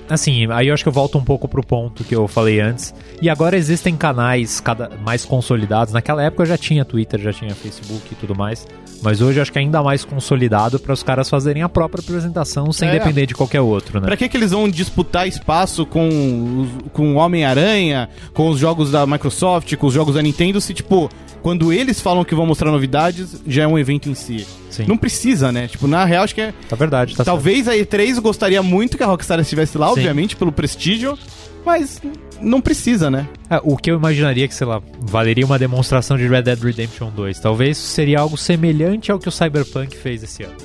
Assim, 0.09 0.51
aí 0.51 0.67
eu 0.67 0.73
acho 0.73 0.83
que 0.83 0.89
eu 0.89 0.93
volto 0.93 1.17
um 1.17 1.23
pouco 1.23 1.47
pro 1.47 1.65
ponto 1.65 2.03
que 2.03 2.15
eu 2.15 2.27
falei 2.27 2.59
antes. 2.59 2.93
E 3.21 3.29
agora 3.29 3.57
existem 3.57 3.95
canais 3.95 4.59
cada 4.59 4.91
mais 5.03 5.25
consolidados. 5.25 5.93
Naquela 5.93 6.23
época 6.23 6.45
já 6.45 6.57
tinha 6.57 6.85
Twitter, 6.85 7.19
já 7.19 7.33
tinha 7.33 7.55
Facebook 7.55 8.01
e 8.11 8.15
tudo 8.15 8.35
mais. 8.35 8.67
Mas 9.01 9.21
hoje 9.21 9.39
acho 9.39 9.51
que 9.51 9.59
é 9.59 9.61
ainda 9.61 9.83
mais 9.83 10.03
consolidado 10.03 10.79
para 10.79 10.93
os 10.93 11.03
caras 11.03 11.29
fazerem 11.29 11.61
a 11.63 11.69
própria 11.69 12.01
apresentação 12.01 12.71
sem 12.71 12.89
É. 12.89 12.93
depender 12.93 13.25
de 13.25 13.35
qualquer 13.35 13.61
outro, 13.61 13.99
né? 13.99 14.07
Pra 14.07 14.17
que, 14.17 14.27
que 14.27 14.35
eles 14.37 14.51
vão 14.51 14.67
disputar 14.69 15.27
espaço 15.27 15.85
com, 15.85 16.67
com 16.91 17.13
o 17.13 17.15
Homem-Aranha, 17.15 18.09
com 18.33 18.49
os 18.49 18.59
jogos 18.59 18.91
da 18.91 19.05
Microsoft, 19.05 19.75
com 19.75 19.87
os 19.87 19.93
jogos 19.93 20.15
da 20.15 20.21
Nintendo, 20.21 20.59
se, 20.59 20.73
tipo, 20.73 21.09
quando 21.41 21.71
eles 21.71 22.01
falam 22.01 22.23
que 22.23 22.33
vão 22.33 22.45
mostrar 22.45 22.71
novidades, 22.71 23.41
já 23.47 23.63
é 23.63 23.67
um 23.67 23.77
evento 23.77 24.09
em 24.09 24.15
si. 24.15 24.47
Sim. 24.71 24.85
Não 24.87 24.97
precisa, 24.97 25.51
né? 25.51 25.67
Tipo, 25.67 25.87
na 25.87 26.03
real, 26.03 26.23
acho 26.23 26.33
que 26.35 26.41
é. 26.41 26.53
Tá 26.67 26.75
verdade, 26.75 27.15
tá 27.15 27.23
Talvez 27.23 27.67
a 27.67 27.73
E3 27.75 28.19
gostaria 28.19 28.63
muito 28.63 28.97
que 28.97 29.03
a 29.03 29.07
Rockstar 29.07 29.39
estivesse 29.39 29.77
lá, 29.77 29.85
Sim. 29.87 29.93
obviamente, 29.93 30.35
pelo 30.35 30.51
prestígio, 30.51 31.17
mas 31.65 32.01
não 32.41 32.61
precisa, 32.61 33.09
né? 33.09 33.27
É, 33.49 33.59
o 33.63 33.75
que 33.77 33.89
eu 33.91 33.97
imaginaria 33.97 34.47
que, 34.47 34.53
sei 34.53 34.67
lá, 34.67 34.81
valeria 34.99 35.45
uma 35.45 35.57
demonstração 35.59 36.17
de 36.17 36.27
Red 36.27 36.43
Dead 36.43 36.61
Redemption 36.61 37.09
2. 37.09 37.39
Talvez 37.39 37.77
seria 37.77 38.19
algo 38.19 38.37
semelhante 38.37 39.11
ao 39.11 39.19
que 39.19 39.27
o 39.27 39.31
Cyberpunk 39.31 39.95
fez 39.97 40.23
esse 40.23 40.43
ano. 40.43 40.55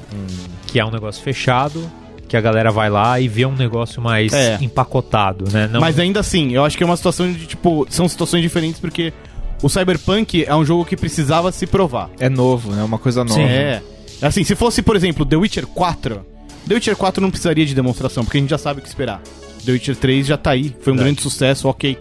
Que 0.67 0.79
é 0.81 0.85
um 0.85 0.91
negócio 0.91 1.23
fechado, 1.23 1.91
que 2.29 2.37
a 2.37 2.41
galera 2.41 2.71
vai 2.71 2.91
lá 2.91 3.19
e 3.19 3.27
vê 3.29 3.45
um 3.47 3.55
negócio 3.57 4.01
mais 4.03 4.33
É. 4.33 4.59
empacotado, 4.61 5.47
né? 5.51 5.69
Não, 5.73 5.81
Mas 5.81 5.99
ainda 5.99 6.21
assim, 6.21 6.53
eu 6.53 6.65
acho 6.65 6.77
que 6.77 6.83
é 6.83 6.87
uma 6.87 6.97
situação 6.97 7.33
de, 7.33 7.47
tipo, 7.47 7.87
são 7.91 8.09
situações 8.09 8.43
diferentes 8.43 8.81
porque 8.81 9.13
o 9.63 9.69
Cyberpunk 9.69 10.45
é 10.45 10.55
um 10.55 10.65
jogo 10.65 10.85
que 10.85 10.97
precisava 10.97 11.51
se 11.53 11.67
provar. 11.67 12.09
É 12.19 12.29
novo, 12.29 12.73
né? 12.73 12.83
Uma 12.83 12.99
coisa 12.99 13.25
nova. 13.25 13.35
Sim. 13.41 13.47
É. 13.47 13.83
Assim, 14.23 14.45
se 14.45 14.55
fosse, 14.55 14.83
por 14.83 14.97
exemplo, 14.97 15.25
The 15.27 15.37
Witcher 15.37 15.67
4, 15.67 16.25
The 16.69 16.75
Witcher 16.75 16.97
4 16.97 17.21
não 17.23 17.31
precisaria 17.31 17.65
de 17.67 17.75
demonstração, 17.75 18.23
porque 18.25 18.37
a 18.39 18.41
gente 18.41 18.51
já 18.51 18.59
sabe 18.59 18.81
o 18.81 18.83
que 18.83 18.89
esperar. 18.89 19.21
The 19.65 19.73
Witcher 19.73 19.97
3 19.97 20.27
já 20.27 20.37
tá 20.37 20.51
aí, 20.51 20.75
foi 20.81 20.93
um 20.93 20.97
grande 20.97 21.23
sucesso, 21.23 21.69
ok. 21.69 21.97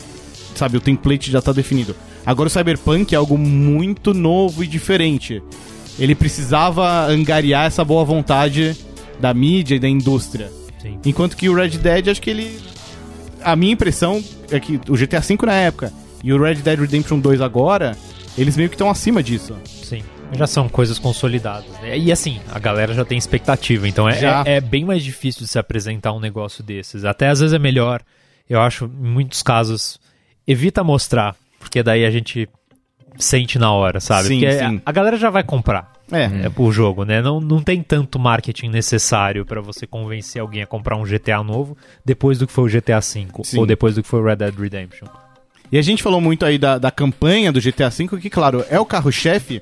Sabe, 0.56 0.78
o 0.78 0.82
template 0.82 1.32
já 1.32 1.42
tá 1.42 1.52
definido. 1.52 1.96
Agora 2.26 2.48
o 2.48 2.50
Cyberpunk 2.50 3.14
é 3.14 3.18
algo 3.18 3.38
muito 3.38 4.14
novo 4.14 4.64
e 4.64 4.68
diferente. 4.68 5.42
Ele 5.98 6.16
precisava 6.16 7.06
angariar 7.08 7.66
essa 7.66 7.84
boa 7.84 8.04
vontade 8.04 8.76
da 9.20 9.34
mídia 9.34 9.76
e 9.76 9.80
da 9.80 9.88
indústria. 9.88 10.52
Sim. 10.82 11.00
Enquanto 11.06 11.36
que 11.36 11.50
o 11.50 11.56
Red 11.56 11.70
Dead, 11.70 12.08
acho 12.08 12.22
que 12.22 12.30
ele. 12.30 12.60
A 13.42 13.56
minha 13.56 13.74
impressão 13.74 14.24
é 14.52 14.60
que 14.60 14.80
o 14.88 14.96
GTA 14.96 15.20
V 15.20 15.38
na 15.46 15.54
época 15.54 15.94
e 16.24 16.34
o 16.34 16.42
Red 16.42 16.56
Dead 16.56 16.80
Redemption 16.80 17.20
2 17.20 17.42
agora, 17.42 17.98
eles 18.38 18.58
meio 18.58 18.70
que 18.70 18.76
estão 18.76 18.90
acima 18.90 19.24
disso. 19.24 19.56
Sim. 19.66 20.04
Já 20.34 20.48
são 20.48 20.70
coisas 20.70 21.00
consolidadas, 21.00 21.70
né? 21.82 21.98
E 21.98 22.12
assim, 22.12 22.40
a 22.52 22.60
galera 22.60 22.94
já 22.94 23.04
tem 23.04 23.18
expectativa, 23.18 23.88
então 23.88 24.08
é, 24.08 24.20
é, 24.46 24.56
é 24.56 24.62
bem 24.62 24.86
mais 24.86 25.04
difícil 25.04 25.42
de 25.42 25.48
se 25.48 25.58
apresentar 25.60 26.14
um 26.14 26.20
negócio 26.20 26.64
desses. 26.64 27.04
Até 27.04 27.30
às 27.30 27.40
vezes 27.40 27.54
é 27.54 27.60
melhor, 27.60 28.02
eu 28.50 28.62
acho, 28.62 28.86
em 28.86 29.08
muitos 29.10 29.42
casos, 29.42 30.00
evita 30.48 30.84
mostrar, 30.84 31.36
porque 31.60 31.82
daí 31.82 32.06
a 32.06 32.12
gente 32.12 32.48
sente 33.18 33.58
na 33.60 33.72
hora, 33.72 34.00
sabe? 34.00 34.28
Sim, 34.28 34.40
porque 34.40 34.58
sim. 34.58 34.82
A, 34.86 34.90
a 34.90 34.92
galera 34.94 35.18
já 35.18 35.30
vai 35.30 35.44
comprar 35.44 35.92
É. 36.12 36.24
é, 36.24 36.52
o 36.56 36.72
jogo, 36.72 37.04
né? 37.04 37.22
Não, 37.22 37.42
não 37.42 37.62
tem 37.62 37.82
tanto 37.82 38.18
marketing 38.20 38.70
necessário 38.70 39.46
pra 39.46 39.62
você 39.62 39.86
convencer 39.86 40.42
alguém 40.42 40.62
a 40.62 40.68
comprar 40.68 40.96
um 40.96 41.04
GTA 41.04 41.44
novo 41.44 41.76
depois 42.06 42.38
do 42.40 42.48
que 42.48 42.54
foi 42.54 42.64
o 42.66 42.72
GTA 42.72 43.00
V 43.00 43.28
Sim. 43.44 43.58
ou 43.60 43.66
depois 43.66 43.96
do 43.96 44.04
que 44.04 44.08
foi 44.08 44.22
o 44.22 44.26
Red 44.26 44.38
Dead 44.38 44.56
Redemption. 44.58 45.08
E 45.72 45.78
a 45.78 45.82
gente 45.82 46.02
falou 46.02 46.20
muito 46.22 46.46
aí 46.46 46.58
da, 46.58 46.78
da 46.78 46.90
campanha 46.90 47.52
do 47.52 47.60
GTA 47.62 47.90
V, 47.90 48.08
que, 48.20 48.30
claro, 48.30 48.66
é 48.70 48.80
o 48.80 48.86
carro-chefe, 48.86 49.62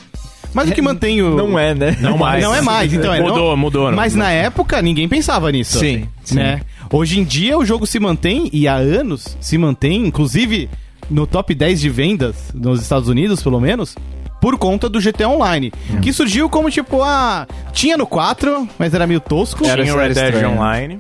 mas 0.54 0.70
o 0.70 0.74
que 0.74 0.82
mantém 0.82 1.22
o. 1.22 1.36
Não 1.36 1.58
é, 1.58 1.74
né? 1.74 1.98
Não 2.00 2.18
mais. 2.20 2.44
Não 2.44 2.54
é 2.56 2.62
mais, 2.62 2.94
então 2.94 3.14
é. 3.14 3.20
Mudou, 3.22 3.50
não- 3.52 3.58
mudou. 3.58 3.92
Mas 3.92 4.14
Não- 4.16 4.26
na 4.26 4.32
época 4.32 4.82
ninguém 4.82 5.08
pensava 5.08 5.52
nisso. 5.52 5.80
Sim, 5.80 6.08
Né? 6.32 6.62
Hoje 6.92 7.20
em 7.20 7.24
dia 7.24 7.58
o 7.58 7.66
jogo 7.66 7.86
se 7.86 8.00
mantém, 8.00 8.50
e 8.54 8.68
há 8.68 8.76
anos 8.76 9.38
se 9.42 9.58
mantém, 9.58 10.06
inclusive 10.08 10.70
no 11.10 11.26
top 11.28 11.54
10 11.54 11.80
de 11.82 11.90
vendas 11.90 12.36
nos 12.54 12.82
Estados 12.82 13.08
Unidos, 13.10 13.42
pelo 13.44 13.60
menos, 13.60 13.96
por 14.42 14.58
conta 14.58 14.88
do 14.88 15.00
GTA 15.02 15.28
Online. 15.30 15.72
Que 16.02 16.14
surgiu 16.14 16.50
como 16.50 16.70
tipo, 16.72 17.02
ah, 17.04 17.46
tinha 17.74 17.98
no 17.98 18.06
4, 18.08 18.68
mas 18.80 18.94
era 18.94 19.06
meio 19.08 19.20
tosco. 19.20 19.66
Era- 19.66 19.84
Tinha 19.84 19.96
o 19.96 19.98
Red 19.98 20.14
Dead. 20.14 20.46
Online. 20.46 21.00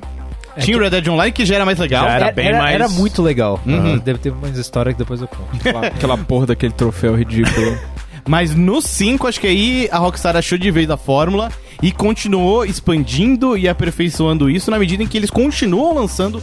tinha 0.59 0.75
o 0.75 0.79
Red 0.81 0.89
Dead 0.89 1.07
Online, 1.07 1.31
que 1.31 1.45
já 1.45 1.55
era 1.55 1.65
mais 1.65 1.77
legal. 1.79 2.05
Já 2.05 2.11
era 2.15 2.31
bem 2.31 2.51
mais- 2.51 2.73
era 2.75 2.89
muito 2.89 3.21
legal. 3.21 3.59
Uhum. 3.65 3.97
Deve 3.99 4.19
ter 4.19 4.31
umas 4.31 4.57
histórias 4.57 4.95
que 4.95 4.99
depois 4.99 5.21
eu 5.21 5.27
conto. 5.27 5.49
Aquela, 5.59 5.85
aquela 5.87 6.17
porra 6.17 6.47
daquele 6.47 6.73
troféu 6.73 7.15
ridículo. 7.15 7.77
Mas 8.27 8.53
no 8.53 8.81
5, 8.81 9.27
acho 9.27 9.39
que 9.39 9.47
aí 9.47 9.89
a 9.91 9.97
Rockstar 9.97 10.35
achou 10.35 10.57
de 10.57 10.69
vez 10.69 10.89
a 10.89 10.97
fórmula 10.97 11.49
e 11.81 11.91
continuou 11.91 12.65
expandindo 12.65 13.57
e 13.57 13.67
aperfeiçoando 13.69 14.49
isso 14.49 14.69
na 14.71 14.77
medida 14.79 15.03
em 15.03 15.07
que 15.07 15.17
eles 15.17 15.29
continuam 15.29 15.93
lançando 15.93 16.41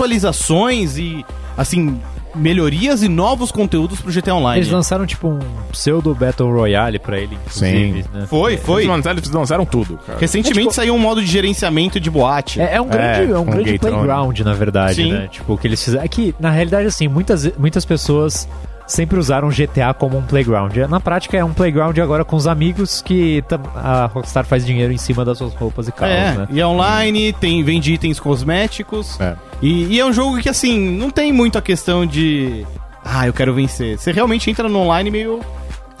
atualizações 0.00 0.96
e, 0.96 1.24
assim, 1.56 2.00
melhorias 2.34 3.02
e 3.02 3.08
novos 3.08 3.50
conteúdos 3.52 4.00
pro 4.00 4.10
GTA 4.12 4.34
Online. 4.34 4.60
Eles 4.60 4.72
lançaram 4.72 5.04
tipo 5.04 5.28
um 5.28 5.38
pseudo 5.72 6.14
Battle 6.14 6.50
Royale 6.50 6.98
pra 6.98 7.18
ele, 7.18 7.34
inclusive. 7.34 8.04
Né? 8.12 8.26
Foi, 8.28 8.56
foi. 8.56 8.82
Eles 8.82 8.90
lançaram, 8.96 9.18
eles 9.18 9.30
lançaram 9.30 9.66
tudo, 9.66 9.98
cara. 10.06 10.18
Recentemente 10.18 10.58
É, 10.60 10.62
tipo- 10.62 10.74
saiu 10.74 10.94
um 10.94 10.98
modo 10.98 11.20
de 11.20 11.26
gerenciamento 11.30 12.00
de 12.00 12.08
boate. 12.10 12.60
É, 12.60 12.76
é 12.76 12.80
um 12.80 12.86
grande, 12.88 13.30
É, 13.32 13.34
é, 13.34 13.38
um 13.38 13.44
grande 13.44 13.72
Gatron. 13.72 13.90
playground, 13.90 14.40
na 14.40 14.54
verdade, 14.54 14.94
Sim. 15.02 15.12
né? 15.12 15.28
Tipo, 15.30 15.54
o 15.54 15.58
que 15.58 15.66
eles 15.66 15.82
fizeram. 15.84 16.04
É 16.04 16.08
que, 16.08 16.34
na 16.40 16.50
realidade, 16.50 16.86
assim, 16.86 17.08
muitas, 17.08 17.50
muitas 17.58 17.84
pessoas 17.84 18.48
sempre 18.90 19.18
usaram 19.18 19.48
GTA 19.48 19.94
como 19.94 20.18
um 20.18 20.22
playground. 20.22 20.76
Na 20.88 20.98
prática, 21.00 21.36
é 21.36 21.44
um 21.44 21.52
playground 21.52 21.96
agora 21.98 22.24
com 22.24 22.36
os 22.36 22.46
amigos 22.46 23.00
que 23.00 23.42
a 23.76 24.06
Rockstar 24.06 24.44
faz 24.44 24.66
dinheiro 24.66 24.92
em 24.92 24.98
cima 24.98 25.24
das 25.24 25.38
suas 25.38 25.54
roupas 25.54 25.88
e 25.88 25.92
carros, 25.92 26.14
É, 26.14 26.32
né? 26.38 26.48
e 26.50 26.60
é 26.60 26.66
online, 26.66 27.32
tem, 27.32 27.62
vende 27.62 27.92
itens 27.92 28.18
cosméticos. 28.20 29.18
É. 29.20 29.36
E, 29.62 29.86
e 29.94 30.00
é 30.00 30.04
um 30.04 30.12
jogo 30.12 30.38
que, 30.40 30.48
assim, 30.48 30.90
não 30.90 31.10
tem 31.10 31.32
muito 31.32 31.56
a 31.56 31.62
questão 31.62 32.04
de. 32.04 32.66
Ah, 33.04 33.26
eu 33.26 33.32
quero 33.32 33.54
vencer. 33.54 33.98
Você 33.98 34.12
realmente 34.12 34.50
entra 34.50 34.68
no 34.68 34.78
online 34.80 35.10
meio 35.10 35.40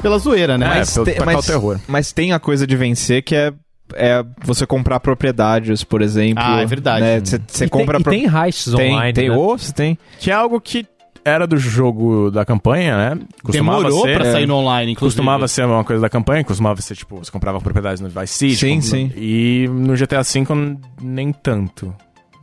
pela 0.02 0.18
zoeira, 0.18 0.58
né? 0.58 0.66
É, 0.66 0.68
Mas- 0.78 0.92
pelo- 0.94 1.06
tacar 1.06 1.36
o 1.38 1.42
terror. 1.42 1.78
mas 1.86 2.12
tem 2.12 2.32
a 2.32 2.38
coisa 2.40 2.66
de 2.66 2.74
vencer 2.76 3.22
que 3.22 3.34
é, 3.34 3.52
é 3.94 4.24
você 4.44 4.66
comprar 4.66 4.98
propriedades, 5.00 5.84
por 5.84 6.02
exemplo. 6.02 6.42
Ah, 6.44 6.60
é 6.60 6.66
verdade. 6.66 7.02
né? 7.04 7.20
Você 7.46 7.64
E 7.64 7.68
compra 7.68 7.98
tem, 7.98 8.02
pro- 8.02 8.12
tem 8.12 8.26
heists 8.26 8.72
tem, 8.74 8.92
online, 8.94 9.12
tem 9.12 9.28
né? 9.30 9.36
ou 9.36 9.56
você 9.58 9.72
tem. 9.72 9.98
Que 10.18 10.30
é 10.30 10.34
algo 10.34 10.60
que 10.60 10.86
era 11.24 11.46
do 11.46 11.56
jogo 11.56 12.30
da 12.30 12.44
campanha, 12.44 12.96
né? 12.96 13.20
Costumava 13.42 13.78
Demorou 13.84 14.04
ser, 14.06 14.16
pra 14.18 14.26
é, 14.28 14.32
sair 14.32 14.46
no 14.46 14.56
online, 14.56 14.92
inclusive. 14.92 15.16
Costumava 15.16 15.48
ser 15.48 15.64
uma 15.64 15.84
coisa 15.84 16.00
da 16.02 16.08
campanha, 16.08 16.42
costumava 16.44 16.80
ser, 16.80 16.96
tipo, 16.96 17.18
você 17.18 17.30
comprava 17.30 17.60
propriedades 17.60 18.00
no 18.00 18.08
Vice 18.08 18.34
City. 18.34 18.56
Sim, 18.56 18.68
como- 18.70 18.82
sim. 18.82 19.12
E 19.16 19.68
no 19.70 19.94
GTA 19.96 20.22
V, 20.22 20.78
nem 21.02 21.32
tanto, 21.32 21.94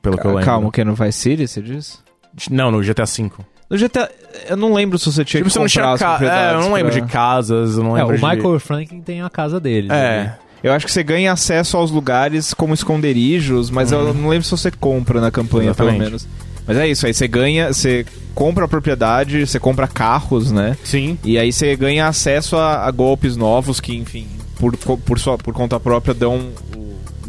pelo 0.02 0.18
que 0.18 0.26
eu 0.26 0.32
lembro. 0.32 0.46
Calma, 0.46 0.72
que? 0.72 0.84
No 0.84 0.94
Vice 0.96 1.14
City, 1.20 1.48
você 1.48 1.62
diz? 1.62 2.04
Não, 2.52 2.70
no 2.72 2.82
GTA 2.84 3.06
V. 3.06 3.30
No 3.70 3.78
GTA, 3.78 4.10
eu 4.48 4.56
não 4.56 4.74
lembro 4.74 4.98
se 4.98 5.06
você 5.12 5.26
tinha 5.26 5.42
Tipo, 5.42 5.50
que 5.50 5.54
você 5.54 5.60
não 5.60 5.66
comprar 5.66 5.98
tinha 5.98 6.16
as. 6.16 6.22
É, 6.22 6.54
eu 6.56 6.62
não 6.62 6.74
lembro 6.74 6.92
pra- 6.94 7.02
de 7.02 7.08
casas, 7.12 7.78
eu 7.78 7.84
não 7.84 7.98
É, 7.98 8.02
lembro 8.02 8.16
o 8.16 8.18
de... 8.20 8.26
Michael 8.26 8.60
Franklin 8.62 9.02
tem 9.02 9.22
a 9.22 9.30
casa 9.30 9.60
dele. 9.60 9.90
É, 9.92 10.34
Eu 10.64 10.72
acho 10.74 10.86
que 10.86 10.92
você 10.92 11.04
ganha 11.04 11.32
acesso 11.34 11.76
aos 11.78 11.92
lugares 11.92 12.54
como 12.54 12.74
esconderijos, 12.74 13.70
mas 13.70 13.92
eu 13.92 14.14
não 14.14 14.28
lembro 14.30 14.44
se 14.46 14.52
você 14.52 14.72
compra 14.72 15.20
na 15.22 15.30
campanha, 15.30 15.74
pelo 15.74 15.90
Exatamente. 15.90 16.04
menos. 16.12 16.28
Mas 16.68 16.78
é 16.78 16.88
isso, 16.88 17.08
aí 17.08 17.14
você 17.14 17.28
ganha, 17.28 17.72
você 17.72 18.06
compra 18.36 18.68
propriedade, 18.68 19.48
você 19.48 19.60
compra 19.60 19.88
carros, 19.88 20.52
né? 20.52 20.78
Sim. 20.84 21.18
E 21.24 21.40
aí 21.40 21.52
você 21.52 21.76
ganha 21.76 22.08
acesso 22.08 22.58
a, 22.58 22.86
a 22.86 22.92
golpes 22.92 23.38
novos 23.38 23.80
que, 23.80 23.96
enfim, 23.96 24.28
por, 24.60 24.76
por, 24.76 25.18
sua, 25.18 25.38
por 25.38 25.54
conta 25.54 25.80
própria 25.80 26.14
dão, 26.14 26.50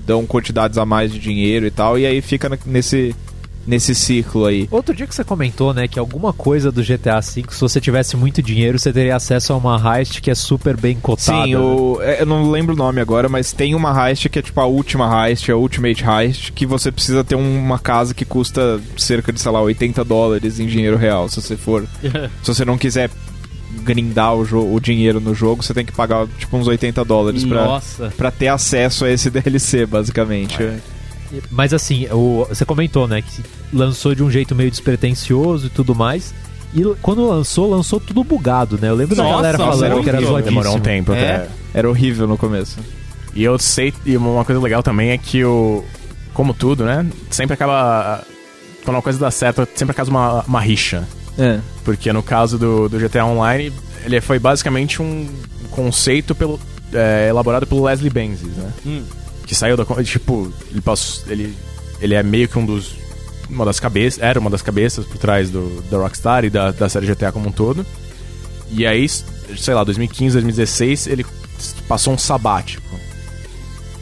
dão 0.05 0.27
quantidades 0.27 0.77
a 0.77 0.85
mais 0.85 1.12
de 1.12 1.18
dinheiro 1.18 1.66
e 1.66 1.70
tal, 1.70 1.98
e 1.98 2.05
aí 2.05 2.20
fica 2.20 2.51
nesse, 2.66 3.14
nesse 3.68 3.94
ciclo 3.94 4.46
aí. 4.46 4.66
Outro 4.70 4.94
dia 4.94 5.07
que 5.07 5.14
você 5.14 5.22
comentou, 5.22 5.74
né, 5.74 5.87
que 5.87 5.98
alguma 5.98 6.33
coisa 6.33 6.72
do 6.72 6.83
GTA 6.83 7.20
V, 7.20 7.44
se 7.50 7.61
você 7.61 7.81
tivesse 7.81 8.16
muito 8.16 8.42
dinheiro, 8.42 8.78
você 8.78 8.90
teria 8.92 9.14
acesso 9.14 9.52
a 9.52 9.57
uma 9.57 9.98
heist 9.98 10.22
que 10.22 10.31
é 10.31 10.35
super 10.35 10.74
bem 10.76 10.96
cotada. 10.98 11.44
Sim, 11.44 11.54
né? 11.54 11.61
o, 11.61 11.98
é, 12.00 12.22
eu 12.22 12.26
não 12.26 12.50
lembro 12.50 12.74
o 12.74 12.78
nome 12.78 13.00
agora, 13.00 13.28
mas 13.28 13.52
tem 13.52 13.74
uma 13.74 14.09
heist 14.09 14.28
que 14.31 14.38
é 14.38 14.42
tipo 14.42 14.59
a 14.61 14.64
última 14.66 15.28
heist, 15.28 15.50
a 15.50 15.57
Ultimate 15.57 16.02
Heist, 16.02 16.52
que 16.52 16.64
você 16.64 16.90
precisa 16.90 17.22
ter 17.22 17.35
uma 17.35 17.78
casa 17.78 18.14
que 18.14 18.24
custa 18.24 18.81
cerca 18.96 19.33
de, 19.33 19.40
sei 19.40 19.52
lá, 19.52 19.61
80 19.61 20.02
dólares 20.02 20.59
em 20.59 20.66
dinheiro 20.66 20.96
real. 20.96 21.28
Se 21.28 21.40
você 21.42 21.57
for. 21.57 21.87
se 22.42 22.54
você 22.54 22.64
não 22.64 22.78
quiser 22.78 23.11
grindar 23.85 24.35
o, 24.35 24.44
jo- 24.46 24.74
o 24.74 24.81
dinheiro 24.81 25.20
no 25.20 25.35
jogo, 25.35 25.62
você 25.62 25.74
tem 25.74 25.85
que 25.85 25.92
pagar 25.92 26.26
tipo 26.38 26.57
uns 26.57 26.66
80 26.66 27.04
dólares 27.04 27.44
pra 28.16 28.31
ter 28.31 28.48
acesso 28.48 29.04
a 29.04 29.11
esse 29.11 29.28
DLC, 29.31 29.85
basicamente. 29.85 30.57
Mas 31.50 31.72
assim, 31.74 32.06
o, 32.10 32.46
você 32.48 32.64
comentou, 32.64 33.06
né, 33.08 33.22
que 33.22 33.42
lançou 33.72 34.14
de 34.14 34.22
um 34.22 34.30
jeito 34.30 34.54
meio 34.54 34.70
despretensioso 34.70 35.66
e 35.66 35.70
tudo 35.70 35.94
mais. 35.94 36.32
E 36.74 36.82
quando 37.00 37.26
lançou, 37.26 37.70
lançou 37.70 37.98
tudo 37.98 38.22
bugado, 38.22 38.78
né? 38.80 38.88
Eu 38.90 38.94
lembro 38.94 39.16
da 39.16 39.22
Nossa, 39.22 39.36
galera 39.36 39.58
nossa, 39.58 39.70
falando 39.70 39.84
era 39.92 40.02
que 40.02 40.08
era 40.08 40.18
horrível. 40.18 40.32
zoadíssimo. 40.34 40.60
demorou 40.62 40.76
um 40.76 40.80
tempo 40.80 41.12
É. 41.12 41.34
até... 41.36 41.48
Era 41.72 41.88
horrível 41.88 42.26
no 42.26 42.36
começo. 42.36 42.78
E 43.34 43.42
eu 43.44 43.58
sei, 43.58 43.92
e 44.04 44.16
uma 44.16 44.44
coisa 44.44 44.60
legal 44.60 44.82
também 44.82 45.10
é 45.10 45.18
que 45.18 45.44
o. 45.44 45.84
Como 46.34 46.52
tudo, 46.54 46.84
né? 46.84 47.06
Sempre 47.30 47.54
acaba. 47.54 48.22
Quando 48.84 48.96
uma 48.96 49.02
coisa 49.02 49.18
dá 49.18 49.30
certo, 49.30 49.66
sempre 49.74 49.92
acaba 49.92 50.10
uma, 50.10 50.42
uma 50.44 50.60
rixa. 50.60 51.06
É. 51.38 51.58
Porque 51.84 52.12
no 52.12 52.22
caso 52.22 52.58
do, 52.58 52.88
do 52.88 52.98
GTA 52.98 53.24
Online, 53.24 53.72
ele 54.05 54.20
foi 54.20 54.38
basicamente 54.38 55.00
um 55.03 55.26
conceito 55.70 56.34
pelo, 56.34 56.59
é, 56.92 57.28
elaborado 57.28 57.66
pelo 57.66 57.84
Leslie 57.84 58.11
Benzies, 58.11 58.57
né? 58.57 58.70
Hum. 58.86 59.03
Que 59.49 59.55
saiu 59.55 59.76
da. 59.76 59.84
Tipo, 60.05 60.53
ele 60.70 60.80
passou. 60.80 61.24
Ele, 61.32 61.57
ele 62.01 62.14
é 62.14 62.22
meio 62.22 62.46
que 62.49 62.59
um 62.59 62.64
dos. 62.66 62.94
Uma 63.49 63.64
das 63.64 63.80
cabeças. 63.80 64.22
Era 64.22 64.38
uma 64.38 64.51
das 64.51 64.61
cabeças 64.62 65.07
por 65.07 65.16
trás 65.16 65.51
do, 65.51 65.82
da 65.90 65.96
Rockstar 65.96 66.44
e 66.44 66.51
da, 66.51 66.70
da 66.70 66.88
série 66.88 67.07
GTA 67.07 67.32
como 67.32 67.49
um 67.49 67.53
todo. 67.53 67.84
E 68.70 68.86
aí, 68.86 69.09
sei 69.09 69.72
lá, 69.72 69.82
2015, 69.82 70.34
2016, 70.34 71.07
ele 71.07 71.24
passou 71.88 72.12
um 72.12 72.18
sabático. 72.18 72.86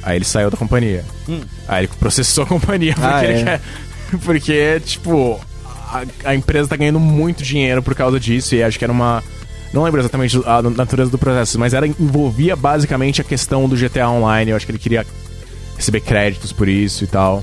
Aí 0.02 0.16
ele 0.16 0.24
saiu 0.24 0.50
da 0.50 0.56
companhia. 0.56 1.04
Hum. 1.28 1.40
Aí 1.68 1.84
ele 1.84 1.92
processou 1.98 2.42
a 2.42 2.46
companhia 2.48 2.94
porque 2.94 3.06
Ah, 3.06 3.24
ele 3.24 3.38
é? 3.40 3.44
quer. 3.44 3.60
Porque, 4.24 4.80
tipo, 4.84 5.40
a, 5.64 6.04
a 6.24 6.34
empresa 6.34 6.68
tá 6.68 6.76
ganhando 6.76 6.98
muito 7.00 7.44
dinheiro 7.44 7.82
por 7.84 7.94
causa 7.94 8.18
disso. 8.18 8.54
E 8.56 8.62
acho 8.64 8.76
que 8.78 8.84
era 8.84 8.92
uma. 8.92 9.22
Não 9.72 9.84
lembro 9.84 10.00
exatamente 10.00 10.40
a 10.44 10.60
natureza 10.62 11.10
do 11.10 11.18
processo, 11.18 11.56
mas 11.58 11.72
era 11.74 11.86
envolvia 11.86 12.56
basicamente 12.56 13.20
a 13.20 13.24
questão 13.24 13.68
do 13.68 13.76
GTA 13.76 14.08
Online. 14.08 14.50
Eu 14.50 14.56
acho 14.56 14.66
que 14.66 14.72
ele 14.72 14.78
queria 14.78 15.06
receber 15.76 16.00
créditos 16.00 16.52
por 16.52 16.68
isso 16.68 17.04
e 17.04 17.06
tal. 17.06 17.42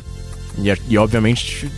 E, 0.57 0.73
e 0.89 0.97
obviamente, 0.97 1.69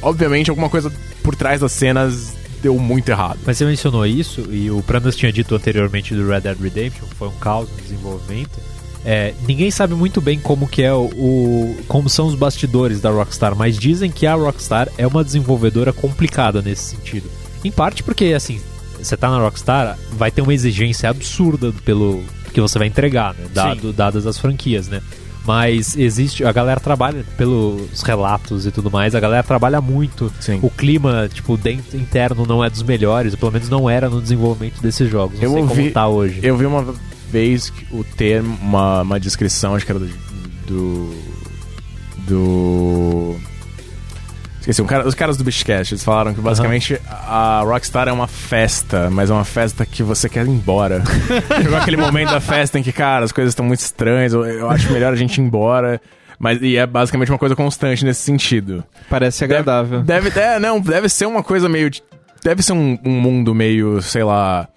obviamente 0.00 0.50
alguma 0.50 0.68
coisa 0.68 0.92
por 1.22 1.34
trás 1.34 1.60
das 1.60 1.72
cenas 1.72 2.34
deu 2.62 2.78
muito 2.78 3.08
errado. 3.08 3.38
Mas 3.44 3.58
você 3.58 3.64
mencionou 3.64 4.06
isso, 4.06 4.42
e 4.52 4.70
o 4.70 4.82
Prandas 4.82 5.16
tinha 5.16 5.32
dito 5.32 5.54
anteriormente 5.54 6.14
do 6.14 6.26
Red 6.26 6.42
Dead 6.42 6.58
Redemption, 6.58 7.06
que 7.08 7.14
foi 7.16 7.28
um 7.28 7.32
caos 7.32 7.68
no 7.68 7.76
desenvolvimento. 7.76 8.60
É, 9.04 9.34
ninguém 9.48 9.68
sabe 9.70 9.94
muito 9.94 10.20
bem 10.20 10.38
como 10.38 10.68
que 10.68 10.80
é 10.80 10.92
o, 10.92 11.06
o, 11.06 11.76
como 11.88 12.08
são 12.08 12.26
os 12.26 12.36
bastidores 12.36 13.00
da 13.00 13.10
Rockstar, 13.10 13.56
mas 13.56 13.76
dizem 13.76 14.12
que 14.12 14.26
a 14.26 14.34
Rockstar 14.34 14.88
é 14.96 15.04
uma 15.04 15.24
desenvolvedora 15.24 15.92
complicada 15.92 16.62
nesse 16.62 16.94
sentido. 16.94 17.28
Em 17.64 17.70
parte 17.72 18.04
porque 18.04 18.26
assim, 18.26 18.60
você 18.96 19.16
tá 19.16 19.28
na 19.28 19.38
Rockstar, 19.38 19.98
vai 20.12 20.30
ter 20.30 20.40
uma 20.40 20.54
exigência 20.54 21.10
absurda 21.10 21.72
pelo 21.84 22.22
que 22.52 22.60
você 22.60 22.78
vai 22.78 22.86
entregar, 22.86 23.34
né? 23.34 23.46
Dado, 23.52 23.92
dadas 23.92 24.24
as 24.24 24.38
franquias, 24.38 24.86
né? 24.86 25.02
Mas 25.44 25.96
existe. 25.96 26.44
A 26.44 26.52
galera 26.52 26.78
trabalha 26.78 27.24
pelos 27.36 28.02
relatos 28.02 28.64
e 28.66 28.70
tudo 28.70 28.90
mais. 28.90 29.14
A 29.14 29.20
galera 29.20 29.42
trabalha 29.42 29.80
muito. 29.80 30.32
Sim. 30.40 30.60
O 30.62 30.70
clima, 30.70 31.28
tipo, 31.32 31.56
dentro, 31.56 31.96
interno 31.98 32.46
não 32.46 32.62
é 32.64 32.70
dos 32.70 32.82
melhores. 32.82 33.34
Pelo 33.34 33.50
menos 33.52 33.68
não 33.68 33.90
era 33.90 34.08
no 34.08 34.20
desenvolvimento 34.22 34.80
desses 34.80 35.10
jogos. 35.10 35.36
Não 35.38 35.44
Eu 35.44 35.52
sei 35.52 35.62
ouvi- 35.62 35.76
como 35.82 35.90
tá 35.92 36.06
hoje. 36.08 36.40
Eu 36.42 36.56
vi 36.56 36.64
uma 36.66 36.94
vez 37.30 37.72
o 37.90 38.04
termo, 38.04 38.56
uma, 38.62 39.02
uma 39.02 39.18
descrição, 39.18 39.74
acho 39.74 39.84
que 39.84 39.90
era 39.92 39.98
do. 39.98 40.08
do. 40.66 41.14
do- 42.28 43.36
Esqueci, 44.62 44.80
um 44.80 44.86
cara- 44.86 45.06
os 45.06 45.14
caras 45.14 45.36
do 45.36 45.42
Beachcast, 45.44 45.92
eles 45.92 46.04
falaram 46.04 46.32
que 46.32 46.40
basicamente 46.40 47.00
a 47.10 47.62
Rockstar 47.64 48.06
é 48.08 48.12
uma 48.12 48.26
festa, 48.28 49.10
mas 49.10 49.28
é 49.28 49.32
uma 49.32 49.44
festa 49.44 49.84
que 49.84 50.02
você 50.02 50.28
quer 50.28 50.46
ir 50.46 50.50
embora. 50.50 51.02
Chegou 51.60 51.76
aquele 51.76 51.96
momento 51.96 52.30
da 52.30 52.40
festa 52.40 52.78
em 52.78 52.82
que, 52.82 52.92
cara, 52.92 53.24
as 53.24 53.32
coisas 53.32 53.50
estão 53.52 53.66
muito 53.66 53.80
estranhas, 53.80 54.32
eu, 54.32 54.44
eu 54.44 54.70
acho 54.70 54.92
melhor 54.92 55.12
a 55.12 55.16
gente 55.16 55.38
ir 55.38 55.40
embora. 55.44 56.00
Mas 56.38 56.60
e 56.62 56.76
é 56.76 56.86
basicamente 56.86 57.30
uma 57.30 57.38
coisa 57.38 57.54
constante 57.56 58.04
nesse 58.04 58.20
sentido. 58.22 58.82
Parece 59.10 59.44
agradável. 59.44 60.00
Deve, 60.02 60.28
é, 60.40 60.58
não, 60.58 60.80
deve 60.80 61.08
ser 61.08 61.26
uma 61.26 61.42
coisa 61.42 61.68
meio. 61.68 61.90
de- 61.90 62.02
Deve 62.44 62.62
ser 62.62 62.72
um, 62.72 62.98
um 63.04 63.10
mundo 63.20 63.54
meio, 63.54 64.00
sei 64.02 64.24
lá. 64.24 64.68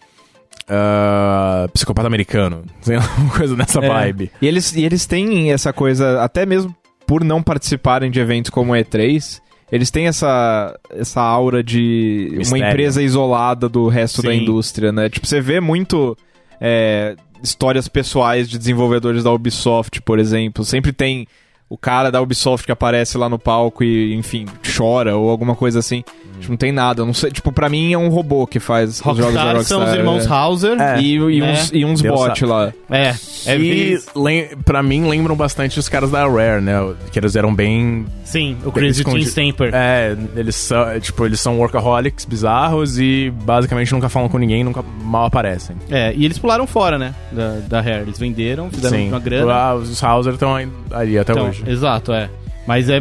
ah, 0.70 1.68
psicopata 1.74 2.08
americano. 2.08 2.64
Sei 2.82 2.98
lá, 2.98 3.04
uma 3.18 3.32
coisa 3.34 3.56
nessa 3.56 3.80
É. 3.84 3.88
vibe. 3.88 4.32
E 4.42 4.48
eles, 4.48 4.76
e 4.76 4.84
eles 4.84 5.06
têm 5.06 5.52
essa 5.52 5.72
coisa, 5.74 6.22
até 6.24 6.46
mesmo 6.46 6.76
por 7.08 7.24
não 7.24 7.42
participarem 7.42 8.10
de 8.10 8.20
eventos 8.20 8.50
como 8.50 8.74
o 8.74 8.76
E3, 8.76 9.40
eles 9.72 9.90
têm 9.90 10.08
essa, 10.08 10.78
essa 10.92 11.22
aura 11.22 11.64
de 11.64 12.28
uma 12.32 12.38
Mistério. 12.40 12.68
empresa 12.68 13.02
isolada 13.02 13.68
do 13.68 13.88
resto 13.88 14.22
da 14.22 14.32
Sim. 14.32 14.42
indústria, 14.42 14.92
né? 14.92 15.10
Tipo, 15.10 15.26
você 15.26 15.42
vê 15.42 15.60
muito 15.60 16.18
é, 16.62 17.16
histórias 17.42 17.88
pessoais 17.88 18.50
de 18.50 18.58
desenvolvedores 18.58 19.24
da 19.24 19.32
Ubisoft, 19.32 20.02
por 20.02 20.20
exemplo. 20.20 20.64
Sempre 20.64 20.94
tem 20.94 21.28
o 21.70 21.78
cara 21.78 22.12
da 22.12 22.22
Ubisoft 22.22 22.66
que 22.66 22.72
aparece 22.72 23.18
lá 23.18 23.28
no 23.28 23.40
palco 23.40 23.84
e, 23.84 24.14
enfim, 24.14 24.46
chora 24.76 25.16
ou 25.16 25.30
alguma 25.30 25.56
coisa 25.56 25.80
assim. 25.80 26.04
Tipo, 26.40 26.52
não 26.52 26.58
tem 26.58 26.72
nada. 26.72 27.02
eu 27.02 27.06
Não 27.06 27.14
sei, 27.14 27.32
tipo, 27.32 27.52
pra 27.52 27.70
mim 27.70 27.94
é 27.94 27.98
um 27.98 28.10
robô 28.10 28.46
que 28.46 28.60
faz 28.60 28.90
os 28.90 28.98
jogos 28.98 29.20
da 29.20 29.26
Rockstar 29.26 29.56
Rockstar. 29.56 29.78
são 29.80 29.88
os 29.88 29.94
irmãos 29.94 30.26
é. 30.26 30.30
Hauser. 30.30 30.82
É. 30.82 31.00
E, 31.02 31.16
e 31.16 31.40
né? 31.40 31.54
uns, 31.54 31.72
e 31.74 31.86
uns 31.86 32.02
bots 32.02 32.42
lá. 32.42 32.74
É, 32.90 33.16
é 33.46 33.56
e 33.56 33.60
bem- 33.60 34.00
lem 34.16 34.48
pra 34.66 34.84
mim 34.84 35.08
lembram 35.08 35.36
bastante 35.36 35.80
os 35.80 35.88
caras 35.88 36.12
da 36.12 36.28
Rare, 36.28 36.62
né? 36.62 36.74
Que 37.12 37.20
eles 37.20 37.36
eram 37.36 37.54
bem. 37.56 38.06
Sim, 38.24 38.58
o 38.66 38.72
Crazy 38.72 39.04
Team 39.04 39.18
Stamper. 39.20 39.72
É, 39.74 40.16
eles 40.36 40.56
são, 40.56 41.00
tipo, 41.00 41.26
eles 41.26 41.40
são 41.40 41.58
workaholics 41.58 42.26
bizarros 42.26 43.00
e 43.00 43.32
basicamente 43.44 43.94
nunca 43.94 44.10
falam 44.10 44.28
com 44.28 44.38
ninguém, 44.38 44.64
nunca 44.64 44.84
mal 45.04 45.26
aparecem. 45.26 45.76
É, 45.90 46.14
e 46.16 46.26
eles 46.26 46.38
pularam 46.38 46.68
fora, 46.68 46.98
né? 46.98 47.16
Da, 47.32 47.60
da 47.68 47.82
Rare. 47.82 48.02
Eles 48.02 48.20
venderam, 48.20 48.70
fizeram 48.70 49.08
uma 49.08 49.20
grana. 49.20 49.54
Ah, 49.54 49.76
os 49.76 50.04
Hauser 50.04 50.34
estão 50.34 50.54
ali 50.92 51.18
até 51.18 51.32
Então, 51.32 51.48
hoje. 51.48 51.64
Exato, 51.66 52.12
é. 52.12 52.30
Mas 52.68 52.90
é 52.90 53.00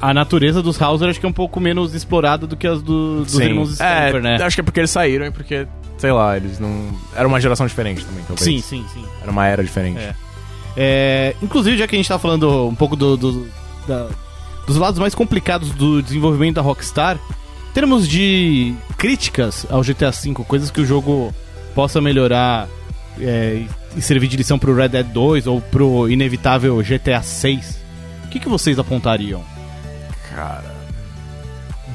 a 0.00 0.14
natureza 0.14 0.62
dos 0.62 0.80
Hauser 0.80 1.08
acho 1.08 1.18
que 1.20 1.26
é 1.26 1.28
um 1.28 1.32
pouco 1.32 1.58
menos 1.60 1.94
explorada 1.94 2.46
do 2.46 2.56
que 2.56 2.66
as 2.66 2.80
do- 2.82 3.22
dos 3.24 3.32
Sim. 3.32 3.42
irmãos 3.44 3.72
Stamper, 3.72 4.16
é, 4.16 4.20
né? 4.20 4.36
Acho 4.42 4.56
que 4.56 4.60
é 4.60 4.64
porque 4.64 4.80
eles 4.80 4.90
saíram 4.90 5.26
e 5.26 5.30
porque, 5.30 5.66
sei 5.96 6.12
lá, 6.12 6.36
eles 6.36 6.58
não. 6.60 6.90
Era 7.16 7.26
uma 7.26 7.40
geração 7.40 7.66
diferente 7.66 8.04
também, 8.04 8.22
talvez. 8.26 8.40
Sim, 8.44 8.60
sim, 8.60 8.84
sim. 8.94 9.04
Era 9.22 9.30
uma 9.30 9.46
era 9.46 9.62
diferente. 9.62 9.98
É. 9.98 10.14
É, 10.76 11.34
inclusive, 11.42 11.76
já 11.76 11.86
que 11.88 11.96
a 11.96 11.98
gente 11.98 12.08
tá 12.08 12.18
falando 12.18 12.68
um 12.68 12.74
pouco 12.74 12.94
do, 12.94 13.16
do- 13.16 13.48
da- 13.86 14.08
dos 14.66 14.76
lados 14.76 15.00
mais 15.00 15.14
complicados 15.14 15.70
do 15.70 16.00
desenvolvimento 16.02 16.56
da 16.56 16.62
Rockstar, 16.62 17.16
em 17.70 17.72
termos 17.72 18.06
de 18.08 18.74
críticas 18.96 19.66
ao 19.70 19.82
GTA 19.82 20.10
V, 20.12 20.34
coisas 20.46 20.70
que 20.70 20.80
o 20.80 20.86
jogo 20.86 21.34
possa 21.74 22.00
melhorar 22.00 22.68
é, 23.20 23.64
e 23.96 24.00
servir 24.02 24.28
de 24.28 24.36
lição 24.36 24.58
pro 24.58 24.74
Red 24.76 24.88
Dead 24.90 25.06
2 25.06 25.46
ou 25.48 25.60
pro 25.60 26.08
inevitável 26.08 26.76
GTA 26.82 27.20
6, 27.22 27.80
o 28.24 28.28
que, 28.28 28.38
que 28.38 28.48
vocês 28.48 28.78
apontariam? 28.78 29.42
Cara. 30.38 30.78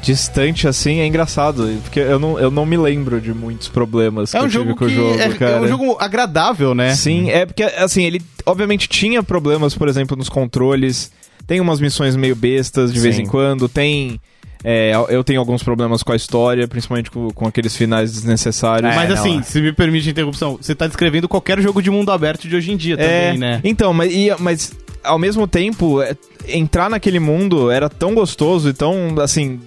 distante 0.01 0.67
assim 0.67 0.99
é 0.99 1.07
engraçado, 1.07 1.65
porque 1.81 1.99
eu 1.99 2.19
não, 2.19 2.37
eu 2.37 2.51
não 2.51 2.65
me 2.65 2.75
lembro 2.75 3.21
de 3.21 3.33
muitos 3.33 3.69
problemas 3.69 4.33
É 4.35 4.37
que 4.37 4.43
um 4.43 4.47
eu 4.47 4.51
tive 4.51 4.63
jogo 4.65 4.75
com 4.75 4.85
que 4.85 4.91
o 4.91 4.95
jogo, 4.95 5.19
é, 5.19 5.29
cara. 5.29 5.51
é 5.53 5.61
um 5.61 5.67
jogo 5.67 5.97
agradável, 5.99 6.75
né? 6.75 6.93
Sim, 6.93 7.29
é 7.29 7.45
porque 7.45 7.63
assim, 7.63 8.03
ele 8.03 8.21
obviamente 8.45 8.87
tinha 8.89 9.23
problemas, 9.23 9.73
por 9.75 9.87
exemplo, 9.87 10.17
nos 10.17 10.27
controles. 10.27 11.09
Tem 11.47 11.61
umas 11.61 11.79
missões 11.79 12.15
meio 12.17 12.35
bestas 12.35 12.91
de 12.93 12.99
vez 12.99 13.15
Sim. 13.15 13.21
em 13.23 13.25
quando, 13.25 13.69
tem 13.69 14.19
é, 14.65 14.93
eu 15.09 15.23
tenho 15.25 15.39
alguns 15.39 15.61
problemas 15.63 16.01
com 16.03 16.11
a 16.13 16.15
história, 16.15 16.65
principalmente 16.69 17.11
com, 17.11 17.29
com 17.31 17.45
aqueles 17.47 17.75
finais 17.75 18.11
desnecessários. 18.13 18.93
Mas 18.95 19.09
É, 19.09 19.13
assim, 19.13 19.33
não, 19.35 19.39
é. 19.39 19.43
se 19.43 19.61
me 19.61 19.71
permite 19.73 20.07
a 20.07 20.11
interrupção, 20.11 20.57
você 20.59 20.73
tá 20.73 20.87
descrevendo 20.87 21.27
qualquer 21.27 21.59
jogo 21.61 21.81
de 21.81 21.89
mundo 21.89 22.11
aberto 22.13 22.47
de 22.47 22.55
hoje 22.55 22.71
em 22.71 22.77
dia 22.77 22.95
É, 22.95 22.97
também, 23.27 23.37
né? 23.39 23.61
Então, 23.63 23.93
mas, 23.93 24.13
e- 24.13 24.33
mas 24.39 24.73
ao 25.03 25.19
mesmo 25.19 25.47
tempo, 25.47 26.01
é, 26.01 26.15
entrar 26.47 26.89
naquele 26.89 27.19
mundo 27.19 27.69
era 27.71 27.89
tão 27.89 28.13
gostoso 28.13 28.69
e 28.69 28.73
tão, 28.73 29.15
assim, 29.21 29.59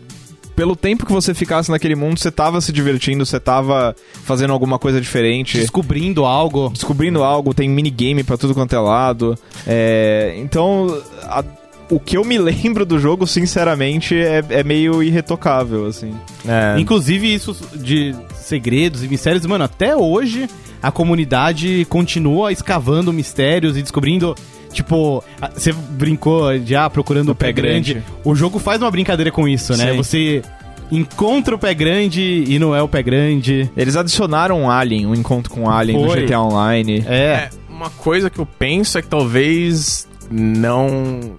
pelo 0.55 0.75
tempo 0.75 1.05
que 1.05 1.13
você 1.13 1.35
ficasse 1.35 1.71
naquele 1.71 1.95
mundo, 1.95 2.19
você 2.19 2.31
tava 2.31 2.61
se 2.61 2.73
divertindo, 2.73 3.27
você 3.27 3.39
tava 3.39 3.95
fazendo 4.25 4.53
alguma 4.53 4.79
coisa 4.79 5.01
diferente. 5.01 5.59
Descobrindo 5.59 6.25
algo. 6.25 6.71
Descobrindo 6.71 7.23
algo, 7.23 7.53
tem 7.53 7.69
minigame 7.69 8.25
pra 8.25 8.37
tudo 8.39 8.55
quanto 8.55 8.75
é 8.75 8.79
lado. 8.79 9.39
É, 9.67 10.35
então, 10.39 10.99
a- 11.25 11.45
o 11.91 12.01
que 12.01 12.17
eu 12.17 12.25
me 12.25 12.37
lembro 12.39 12.85
do 12.87 12.99
jogo, 12.99 13.27
sinceramente, 13.27 14.15
é, 14.17 14.43
é 14.49 14.65
meio 14.65 15.03
irretocável, 15.03 15.87
assim. 15.87 16.15
É, 16.49 16.81
Inclusive, 16.81 17.33
isso 17.35 17.55
de 17.75 18.15
segredos 18.35 19.05
e 19.05 19.09
mistérios, 19.09 19.45
mano, 19.45 19.65
até 19.65 19.95
hoje 19.95 20.49
a 20.83 20.91
comunidade 20.91 21.85
continua 21.91 22.51
escavando 22.51 23.13
mistérios 23.13 23.77
e 23.77 23.83
descobrindo. 23.83 24.35
Tipo, 24.73 25.23
você 25.55 25.73
brincou 25.73 26.59
de 26.59 26.75
ah, 26.75 26.89
procurando 26.91 27.31
o 27.31 27.35
pé, 27.35 27.47
pé 27.47 27.53
grande. 27.53 27.95
grande. 27.95 28.07
O 28.25 28.35
jogo 28.35 28.59
faz 28.59 28.81
uma 28.81 28.91
brincadeira 28.91 29.31
com 29.31 29.49
isso, 29.49 29.77
né? 29.77 29.93
Sim. 29.93 29.97
Você 29.97 30.43
encontra 30.91 31.55
o 31.55 31.59
pé 31.59 31.75
grande 31.75 32.45
e 32.47 32.59
não 32.59 32.75
é 32.75 32.83
o 32.83 32.89
pé 32.89 33.03
grande. 33.03 33.71
Eles 33.77 33.97
adicionaram 33.97 34.63
um 34.63 34.71
Alien, 34.71 35.07
um 35.07 35.15
encontro 35.15 35.51
com 35.51 35.63
um 35.63 35.71
Alien 35.71 36.07
Foi. 36.07 36.21
no 36.21 36.27
GTA 36.27 36.41
Online. 36.41 37.05
É. 37.07 37.17
É, 37.17 37.51
uma 37.69 37.91
coisa 37.91 38.31
que 38.31 38.39
eu 38.39 38.47
penso 38.47 38.99
é 38.99 39.03
que 39.03 39.09
talvez 39.09 40.07
não. 40.31 41.37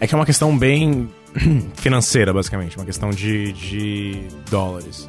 É 0.00 0.06
que 0.06 0.14
é 0.14 0.18
uma 0.18 0.26
questão 0.26 0.56
bem 0.56 1.08
financeira, 1.74 2.32
basicamente. 2.32 2.76
Uma 2.76 2.84
questão 2.84 3.10
de, 3.10 3.52
de 3.52 4.22
dólares. 4.50 5.08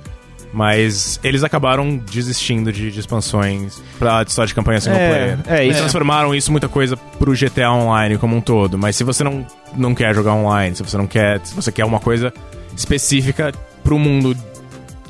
Mas 0.56 1.20
eles 1.22 1.43
acabaram 1.43 1.97
desistindo 1.97 2.72
de, 2.72 2.89
de 2.89 2.97
expansões 2.99 3.82
pra 3.99 4.24
história 4.24 4.47
de 4.47 4.56
campanha 4.56 4.80
single 4.80 4.97
É, 5.01 5.10
player. 5.10 5.38
é, 5.47 5.64
eles 5.64 5.72
isso- 5.76 5.84
transformaram 5.84 6.34
isso 6.34 6.49
muita 6.49 6.70
coisa 6.70 6.95
pro 6.95 7.34
GTA 7.34 7.70
Online 7.74 8.18
como 8.18 8.38
um 8.38 8.39
todo. 8.41 8.78
Mas 8.78 8.95
se 8.95 9.03
você 9.03 9.22
não, 9.22 9.45
não 9.76 9.93
quer 9.93 10.16
jogar 10.16 10.34
online, 10.34 10.74
se 10.74 10.82
você 10.82 10.95
não 10.97 11.08
quer. 11.08 11.41
Se 11.43 11.53
você 11.53 11.74
quer 11.74 11.84
uma 11.84 11.99
coisa 11.99 12.32
específica 12.76 13.51
pro 13.84 13.99
mundo 13.99 14.36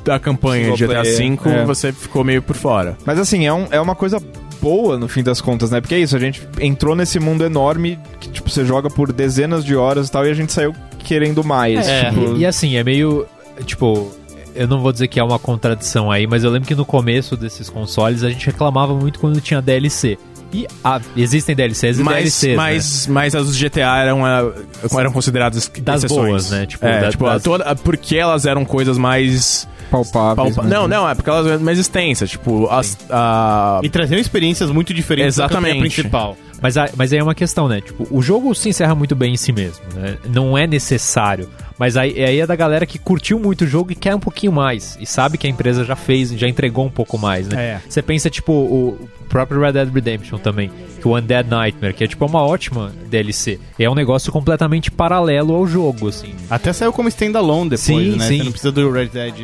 da 0.04 0.18
campanha 0.18 0.72
de 0.72 0.84
GTA 0.86 1.02
V, 1.02 1.38
é. 1.44 1.64
você 1.64 1.92
ficou 1.92 2.24
meio 2.24 2.42
por 2.42 2.56
fora. 2.56 2.96
Mas 3.04 3.18
assim, 3.18 3.46
é, 3.46 3.52
um- 3.52 3.68
é 3.70 3.80
uma 3.80 3.94
coisa 3.94 4.20
boa 4.60 4.98
no 4.98 5.06
fim 5.06 5.22
das 5.22 5.40
contas, 5.40 5.70
né? 5.70 5.80
Porque 5.80 5.94
é 5.94 5.98
isso, 6.00 6.16
a 6.16 6.18
gente 6.18 6.42
entrou 6.60 6.96
nesse 6.96 7.20
mundo 7.20 7.44
enorme 7.44 7.98
que, 8.18 8.28
tipo, 8.30 8.48
você 8.50 8.64
joga 8.64 8.88
por 8.90 9.12
dezenas 9.12 9.64
de 9.64 9.76
horas 9.76 10.08
e 10.08 10.10
tal, 10.10 10.26
e 10.26 10.30
a 10.30 10.34
gente 10.34 10.52
saiu 10.52 10.74
querendo 10.98 11.44
mais. 11.44 11.86
É. 11.86 12.10
tipo, 12.10 12.34
E, 12.34 12.38
e 12.40 12.46
assim, 12.46 12.76
é 12.76 12.82
meio. 12.84 13.26
Tipo, 13.64 14.12
eu 14.56 14.66
não 14.68 14.80
vou 14.80 14.92
dizer 14.92 15.08
que 15.08 15.18
é 15.20 15.22
uma 15.24 15.38
contradição 15.38 16.10
aí, 16.10 16.26
mas 16.26 16.42
eu 16.44 16.50
lembro 16.50 16.66
que 16.68 16.74
no 16.74 16.84
começo 16.84 17.36
desses 17.36 17.68
consoles 17.70 18.22
a 18.22 18.30
gente 18.30 18.46
reclamava 18.46 18.94
muito 18.94 19.18
quando 19.18 19.40
tinha 19.40 19.60
DLC. 19.62 20.18
E 20.52 20.66
ah, 20.82 21.00
existem 21.16 21.56
DLCs 21.56 21.98
e 21.98 22.02
Mas, 22.04 22.16
DLCs. 22.40 22.48
né? 22.50 22.56
mas, 22.56 23.06
mas 23.08 23.34
as 23.34 23.46
do 23.48 23.52
GTA 23.52 23.98
eram, 23.98 24.26
eh, 24.26 24.52
eram 24.98 25.12
consideradas 25.12 25.70
Das 25.82 26.04
exceções. 26.04 26.28
boas, 26.28 26.50
né? 26.50 26.66
Tipo, 26.66 26.86
é, 26.86 27.00
da- 27.00 27.10
tipo, 27.10 27.24
das- 27.24 27.42
toda, 27.42 27.74
porque 27.76 28.16
elas 28.16 28.46
eram 28.46 28.64
coisas 28.64 28.96
mais... 28.96 29.68
palpáveis. 29.90 30.54
palpa- 30.54 30.68
né? 30.68 30.76
Não, 30.76 30.86
não, 30.86 31.08
é 31.08 31.14
porque 31.16 31.28
elas 31.28 31.46
eram 31.48 31.60
mais 31.60 31.78
extensas. 31.80 32.30
Tipo, 32.30 32.68
as, 32.70 32.96
a... 33.10 33.80
E 33.82 33.88
traziam 33.88 34.20
experiências 34.20 34.70
muito 34.70 34.94
diferentes 34.94 35.36
da 35.36 35.44
Exatamente. 35.46 35.80
principal. 35.80 36.36
Mas, 36.60 36.76
a- 36.76 36.88
mas 36.96 37.12
aí 37.12 37.18
é 37.18 37.22
uma 37.22 37.34
questão, 37.34 37.68
né? 37.68 37.80
Tipo, 37.80 38.06
o 38.10 38.22
jogo 38.22 38.54
se 38.54 38.68
encerra 38.68 38.94
muito 38.94 39.14
bem 39.14 39.34
em 39.34 39.36
si 39.36 39.52
mesmo, 39.52 39.84
né? 39.94 40.16
Não 40.32 40.56
é 40.56 40.66
necessário. 40.66 41.48
Mas 41.78 41.96
aí, 41.96 42.22
aí 42.24 42.40
é 42.40 42.46
da 42.46 42.56
galera 42.56 42.86
que 42.86 42.98
curtiu 42.98 43.38
muito 43.38 43.64
o 43.64 43.66
jogo 43.66 43.92
e 43.92 43.94
quer 43.94 44.14
um 44.14 44.18
pouquinho 44.20 44.52
mais. 44.52 44.96
E 44.98 45.04
sabe 45.06 45.36
que 45.36 45.46
a 45.46 45.50
empresa 45.50 45.84
já 45.84 45.94
fez, 45.94 46.30
já 46.30 46.48
entregou 46.48 46.86
um 46.86 46.90
pouco 46.90 47.18
mais, 47.18 47.46
né? 47.48 47.62
É. 47.62 47.80
Você 47.86 48.00
pensa, 48.00 48.30
tipo, 48.30 48.50
o 48.52 49.08
próprio 49.28 49.60
Red 49.60 49.72
Dead 49.72 49.92
Redemption 49.92 50.38
também, 50.38 50.70
que 51.00 51.06
o 51.06 51.14
Undead 51.14 51.50
Nightmare, 51.50 51.92
que 51.92 52.04
é 52.04 52.06
tipo 52.06 52.24
uma 52.24 52.40
ótima 52.42 52.90
DLC. 53.10 53.60
E 53.78 53.84
é 53.84 53.90
um 53.90 53.94
negócio 53.94 54.32
completamente 54.32 54.90
paralelo 54.90 55.54
ao 55.54 55.66
jogo, 55.66 56.08
assim. 56.08 56.34
Até 56.48 56.72
saiu 56.72 56.92
como 56.94 57.08
standalone 57.08 57.68
depois, 57.70 57.82
Sim, 57.84 58.16
né? 58.16 58.26
sim. 58.28 58.38
Você 58.38 58.44
não 58.44 58.52
precisa 58.52 58.72
do 58.72 58.90
Red 58.90 59.08
Dead 59.08 59.34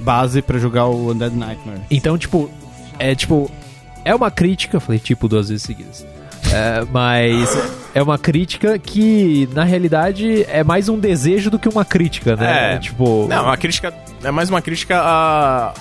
base 0.00 0.42
pra 0.42 0.58
jogar 0.58 0.86
o 0.86 1.12
Undead 1.12 1.34
Nightmare. 1.36 1.80
Então, 1.90 2.18
tipo, 2.18 2.50
é 2.98 3.14
tipo. 3.14 3.48
É 4.04 4.14
uma 4.14 4.30
crítica, 4.30 4.78
falei 4.80 4.98
tipo 4.98 5.26
duas 5.28 5.48
vezes 5.48 5.62
seguidas. 5.62 6.04
É, 6.54 6.84
mas 6.92 7.58
é 7.94 8.02
uma 8.02 8.16
crítica 8.18 8.78
que, 8.78 9.48
na 9.52 9.64
realidade, 9.64 10.44
é 10.48 10.62
mais 10.62 10.88
um 10.88 10.98
desejo 10.98 11.50
do 11.50 11.58
que 11.58 11.68
uma 11.68 11.84
crítica, 11.84 12.36
né? 12.36 12.74
É. 12.74 12.78
Tipo. 12.78 13.26
Não, 13.28 13.48
a 13.50 13.56
crítica 13.56 13.92
é 14.22 14.30
mais 14.30 14.48
uma 14.48 14.62
crítica 14.62 14.98
à, 15.00 15.74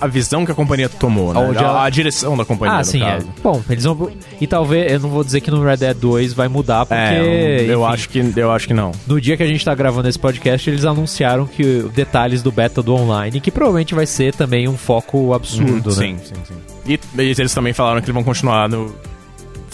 à 0.00 0.06
visão 0.06 0.44
que 0.46 0.52
a 0.52 0.54
companhia 0.54 0.88
tomou, 0.88 1.32
né? 1.34 1.40
Aonde 1.40 1.58
ela- 1.58 1.80
A, 1.80 1.84
a 1.84 1.90
direção 1.90 2.36
da 2.36 2.44
companhia, 2.44 2.78
Ah, 2.78 2.84
sim, 2.84 3.02
é. 3.02 3.12
caso. 3.12 3.28
Bom, 3.42 3.62
eles 3.68 3.84
vão. 3.84 4.10
E 4.40 4.46
talvez, 4.46 4.92
eu 4.92 5.00
não 5.00 5.08
vou 5.08 5.24
dizer 5.24 5.40
que 5.40 5.50
no 5.50 5.64
Red 5.64 5.78
Dead 5.78 5.96
2 5.96 6.32
vai 6.34 6.46
mudar, 6.48 6.86
porque. 6.86 7.00
É, 7.02 7.64
eu, 7.68 7.82
enfim, 7.82 7.92
acho 7.94 8.08
que, 8.08 8.32
eu 8.36 8.52
acho 8.52 8.66
que 8.68 8.74
não. 8.74 8.92
No 9.06 9.20
dia 9.20 9.36
que 9.36 9.42
a 9.42 9.46
gente 9.46 9.64
tá 9.64 9.74
gravando 9.74 10.08
esse 10.08 10.18
podcast, 10.18 10.68
eles 10.68 10.84
anunciaram 10.84 11.46
que 11.46 11.84
detalhes 11.94 12.42
do 12.42 12.52
beta 12.52 12.82
do 12.82 12.94
online, 12.94 13.40
que 13.40 13.50
provavelmente 13.50 13.94
vai 13.94 14.06
ser 14.06 14.34
também 14.34 14.68
um 14.68 14.76
foco 14.76 15.32
absurdo, 15.34 15.90
né? 15.90 15.96
Sim, 15.96 16.16
sim, 16.22 16.34
sim. 16.46 16.54
E, 16.86 17.00
e 17.20 17.22
eles 17.22 17.52
também 17.52 17.72
falaram 17.72 18.00
que 18.00 18.06
eles 18.06 18.14
vão 18.14 18.24
continuar 18.24 18.68
no, 18.68 18.94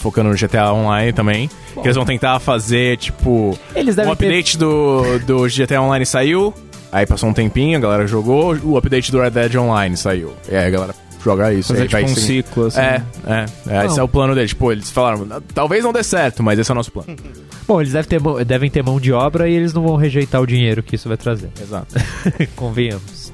focando 0.05 0.29
no 0.29 0.35
GTA 0.35 0.71
Online 0.71 1.11
também. 1.11 1.49
Que 1.73 1.79
eles 1.87 1.95
vão 1.95 2.05
tentar 2.05 2.39
fazer, 2.39 2.97
tipo... 2.97 3.57
Eles 3.75 3.95
O 3.95 3.97
devem 3.97 4.15
ter 4.15 4.25
update 4.25 4.57
do, 4.57 5.19
do 5.25 5.47
GTA 5.47 5.81
Online 5.81 6.05
saiu, 6.05 6.53
aí 6.91 7.07
passou 7.07 7.27
um 7.27 7.33
tempinho, 7.33 7.77
a 7.77 7.81
galera 7.81 8.05
jogou, 8.05 8.55
o 8.63 8.77
update 8.77 9.11
do 9.11 9.19
Red 9.19 9.31
Dead 9.31 9.55
Online 9.55 9.97
saiu. 9.97 10.33
E 10.47 10.55
aí 10.55 10.67
a 10.67 10.69
galera 10.69 10.95
joga 11.23 11.51
isso. 11.51 11.69
Fazer 11.69 11.81
aí 11.81 11.87
tipo 11.87 12.01
vai 12.01 12.03
um 12.03 12.07
seguir. 12.15 12.21
ciclo, 12.21 12.65
assim. 12.67 12.79
É, 12.79 13.01
é, 13.25 13.45
é 13.81 13.85
esse 13.87 13.99
é 13.99 14.03
o 14.03 14.07
plano 14.07 14.35
deles. 14.35 14.51
Tipo, 14.51 14.71
eles 14.71 14.91
falaram, 14.91 15.27
talvez 15.55 15.83
não 15.83 15.91
dê 15.91 16.03
certo, 16.03 16.43
mas 16.43 16.59
esse 16.59 16.69
é 16.69 16.73
o 16.73 16.75
nosso 16.75 16.91
plano. 16.91 17.15
Bom, 17.67 17.81
eles 17.81 17.93
devem 17.93 18.07
ter, 18.07 18.21
mão- 18.21 18.43
devem 18.43 18.69
ter 18.69 18.83
mão 18.83 18.99
de 18.99 19.11
obra 19.11 19.49
e 19.49 19.53
eles 19.55 19.73
não 19.73 19.81
vão 19.81 19.95
rejeitar 19.95 20.39
o 20.39 20.45
dinheiro 20.45 20.83
que 20.83 20.95
isso 20.95 21.07
vai 21.07 21.17
trazer. 21.17 21.49
Exato. 21.59 21.95
Convenhamos. 22.55 23.33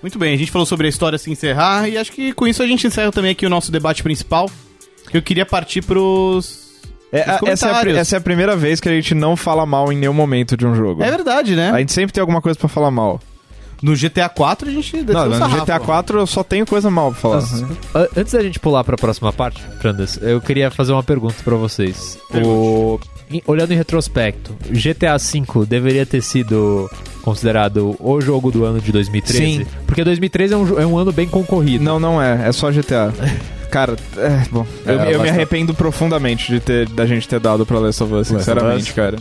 Muito 0.00 0.18
bem, 0.18 0.34
a 0.34 0.36
gente 0.36 0.50
falou 0.52 0.66
sobre 0.66 0.86
a 0.86 0.88
história 0.90 1.18
se 1.18 1.30
encerrar 1.30 1.88
e 1.88 1.96
acho 1.98 2.10
que 2.12 2.32
com 2.32 2.46
isso 2.46 2.62
a 2.62 2.66
gente 2.66 2.86
encerra 2.86 3.10
também 3.12 3.32
aqui 3.32 3.44
o 3.44 3.50
nosso 3.50 3.70
debate 3.72 4.02
principal. 4.02 4.48
Que 5.10 5.16
eu 5.18 5.22
queria 5.22 5.44
partir 5.46 5.82
pros. 5.82 6.60
É, 7.12 7.20
Os 7.20 7.28
a- 7.28 7.50
essa, 7.50 7.68
é 7.68 7.70
a, 7.92 7.98
essa 7.98 8.16
é 8.16 8.18
a 8.18 8.22
primeira 8.22 8.56
vez 8.56 8.80
que 8.80 8.88
a 8.88 8.92
gente 8.92 9.14
não 9.14 9.36
fala 9.36 9.66
mal 9.66 9.92
em 9.92 9.96
nenhum 9.96 10.14
momento 10.14 10.56
de 10.56 10.66
um 10.66 10.74
jogo. 10.74 11.02
É 11.02 11.10
verdade, 11.10 11.54
né? 11.54 11.70
A 11.70 11.78
gente 11.78 11.92
sempre 11.92 12.12
tem 12.12 12.20
alguma 12.22 12.40
coisa 12.40 12.58
pra 12.58 12.68
falar 12.68 12.90
mal. 12.90 13.20
No 13.82 13.94
GTA 13.96 14.28
4 14.28 14.68
a 14.68 14.72
gente 14.72 14.96
Não, 15.02 15.26
no 15.28 15.36
sarrafo. 15.36 15.60
GTA 15.64 15.80
4 15.80 16.18
eu 16.20 16.26
só 16.26 16.44
tenho 16.44 16.64
coisa 16.64 16.88
mal 16.88 17.10
pra 17.10 17.20
falar. 17.20 17.38
An- 17.94 18.08
Antes 18.16 18.32
da 18.32 18.40
gente 18.42 18.60
pular 18.60 18.84
pra 18.84 18.96
próxima 18.96 19.32
parte, 19.32 19.60
Frandas, 19.80 20.18
eu 20.22 20.40
queria 20.40 20.70
fazer 20.70 20.92
uma 20.92 21.02
pergunta 21.02 21.34
pra 21.44 21.56
vocês. 21.56 22.16
O... 22.44 22.98
Olhando 23.46 23.72
em 23.72 23.76
retrospecto, 23.76 24.54
GTA 24.70 25.16
V 25.18 25.66
deveria 25.66 26.06
ter 26.06 26.22
sido 26.22 26.88
considerado 27.22 27.96
o 27.98 28.20
jogo 28.20 28.50
do 28.52 28.64
ano 28.64 28.80
de 28.80 28.92
2013? 28.92 29.44
Sim. 29.64 29.66
Porque 29.86 30.04
2013 30.04 30.54
é 30.54 30.56
um, 30.56 30.80
é 30.80 30.86
um 30.86 30.96
ano 30.96 31.10
bem 31.12 31.26
concorrido. 31.26 31.82
Não, 31.82 31.98
não 31.98 32.22
é. 32.22 32.48
É 32.48 32.52
só 32.52 32.70
GTA. 32.70 33.12
Cara, 33.72 33.96
é, 34.18 34.42
bom. 34.52 34.64
Eu, 34.86 35.00
É, 35.00 35.14
eu 35.14 35.20
me 35.20 35.28
arrependo 35.30 35.74
profundamente 35.74 36.52
de 36.52 36.60
ter, 36.60 36.88
da 36.90 37.04
gente 37.06 37.26
ter 37.26 37.40
dado 37.40 37.64
pra 37.66 37.78
Last 37.80 38.02
of 38.04 38.12
Us, 38.12 38.30
Last 38.30 38.34
sinceramente, 38.44 38.90
Us? 38.90 38.92
cara. 38.92 39.16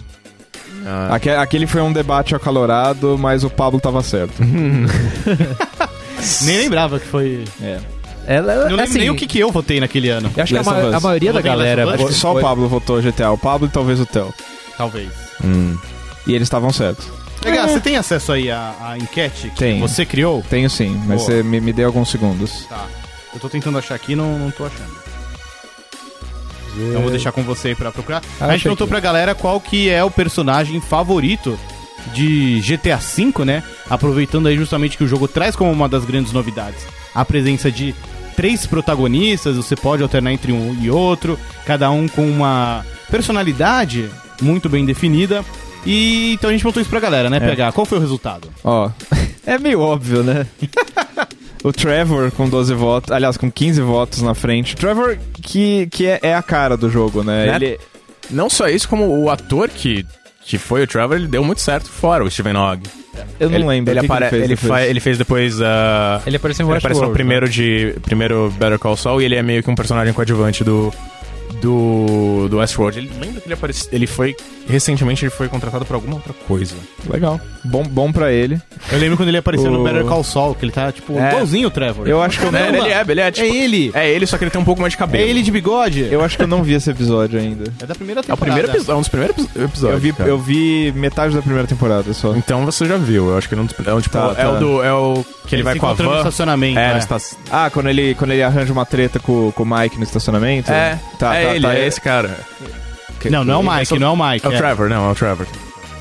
Ah, 0.86 1.16
Aque- 1.16 1.30
aquele 1.30 1.66
foi 1.66 1.82
um 1.82 1.91
debate 1.93 2.36
acalorado, 2.36 3.18
mas 3.18 3.43
o 3.43 3.49
Pablo 3.49 3.80
tava 3.80 4.04
certo. 4.04 4.34
Nem 6.43 6.58
lembrava 6.58 6.99
que 6.99 7.08
foi. 7.08 7.43
É. 7.62 7.80
Ela, 8.28 8.56
Não 8.56 8.68
lembro 8.70 8.84
assim, 8.84 8.99
nem 8.99 9.10
o 9.10 9.16
que, 9.16 9.26
que 9.26 9.39
eu 9.39 9.52
votei 9.52 9.80
naquele 9.80 10.10
ano. 10.10 10.30
Eu 10.36 10.43
acho 10.43 10.54
que 10.54 10.60
a, 10.60 10.62
Last 10.62 10.72
ma- 10.91 10.97
a 10.97 10.99
maioria 10.99 11.32
da 11.34 11.39
Last 11.39 11.47
galera. 11.49 11.93
Acho 11.95 12.06
que 12.08 12.14
só 12.14 12.30
o 12.32 12.34
foi- 12.34 12.41
Pablo 12.43 12.68
votou 12.68 13.02
GTA. 13.02 13.32
O 13.32 13.38
Pablo 13.38 13.68
e 13.68 13.72
talvez 13.72 13.99
o 13.99 14.06
Theo. 14.06 14.34
Talvez. 14.78 15.10
hum. 15.43 15.76
E 16.28 16.34
eles 16.36 16.43
estavam 16.45 16.72
certos. 16.72 17.08
Legal, 17.43 17.68
você 17.68 17.80
tem 17.80 17.97
acesso 17.97 18.32
aí 18.34 18.52
à, 18.52 18.76
à 18.80 18.97
enquete 18.99 19.49
que 19.49 19.58
Tenho. 19.58 19.80
você 19.88 20.06
criou? 20.06 20.43
Tenho 20.47 20.70
sim, 20.70 20.95
mas 21.08 21.18
Boa. 21.18 21.20
você 21.20 21.41
me, 21.43 21.60
me 21.60 21.74
dê 21.74 21.84
alguns 21.84 22.10
segundos. 22.10 22.68
Tá. 22.70 22.86
Eu 23.34 23.39
tô 23.39 23.49
tentando 23.49 23.77
achar 23.77 23.95
aqui 23.95 24.13
e 24.13 24.15
não, 24.15 24.38
não 24.38 24.51
tô 24.51 24.65
achando. 24.65 24.91
Então 26.77 27.01
vou 27.01 27.11
deixar 27.11 27.32
com 27.32 27.43
você 27.43 27.69
aí 27.69 27.75
pra 27.75 27.91
procurar. 27.91 28.21
Ah, 28.39 28.45
a 28.45 28.51
gente 28.53 28.63
perguntou 28.63 28.88
pra 28.88 28.99
galera 28.99 29.36
qual 29.36 29.59
que 29.59 29.89
é 29.89 30.03
o 30.03 30.09
personagem 30.09 30.79
favorito 30.79 31.59
de 32.13 32.61
GTA 32.61 32.97
V, 32.97 33.45
né? 33.45 33.61
Aproveitando 33.89 34.47
aí 34.47 34.55
justamente 34.55 34.97
que 34.97 35.03
o 35.03 35.07
jogo 35.07 35.27
traz 35.27 35.55
como 35.55 35.71
uma 35.71 35.89
das 35.89 36.05
grandes 36.05 36.32
novidades 36.32 36.86
a 37.13 37.25
presença 37.25 37.71
de 37.71 37.93
três 38.36 38.65
protagonistas, 38.65 39.57
você 39.57 39.75
pode 39.75 40.01
alternar 40.01 40.32
entre 40.32 40.51
um 40.51 40.75
e 40.82 40.89
outro, 40.89 41.38
cada 41.65 41.89
um 41.91 42.07
com 42.07 42.25
uma 42.27 42.86
personalidade 43.09 44.09
muito 44.41 44.69
bem 44.69 44.86
definida. 44.86 45.43
E 45.86 46.34
então 46.34 46.49
a 46.49 46.53
gente 46.53 46.61
perguntou 46.61 46.82
isso 46.82 46.89
pra 46.89 46.99
galera, 46.99 47.29
né, 47.29 47.39
PH? 47.39 47.71
Qual 47.71 47.86
foi 47.86 47.97
o 47.97 48.01
resultado? 48.01 48.47
Ó, 48.63 48.89
é 49.45 49.57
meio 49.57 49.82
óbvio, 49.82 50.23
né? 50.23 50.45
o 51.64 51.72
Trevor 51.72 52.32
com 52.32 52.49
12 52.49 52.74
votos, 52.74 53.12
aliás, 53.12 53.38
com 53.38 53.51
15 53.51 53.82
votos 53.82 54.22
na 54.22 54.34
frente. 54.34 54.76
Trevor 54.76 55.18
que, 55.34 55.88
que 55.88 56.07
é, 56.07 56.20
é 56.24 56.34
a 56.36 56.41
cara 56.41 56.76
do 56.78 56.89
jogo, 56.89 57.24
né? 57.24 57.45
Né? 57.47 57.55
Ele, 57.55 57.80
Não 58.30 58.49
só 58.49 58.68
isso, 58.68 58.88
como 58.89 59.05
o 59.24 59.30
ator 59.30 59.70
que, 59.70 60.05
que 60.45 60.57
foi 60.57 60.84
o 60.84 60.88
Trevor, 60.88 61.18
ele 61.18 61.28
deu 61.28 61.43
muito 61.43 61.62
certo 61.62 61.89
fora, 61.89 62.24
o 62.24 62.30
Steven 62.32 62.55
Ogg. 62.55 62.82
eu 63.39 63.49
não 63.49 63.57
ele, 63.57 63.68
lembro. 63.68 63.91
Ele, 63.93 63.99
apare- 63.99 64.30
fez 64.30 64.43
ele, 64.43 64.55
depois. 64.55 64.72
fa- 64.72 64.86
ele 64.88 64.99
fez 64.99 65.18
depois. 65.18 65.62
ah, 65.62 66.22
Ele 66.26 66.38
apareceu 66.38 66.66
em 66.66 66.70
ele 66.70 66.78
apareceu 66.78 67.03
no 67.03 67.09
né? 67.09 67.14
primeiro 67.14 67.47
de 67.49 67.95
primeiro 68.01 68.49
Better 68.57 68.80
Call 68.80 68.95
Saul 68.97 69.22
e 69.22 69.26
ele 69.26 69.36
é 69.36 69.43
meio 69.43 69.62
que 69.62 69.70
um 69.70 69.76
personagem 69.76 70.14
coadjuvante 70.14 70.64
do 70.64 70.91
do 71.62 72.47
do 72.49 72.57
Westworld. 72.57 72.97
Ele 72.99 73.12
lembra 73.20 73.41
que 73.41 73.47
ele 73.47 73.53
apareceu, 73.53 73.89
ele 73.91 74.07
foi 74.07 74.36
recentemente 74.68 75.24
ele 75.26 75.30
foi 75.32 75.47
contratado 75.47 75.86
por 75.86 75.93
alguma 75.95 76.16
outra 76.16 76.34
coisa. 76.47 76.76
Legal. 77.09 77.39
Bom, 77.64 77.84
bom 77.84 78.12
pra 78.12 78.32
ele. 78.32 78.59
Eu 78.91 78.97
lembro 78.97 79.18
quando 79.18 79.30
ele 79.30 79.38
apareceu 79.38 79.70
no 79.70 79.82
O- 79.82 79.84
Better 79.84 80.03
Call 80.05 80.24
Saul, 80.24 80.55
que 80.55 80.66
ele 80.66 80.72
tá, 80.72 80.91
tipo, 80.91 81.18
É. 81.18 81.30
igualzinho 81.30 81.68
o 81.68 81.72
Trevor. 81.72 82.07
Eu 82.07 82.22
acho 82.22 82.39
que 82.39 82.45
eu, 82.45 82.49
É, 82.49 82.51
Caramba! 82.51 82.78
ele 82.78 82.93
é, 82.93 83.05
ele 83.07 83.22
é 83.22 83.32
tipo, 83.32 83.45
É 83.47 83.49
ele! 83.55 83.91
é 83.93 84.09
ele, 84.09 84.26
só 84.26 84.38
que 84.38 84.43
ele 84.43 84.51
tem 84.51 84.59
um 84.59 84.66
pouco 84.66 84.82
mais 84.82 84.93
de 84.93 84.97
É 84.97 84.99
cabelo. 84.99 85.24
ele 85.30 85.43
de 85.43 85.51
bigode! 85.51 86.07
eu 86.12 86.24
acho 86.24 86.36
que 86.38 86.43
eu 86.43 86.47
não 86.47 86.64
vi 86.64 86.74
esse 86.74 86.89
episódio 86.89 87.39
ainda. 87.39 87.72
É 87.82 87.86
da 87.86 87.93
primeira 87.93 88.22
É 88.22 88.24
o 88.24 88.26
temporada. 88.26 88.45
primeiro 88.55 88.68
episódio, 88.70 88.91
é 88.91 88.95
um 88.95 88.99
dos 88.99 89.09
primeiros 89.09 89.38
epi- 89.38 89.49
episódios. 89.64 89.93
Eu 89.93 89.99
vi, 89.99 90.14
cara. 90.14 90.30
eu 90.30 90.39
vi 90.39 90.91
metade 90.95 91.36
da 91.36 91.41
primeira 91.41 91.68
temporada 91.68 92.12
só. 92.14 92.34
Então 92.36 92.66
você 92.66 92.86
já 92.86 92.97
viu, 92.97 93.30
eu 93.30 93.38
acho 93.38 93.47
que 93.47 93.55
não 93.55 93.64
é, 93.86 93.93
um, 93.93 94.01
tipo, 94.01 94.14
Tá, 94.18 94.34
é 94.38 94.43
tá. 94.43 94.51
o 94.51 94.59
do 94.59 94.84
é 94.84 94.93
o 94.93 95.24
que 95.45 95.55
ele, 95.55 95.64
vai 95.64 95.74
se 95.74 95.80
com 95.80 95.86
a 95.86 95.89
encontrando 95.89 96.12
no 96.12 96.16
van. 96.18 96.22
estacionamento. 96.30 96.80
É, 96.80 96.86
é. 96.86 96.91
no 96.93 96.97
esta- 96.97 97.18
Ah, 97.51 97.70
quando 97.70 97.89
ele, 97.89 98.16
quando 98.16 98.32
ele 98.32 98.41
arranja 98.41 98.74
uma 98.74 98.86
treta 98.86 99.20
com, 99.20 99.51
com 99.51 99.64
o 99.64 99.66
Mike 99.80 99.97
no 99.97 100.03
estacionamento? 100.03 100.72
É, 100.72 100.97
tá, 101.20 101.36
é 101.36 101.45
tá, 101.45 101.55
ele, 101.55 101.68
tá, 101.68 101.76
é 101.76 101.86
esse 101.88 102.01
cara. 102.01 102.39
Não, 103.30 103.43
não 103.43 103.53
é 103.55 103.57
o 103.57 103.63
Mike, 103.78 103.93
é 103.95 103.99
não 103.99 104.07
é 104.07 104.11
o 104.11 104.32
Mike. 104.32 104.45
É 104.45 104.49
o 104.49 104.53
é. 104.53 104.57
Trevor, 104.57 104.89
não, 104.89 105.07
é 105.07 105.11
o 105.11 105.15
Trevor. 105.15 105.45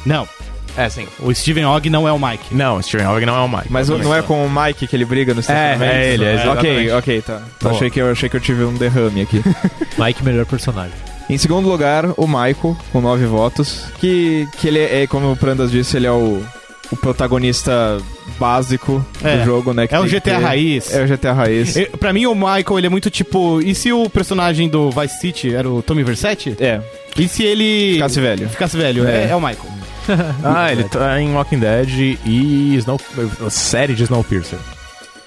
Não, 0.07 0.29
É, 0.77 0.89
sim. 0.89 1.07
o 1.21 1.35
Steven 1.35 1.65
Ogg 1.67 1.91
não 1.91 2.07
é 2.09 2.13
o 2.13 2.19
Mike. 2.19 2.55
Não, 2.55 2.81
Steven 2.83 3.07
Hogg 3.07 3.27
não 3.27 3.37
é 3.37 3.41
o 3.41 3.49
Mike. 3.49 3.67
Mas 3.71 3.89
o- 3.91 3.99
não 3.99 4.15
é 4.15 4.23
com 4.23 4.45
o 4.47 4.51
Mike 4.51 4.87
que 4.87 4.97
ele 4.97 5.05
briga 5.05 5.35
no 5.35 5.41
estacionamento? 5.41 5.83
é 5.85 6.13
ele, 6.15 6.25
é, 6.25 6.35
ok, 6.35 6.43
exatamente. 6.43 6.91
ok, 6.93 7.23
tá. 7.23 7.43
Boa. 7.61 7.75
Achei 7.75 7.91
que, 7.91 8.01
eu, 8.01 8.11
achei 8.11 8.29
que 8.29 8.37
eu 8.37 8.41
tive 8.41 8.65
um 8.65 8.75
derrame 8.75 9.21
aqui. 9.23 9.43
Mike, 9.99 10.25
melhor 10.25 10.47
personagem. 10.47 10.93
em 11.29 11.37
segundo 11.39 11.69
lugar, 11.69 12.07
o 12.17 12.27
Michael, 12.27 12.77
com 12.93 13.01
nove 13.01 13.27
votos. 13.27 13.85
Que, 13.99 14.49
que 14.59 14.69
ele 14.69 14.79
é, 14.81 15.07
como 15.07 15.31
o 15.33 15.37
Prandas 15.37 15.71
disse, 15.71 15.97
ele 15.97 16.07
é 16.07 16.13
o, 16.13 16.43
o 16.91 16.97
protagonista 16.97 17.99
básico 18.39 19.05
É. 19.23 19.37
do 19.39 19.45
jogo, 19.45 19.73
né? 19.75 19.87
que 19.87 19.95
É 19.95 19.99
o 20.01 20.05
que 20.05 20.09
GTA 20.11 20.21
ter- 20.39 20.43
raiz. 20.43 20.95
É 20.95 21.03
o 21.03 21.07
GTA 21.07 21.33
raiz. 21.33 21.77
E, 21.77 21.85
Pra 21.99 22.13
mim, 22.13 22.25
o 22.27 22.35
Michael, 22.35 22.79
ele 22.79 22.87
é 22.87 22.91
muito 22.91 23.11
tipo... 23.11 23.61
E 23.61 23.75
se 23.75 23.93
o 23.93 24.09
personagem 24.09 24.69
do 24.69 24.91
Vice 24.91 25.21
City 25.21 25.55
era 25.55 25.69
o 25.69 25.83
Tommy 25.83 26.03
Versetti? 26.03 26.57
É, 26.59 26.81
E 27.19 27.29
se 27.29 27.43
ele... 27.43 27.95
ficasse 27.95 28.21
velho. 28.21 28.49
Ficasse 28.49 28.77
velho? 28.77 29.07
É, 29.07 29.25
É. 29.25 29.29
é 29.31 29.37
o 29.37 29.41
Michael. 29.41 29.71
Ah, 30.43 30.73
ele 30.73 30.85
tá 30.85 31.21
em 31.21 31.33
Walking 31.35 31.59
Dead 31.61 32.19
e 32.25 32.75
Snow, 32.77 33.01
série 33.49 33.95
de 33.95 34.03
Snowpiercer. 34.05 34.59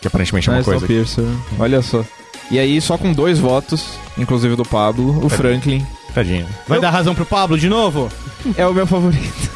Que 0.01 0.07
aparentemente 0.07 0.49
é 0.49 0.51
uma 0.51 0.57
Nice 0.57 0.69
coisa. 0.69 0.85
Snowpiercer. 0.85 1.25
Olha 1.57 1.81
só. 1.81 2.03
E 2.51 2.59
aí, 2.59 2.81
só 2.81 2.97
com 2.97 3.13
dois 3.13 3.39
votos, 3.39 3.97
inclusive 4.17 4.55
do 4.55 4.65
Pablo, 4.65 5.23
o 5.25 5.29
Franklin 5.29 5.85
Tadinho. 6.13 6.45
Vai 6.67 6.79
dar 6.79 6.89
razão 6.91 7.15
pro 7.15 7.25
Pablo 7.25 7.57
de 7.57 7.67
novo? 7.69 8.09
é 8.57 8.67
o 8.67 8.73
meu 8.73 8.85
favorito. 8.85 9.49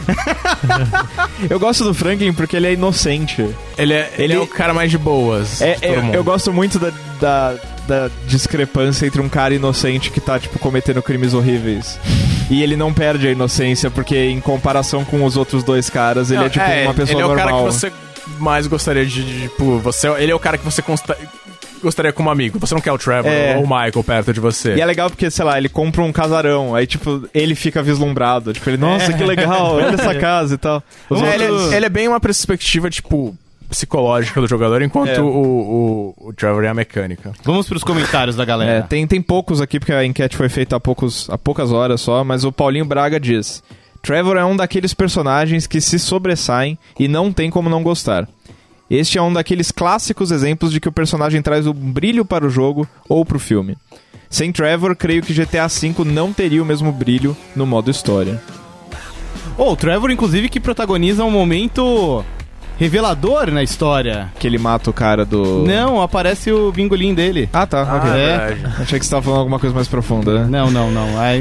eu 1.50 1.60
gosto 1.60 1.84
do 1.84 1.94
Franklin 1.94 2.34
porque 2.34 2.56
ele 2.56 2.68
é 2.68 2.74
inocente. 2.74 3.42
Ele 3.78 3.94
é, 3.94 4.12
ele, 4.18 4.24
Ele- 4.24 4.34
é 4.36 4.40
o 4.40 4.48
cara 4.48 4.74
mais 4.74 4.90
de 4.90 4.98
boas. 4.98 5.62
É, 5.62 5.76
de 5.76 5.82
todo 5.82 5.94
é, 5.94 6.02
mundo. 6.02 6.16
eu 6.16 6.24
gosto 6.24 6.52
muito 6.54 6.80
da, 6.80 6.92
da, 7.20 7.56
da 7.88 8.10
discrepância 8.28 9.06
entre 9.06 9.22
um 9.22 9.30
cara 9.30 9.54
inocente 9.54 10.10
que 10.10 10.20
tá, 10.20 10.40
tipo, 10.40 10.58
cometendo 10.60 11.02
crimes 11.02 11.34
horríveis. 11.34 12.00
E 12.50 12.64
ele 12.64 12.78
não 12.78 12.94
perde 12.94 13.28
a 13.28 13.32
inocência, 13.32 13.92
porque 13.92 14.18
em 14.18 14.40
comparação 14.40 15.04
com 15.04 15.26
os 15.26 15.36
outros 15.36 15.66
dois 15.66 15.90
caras, 15.90 16.32
ele 16.32 16.40
Não, 16.40 16.46
é 16.46 16.50
tipo 16.50 16.64
uma 16.64 16.94
pessoa 16.94 17.14
Ele 17.14 17.22
é 17.22 17.26
o 17.26 17.28
normal. 17.28 17.46
cara 17.46 17.58
que 17.58 17.64
você 17.74 17.92
mais 18.40 18.68
gostaria 18.68 19.06
de, 19.06 19.22
de, 19.22 19.42
tipo, 19.50 19.80
você, 19.80 20.08
ele 20.12 20.32
é 20.32 20.36
o 20.36 20.40
cara 20.40 20.58
que 20.58 20.64
você 20.64 20.82
consta- 20.82 21.18
gostaria 21.88 22.14
como 22.14 22.30
amigo. 22.30 22.60
Você 22.60 22.74
não 22.74 22.82
quer 22.82 22.92
o 22.92 22.98
Trevor 22.98 23.32
É. 23.32 23.56
ou 23.58 23.64
o 23.64 23.68
Michael 23.68 24.04
perto 24.06 24.32
de 24.34 24.40
você. 24.40 24.76
E 24.76 24.82
é 24.82 24.86
legal 24.86 25.10
porque, 25.10 25.30
sei 25.32 25.44
lá, 25.46 25.58
ele 25.58 25.70
compra 25.70 26.04
um 26.04 26.12
casarão, 26.12 26.76
aí, 26.76 26.86
tipo, 26.86 27.28
ele 27.34 27.56
fica 27.56 27.82
vislumbrado. 27.82 28.54
Tipo, 28.54 28.70
ele, 28.70 28.78
nossa, 28.78 29.12
que 29.14 29.24
legal, 29.24 29.76
olha 29.76 29.96
essa 29.96 30.14
casa 30.20 30.56
e 30.56 30.58
tal. 30.58 30.84
Os 31.10 31.22
É, 31.22 31.36
ele, 31.36 31.48
outros- 31.50 31.74
ele 31.74 31.86
é 31.86 31.90
bem 31.90 32.08
uma 32.08 32.20
perspectiva, 32.20 32.90
tipo, 32.90 33.36
psicológica 33.70 34.40
do 34.40 34.48
jogador, 34.48 34.82
enquanto 34.82 35.10
É. 35.10 35.20
o, 35.22 35.26
o, 35.28 36.30
o 36.30 36.34
Trevor 36.34 36.64
é 36.64 36.70
a 36.70 36.74
mecânica. 36.74 37.32
Vamos 37.44 37.68
pros 37.68 37.84
comentários 37.84 38.36
da 38.36 38.44
É, 38.44 38.46
galera. 38.46 38.82
tem, 38.84 39.06
tem 39.06 39.22
poucos 39.22 39.60
aqui, 39.62 39.80
porque 39.80 39.92
a 39.94 40.06
enquete 40.06 40.38
foi 40.38 40.50
feita 40.50 40.76
há, 40.76 40.80
poucos, 40.80 41.30
há 41.30 41.38
poucas 41.38 41.72
horas 41.72 42.00
só, 42.02 42.24
mas 42.24 42.44
o 42.46 42.52
Paulinho 42.52 42.86
Braga 42.86 43.20
diz: 43.20 43.62
Trevor 44.02 44.38
é 44.38 44.46
um 44.46 44.56
daqueles 44.56 44.94
personagens 44.94 45.68
que 45.68 45.82
se 45.82 46.00
sobressaem 46.00 46.78
e 46.98 47.08
não 47.10 47.32
tem 47.32 47.50
como 47.50 47.70
não 47.70 47.84
gostar. 47.84 48.28
Este 48.90 49.18
é 49.18 49.22
um 49.22 49.34
daqueles 49.34 49.72
clássicos 49.72 50.32
exemplos 50.32 50.72
de 50.72 50.80
que 50.80 50.88
o 50.88 50.92
personagem 50.92 51.42
traz 51.42 51.68
um 51.68 51.74
brilho 51.74 52.24
para 52.24 52.46
o 52.46 52.50
jogo 52.50 52.88
ou 53.10 53.26
para 53.26 53.38
o 53.38 53.40
filme. 53.40 53.78
Sem 54.30 54.52
Trevor, 54.52 54.96
creio 54.96 55.22
que 55.22 55.34
GTA 55.34 55.68
V 55.68 55.94
não 56.06 56.34
teria 56.34 56.62
o 56.62 56.66
mesmo 56.66 56.92
brilho 56.92 57.36
no 57.56 57.66
modo 57.66 57.92
história. 57.92 58.42
Oh, 59.58 59.72
o 59.72 59.76
Trevor, 59.76 60.12
inclusive, 60.12 60.50
que 60.50 60.60
protagoniza 60.60 61.24
um 61.24 61.32
momento 61.32 62.24
revelador 62.78 63.52
na 63.52 63.64
história. 63.64 64.32
Que 64.40 64.48
ele 64.48 64.58
mata 64.58 64.90
o 64.90 64.94
cara 64.94 65.26
do. 65.26 65.64
Não, 65.66 66.02
aparece 66.02 66.52
o 66.52 66.72
bingolim 66.72 67.14
dele. 67.14 67.50
Ah, 67.52 67.66
tá. 67.66 67.82
ok. 67.82 68.10
é. 68.12 68.14
verdade. 68.14 68.82
Achei 68.82 69.00
que 69.00 69.06
você 69.06 69.12
tava 69.12 69.24
falando 69.24 69.40
alguma 69.40 69.60
coisa 69.60 69.76
mais 69.76 69.88
profunda, 69.88 70.44
né? 70.44 70.48
Não, 70.50 70.70
não, 70.70 70.92
não. 70.92 71.20
Aí, 71.20 71.40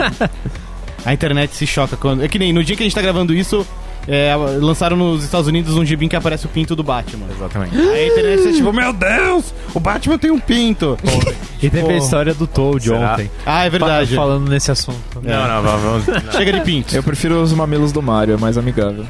a 1.05 1.13
internet 1.13 1.55
se 1.55 1.67
choca 1.67 1.97
quando. 1.97 2.25
É 2.25 2.29
que 2.29 2.39
nem 2.39 2.53
no 2.53 2.65
dia 2.65 2.75
que 2.75 2.83
a 2.83 2.87
gente 2.87 2.95
tá 2.95 3.03
gravando 3.03 3.35
isso, 3.35 3.67
é, 4.09 4.35
lançaram 4.61 4.97
nos 4.97 5.25
Estados 5.25 5.47
Unidos 5.49 5.75
um 5.77 5.85
gibi 5.85 6.09
que 6.09 6.17
aparece 6.17 6.47
o 6.47 6.49
pinto 6.49 6.77
do 6.77 6.83
Batman. 6.83 7.27
Exatamente. 7.35 7.77
Aí 7.77 8.05
a 8.05 8.07
internet 8.09 8.49
é 8.49 8.53
tipo, 8.53 8.73
meu 8.73 8.93
Deus, 8.93 9.53
o 9.75 9.81
Batman 9.81 10.19
tem 10.19 10.31
um 10.31 10.39
pinto. 10.39 10.97
E 11.63 11.71
teve 11.71 11.91
a 11.91 11.97
história 11.97 12.35
do 12.35 12.47
Toad 12.47 12.85
Será? 12.85 13.15
ontem. 13.15 13.31
Ah, 13.47 13.65
é 13.65 13.71
verdade. 13.71 14.11
Fa- 14.11 14.17
Falando 14.23 14.51
nesse 14.51 14.71
assunto. 14.71 15.23
Não, 15.23 15.49
não, 15.49 15.63
vamos. 15.63 16.05
vamos 16.05 16.35
Chega 16.35 16.53
de 16.53 16.61
pinto. 16.61 16.95
Eu 16.95 17.03
prefiro 17.03 17.41
os 17.43 17.51
mamilos 17.55 17.93
do 17.93 18.03
Mario, 18.03 18.35
é 18.35 18.37
mais 18.37 18.59
amigável. 18.59 19.07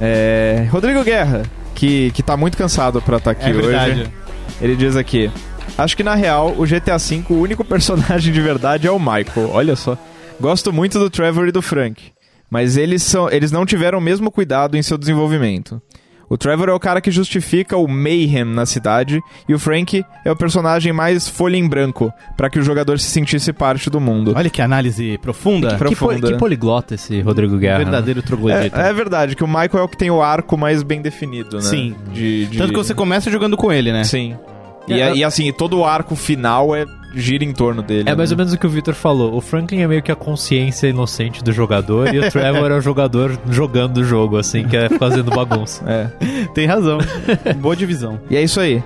É, 0.00 0.66
Rodrigo 0.70 1.02
Guerra, 1.02 1.42
que, 1.74 2.10
que 2.12 2.22
tá 2.22 2.36
muito 2.36 2.56
cansado 2.56 3.02
pra 3.02 3.16
estar 3.16 3.32
aqui 3.32 3.48
É 3.48 3.52
verdade. 3.52 3.90
hoje. 4.02 4.10
Ele 4.60 4.76
diz 4.76 4.96
aqui: 4.96 5.30
Acho 5.76 5.96
que 5.96 6.04
na 6.04 6.14
real, 6.14 6.54
o 6.56 6.64
GTA 6.64 6.96
V, 6.96 7.24
o 7.30 7.34
único 7.34 7.64
personagem 7.66 8.32
de 8.32 8.40
verdade 8.40 8.86
é 8.86 8.90
o 8.90 8.98
Michael. 8.98 9.50
Olha 9.52 9.74
só. 9.76 9.98
Gosto 10.40 10.72
muito 10.72 10.98
do 11.00 11.10
Trevor 11.10 11.48
e 11.48 11.52
do 11.52 11.60
Frank, 11.60 12.00
mas 12.50 12.76
eles, 12.76 13.02
são, 13.02 13.30
eles 13.30 13.50
não 13.52 13.64
tiveram 13.66 13.98
o 13.98 14.02
mesmo 14.02 14.30
cuidado 14.30 14.76
em 14.76 14.82
seu 14.82 14.96
desenvolvimento. 14.98 15.80
O 16.30 16.36
Trevor 16.36 16.68
é 16.68 16.72
o 16.74 16.78
cara 16.78 17.00
que 17.00 17.10
justifica 17.10 17.74
o 17.78 17.88
mayhem 17.88 18.44
na 18.44 18.66
cidade 18.66 19.18
e 19.48 19.54
o 19.54 19.58
Frank 19.58 20.04
é 20.26 20.30
o 20.30 20.36
personagem 20.36 20.92
mais 20.92 21.26
folha 21.26 21.56
em 21.56 21.66
branco, 21.66 22.12
pra 22.36 22.50
que 22.50 22.58
o 22.58 22.62
jogador 22.62 22.98
se 22.98 23.06
sentisse 23.08 23.50
parte 23.50 23.88
do 23.88 23.98
mundo. 23.98 24.34
Olha 24.36 24.50
que 24.50 24.60
análise 24.60 25.16
profunda. 25.22 25.68
Que 25.68 25.72
Que, 25.72 25.78
Profunda. 25.78 26.32
que 26.32 26.36
poliglota 26.38 26.96
esse 26.96 27.22
Rodrigo 27.22 27.56
Guerra. 27.56 27.78
né? 27.78 27.84
verdadeiro 27.84 28.20
troglodita. 28.22 28.78
É, 28.78 28.90
é 28.90 28.92
verdade, 28.92 29.34
que 29.34 29.42
o 29.42 29.48
Michael 29.48 29.78
é 29.78 29.82
o 29.82 29.88
que 29.88 29.96
tem 29.96 30.10
o 30.10 30.20
arco 30.22 30.54
mais 30.58 30.82
bem 30.82 31.00
definido, 31.00 31.56
né? 31.56 31.62
Sim. 31.62 31.94
De, 32.12 32.44
de- 32.44 32.58
Tanto 32.58 32.72
que 32.74 32.78
você 32.78 32.92
começa 32.94 33.30
jogando 33.30 33.56
com 33.56 33.72
ele, 33.72 33.90
né? 33.90 34.04
Sim. 34.04 34.36
E, 34.86 35.00
É, 35.00 35.14
e 35.16 35.24
assim, 35.24 35.50
todo 35.50 35.78
o 35.78 35.84
arco 35.86 36.14
final 36.14 36.76
é 36.76 36.84
gira 37.14 37.44
em 37.44 37.52
torno 37.52 37.82
dele. 37.82 38.08
É 38.08 38.14
mais 38.14 38.30
né? 38.30 38.34
ou 38.34 38.38
menos 38.38 38.52
o 38.52 38.58
que 38.58 38.66
o 38.66 38.70
Victor 38.70 38.94
falou. 38.94 39.34
O 39.34 39.40
Franklin 39.40 39.80
é 39.80 39.86
meio 39.86 40.02
que 40.02 40.12
a 40.12 40.16
consciência 40.16 40.86
inocente 40.88 41.42
do 41.42 41.52
jogador 41.52 42.14
e 42.14 42.18
o 42.18 42.28
Trevor 42.30 42.70
é 42.70 42.74
o 42.74 42.80
jogador 42.80 43.38
jogando 43.50 43.98
o 43.98 44.04
jogo, 44.04 44.36
assim, 44.36 44.66
que 44.66 44.76
é 44.76 44.88
fazendo 44.88 45.30
bagunça. 45.30 45.84
É. 45.86 46.10
Tem 46.54 46.66
razão. 46.66 46.98
Boa 47.58 47.76
divisão. 47.76 48.20
E 48.30 48.36
é 48.36 48.42
isso 48.42 48.60
aí. 48.60 48.82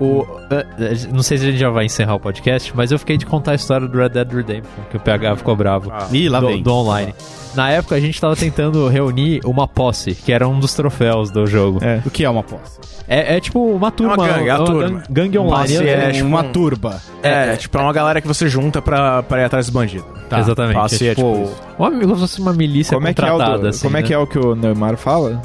O, 0.00 0.26
eh, 0.50 0.66
eh, 0.80 0.94
não 1.12 1.22
sei 1.22 1.38
se 1.38 1.44
a 1.44 1.50
gente 1.50 1.58
já 1.60 1.70
vai 1.70 1.84
encerrar 1.84 2.14
o 2.16 2.20
podcast, 2.20 2.72
mas 2.74 2.90
eu 2.90 2.98
fiquei 2.98 3.16
de 3.16 3.24
contar 3.24 3.52
a 3.52 3.54
história 3.54 3.86
do 3.86 3.96
Red 3.96 4.08
Dead 4.10 4.32
Redemption, 4.32 4.84
que 4.90 4.96
o 4.96 5.00
PH 5.00 5.36
ficou 5.36 5.54
bravo. 5.54 5.92
Ih, 6.12 6.28
lá 6.28 6.40
do, 6.40 6.48
vem. 6.48 6.62
do 6.62 6.72
online. 6.72 7.14
Na 7.54 7.70
época 7.70 7.94
a 7.94 8.00
gente 8.00 8.20
tava 8.20 8.34
tentando 8.34 8.88
reunir 8.88 9.40
uma 9.44 9.68
posse, 9.68 10.12
que 10.12 10.32
era 10.32 10.48
um 10.48 10.58
dos 10.58 10.74
troféus 10.74 11.30
do 11.30 11.46
jogo. 11.46 11.78
É. 11.82 12.02
O 12.04 12.10
que 12.10 12.24
é 12.24 12.28
uma 12.30 12.42
posse? 12.42 12.80
É, 13.06 13.36
é 13.36 13.40
tipo 13.40 13.60
uma 13.64 13.92
turma. 13.92 14.16
gangue, 14.16 14.48
é 14.48 14.54
uma 14.56 14.64
turma. 14.64 14.82
gang- 14.88 15.02
gangue 15.10 15.38
online. 15.38 15.68
Posse 15.76 15.86
é, 15.88 15.92
É, 16.08 16.10
tipo, 16.10 16.26
uma 16.26 16.40
um- 16.42 16.52
turba. 16.52 17.00
É, 17.22 17.52
é, 17.52 17.56
tipo, 17.56 17.78
é 17.78 17.80
uma 17.80 17.92
galera 17.92 18.20
que 18.20 18.26
você 18.26 18.48
junta 18.48 18.82
pra, 18.82 19.22
pra 19.22 19.42
ir 19.42 19.44
atrás 19.44 19.66
dos 19.66 19.72
bandidos. 19.74 20.06
Tá. 20.28 20.40
Exatamente. 20.40 20.74
Passe 20.74 21.06
é, 21.06 21.10
é 21.12 21.14
tipo, 21.14 21.32
tipo 21.32 21.44
isso. 21.44 21.62
uma, 21.78 21.90
como 21.92 22.14
se 22.14 22.20
fosse 22.22 22.40
uma 22.40 22.52
milícia 22.52 22.94
Como 22.96 23.06
é 23.06 23.14
que 23.14 23.20
é, 23.20 23.24
o, 23.28 23.32
contratada, 23.32 23.58
do- 23.58 23.68
assim, 23.68 23.82
como 23.82 23.96
é, 23.96 24.00
né? 24.00 24.06
que 24.08 24.14
é 24.14 24.18
o 24.18 24.26
que 24.26 24.38
o 24.38 24.54
Neymar 24.56 24.96
fala? 24.96 25.40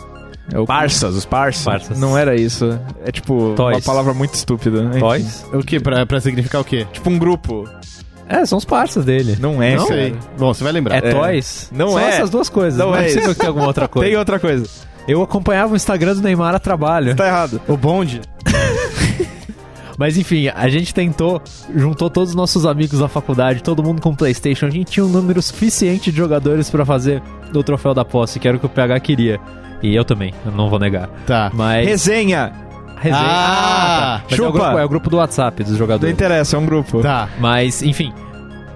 É 0.51 0.59
o 0.59 0.65
Parças, 0.65 1.15
os 1.15 1.25
parças. 1.25 1.63
Parças. 1.63 1.99
Não 1.99 2.17
era 2.17 2.35
isso. 2.35 2.79
É 3.05 3.11
tipo 3.11 3.33
uma 3.33 3.55
Toys. 3.55 3.85
palavra 3.85 4.13
muito 4.13 4.33
estúpida. 4.33 4.89
Toys? 4.99 5.45
O 5.53 5.59
que? 5.59 5.79
Pra, 5.79 6.05
pra 6.05 6.19
significar 6.19 6.61
o 6.61 6.63
quê? 6.63 6.87
Tipo 6.91 7.09
um 7.09 7.17
grupo. 7.19 7.67
É, 8.27 8.45
são 8.45 8.57
os 8.57 8.65
parças 8.65 9.05
dele. 9.05 9.37
Não 9.39 9.61
é, 9.61 9.75
Não 9.75 9.87
sei. 9.87 10.15
Bom, 10.37 10.53
você 10.53 10.63
vai 10.63 10.71
lembrar. 10.73 10.95
É, 11.03 11.11
Toys? 11.13 11.69
Não 11.73 11.89
São 11.89 11.99
é. 11.99 12.09
essas 12.09 12.29
duas 12.29 12.47
coisas. 12.49 12.77
Não 12.79 12.91
Não, 12.91 12.95
é 12.95 12.99
é 12.99 13.03
possível 13.05 13.23
isso. 13.23 13.33
que 13.33 13.39
tenha 13.39 13.49
alguma 13.49 13.67
outra 13.67 13.87
coisa. 13.87 14.07
Tem 14.07 14.17
outra 14.17 14.39
coisa. 14.39 14.65
Eu 15.07 15.21
acompanhava 15.23 15.73
o 15.73 15.75
Instagram 15.75 16.13
do 16.15 16.21
Neymar 16.21 16.53
a 16.53 16.59
trabalho. 16.59 17.15
Tá 17.15 17.25
errado. 17.27 17.59
O 17.67 17.75
bonde. 17.75 18.21
Mas 19.97 20.15
enfim, 20.17 20.47
a 20.47 20.69
gente 20.69 20.93
tentou, 20.93 21.41
juntou 21.75 22.09
todos 22.09 22.29
os 22.29 22.35
nossos 22.35 22.65
amigos 22.65 22.99
da 22.99 23.09
faculdade, 23.09 23.61
todo 23.61 23.83
mundo 23.83 24.01
com 24.01 24.15
Playstation. 24.15 24.67
A 24.67 24.69
gente 24.69 24.91
tinha 24.91 25.05
um 25.05 25.09
número 25.09 25.41
suficiente 25.41 26.09
de 26.09 26.17
jogadores 26.17 26.69
pra 26.69 26.85
fazer 26.85 27.21
o 27.53 27.61
troféu 27.63 27.93
da 27.93 28.05
posse, 28.05 28.39
que 28.39 28.47
era 28.47 28.55
o 28.55 28.59
que 28.59 28.65
o 28.65 28.69
PH 28.69 28.97
queria. 29.01 29.39
E 29.81 29.95
eu 29.95 30.03
também, 30.03 30.33
eu 30.45 30.51
não 30.51 30.69
vou 30.69 30.79
negar. 30.79 31.07
Tá. 31.25 31.49
Mas. 31.53 31.87
Resenha. 31.87 32.51
Resenha. 32.97 33.23
Ah, 33.23 34.21
tá. 34.21 34.23
Mas 34.29 34.31
é 34.31 34.41
o, 34.41 34.45
chupa. 34.45 34.59
grupo, 34.59 34.77
é 34.79 34.85
o 34.85 34.89
grupo 34.89 35.09
do 35.09 35.17
WhatsApp 35.17 35.63
dos 35.63 35.71
Não 35.73 35.77
jogadores. 35.79 36.13
interessa, 36.13 36.55
é 36.55 36.59
um 36.59 36.65
grupo. 36.65 37.01
Tá. 37.01 37.29
Mas, 37.39 37.81
enfim. 37.81 38.13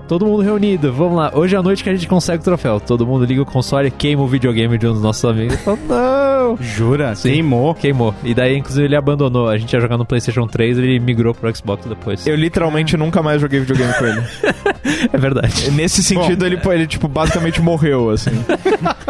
Todo 0.08 0.26
mundo 0.26 0.44
reunido, 0.44 0.92
vamos 0.94 1.18
lá. 1.18 1.32
Hoje 1.34 1.56
à 1.56 1.62
noite 1.64 1.84
que 1.84 1.90
a 1.90 1.94
gente 1.96 2.08
consegue 2.08 2.42
o 2.42 2.44
troféu. 2.44 2.80
Todo 2.80 3.08
mundo 3.08 3.26
liga 3.26 3.42
o 3.42 3.46
console, 3.46 3.90
queima 3.90 4.22
o 4.22 4.28
videogame 4.28 4.78
de 4.78 4.86
um 4.88 4.94
dos 4.94 5.02
nossos 5.02 5.24
amigos. 5.26 5.56
Fala, 5.62 5.78
não! 5.88 6.58
Jura? 6.62 7.16
Sim. 7.16 7.32
Queimou. 7.32 7.74
Queimou. 7.74 8.14
E 8.24 8.34
daí, 8.34 8.58
inclusive, 8.58 8.86
ele 8.86 8.96
abandonou. 8.96 9.48
A 9.48 9.58
gente 9.58 9.72
ia 9.74 9.80
jogar 9.80 9.98
no 9.98 10.06
PlayStation 10.06 10.46
3, 10.46 10.78
ele 10.78 11.00
migrou 11.00 11.34
pro 11.34 11.54
Xbox 11.56 11.86
depois. 11.86 12.28
Eu 12.28 12.36
literalmente 12.36 12.98
nunca 12.98 13.24
mais 13.24 13.40
joguei 13.42 13.62
videogame 13.62 13.94
com 13.94 14.06
ele. 14.06 14.24
É 15.12 15.18
verdade. 15.18 15.72
Nesse 15.72 16.04
sentido, 16.04 16.46
ele, 16.46 16.60
ele, 16.72 16.88
tipo, 16.88 17.08
basicamente 17.08 17.62
morreu, 17.62 18.10
assim. 18.10 18.32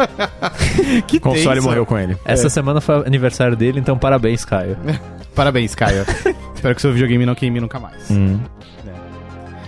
Que 1.06 1.16
O 1.16 1.20
console 1.20 1.56
tenso. 1.56 1.66
morreu 1.68 1.84
com 1.84 1.98
ele. 1.98 2.16
Essa 2.24 2.48
semana 2.48 2.80
foi 2.80 2.96
aniversário 3.06 3.56
dele, 3.56 3.80
então 3.80 3.98
parabéns, 3.98 4.44
Caio. 4.44 4.76
Parabéns, 5.34 5.74
Caio. 5.74 6.04
Espero 6.54 6.74
que 6.76 6.80
seu 6.80 6.92
videogame 6.92 7.26
não 7.26 7.34
queime 7.34 7.60
nunca 7.60 7.80
mais. 7.80 8.08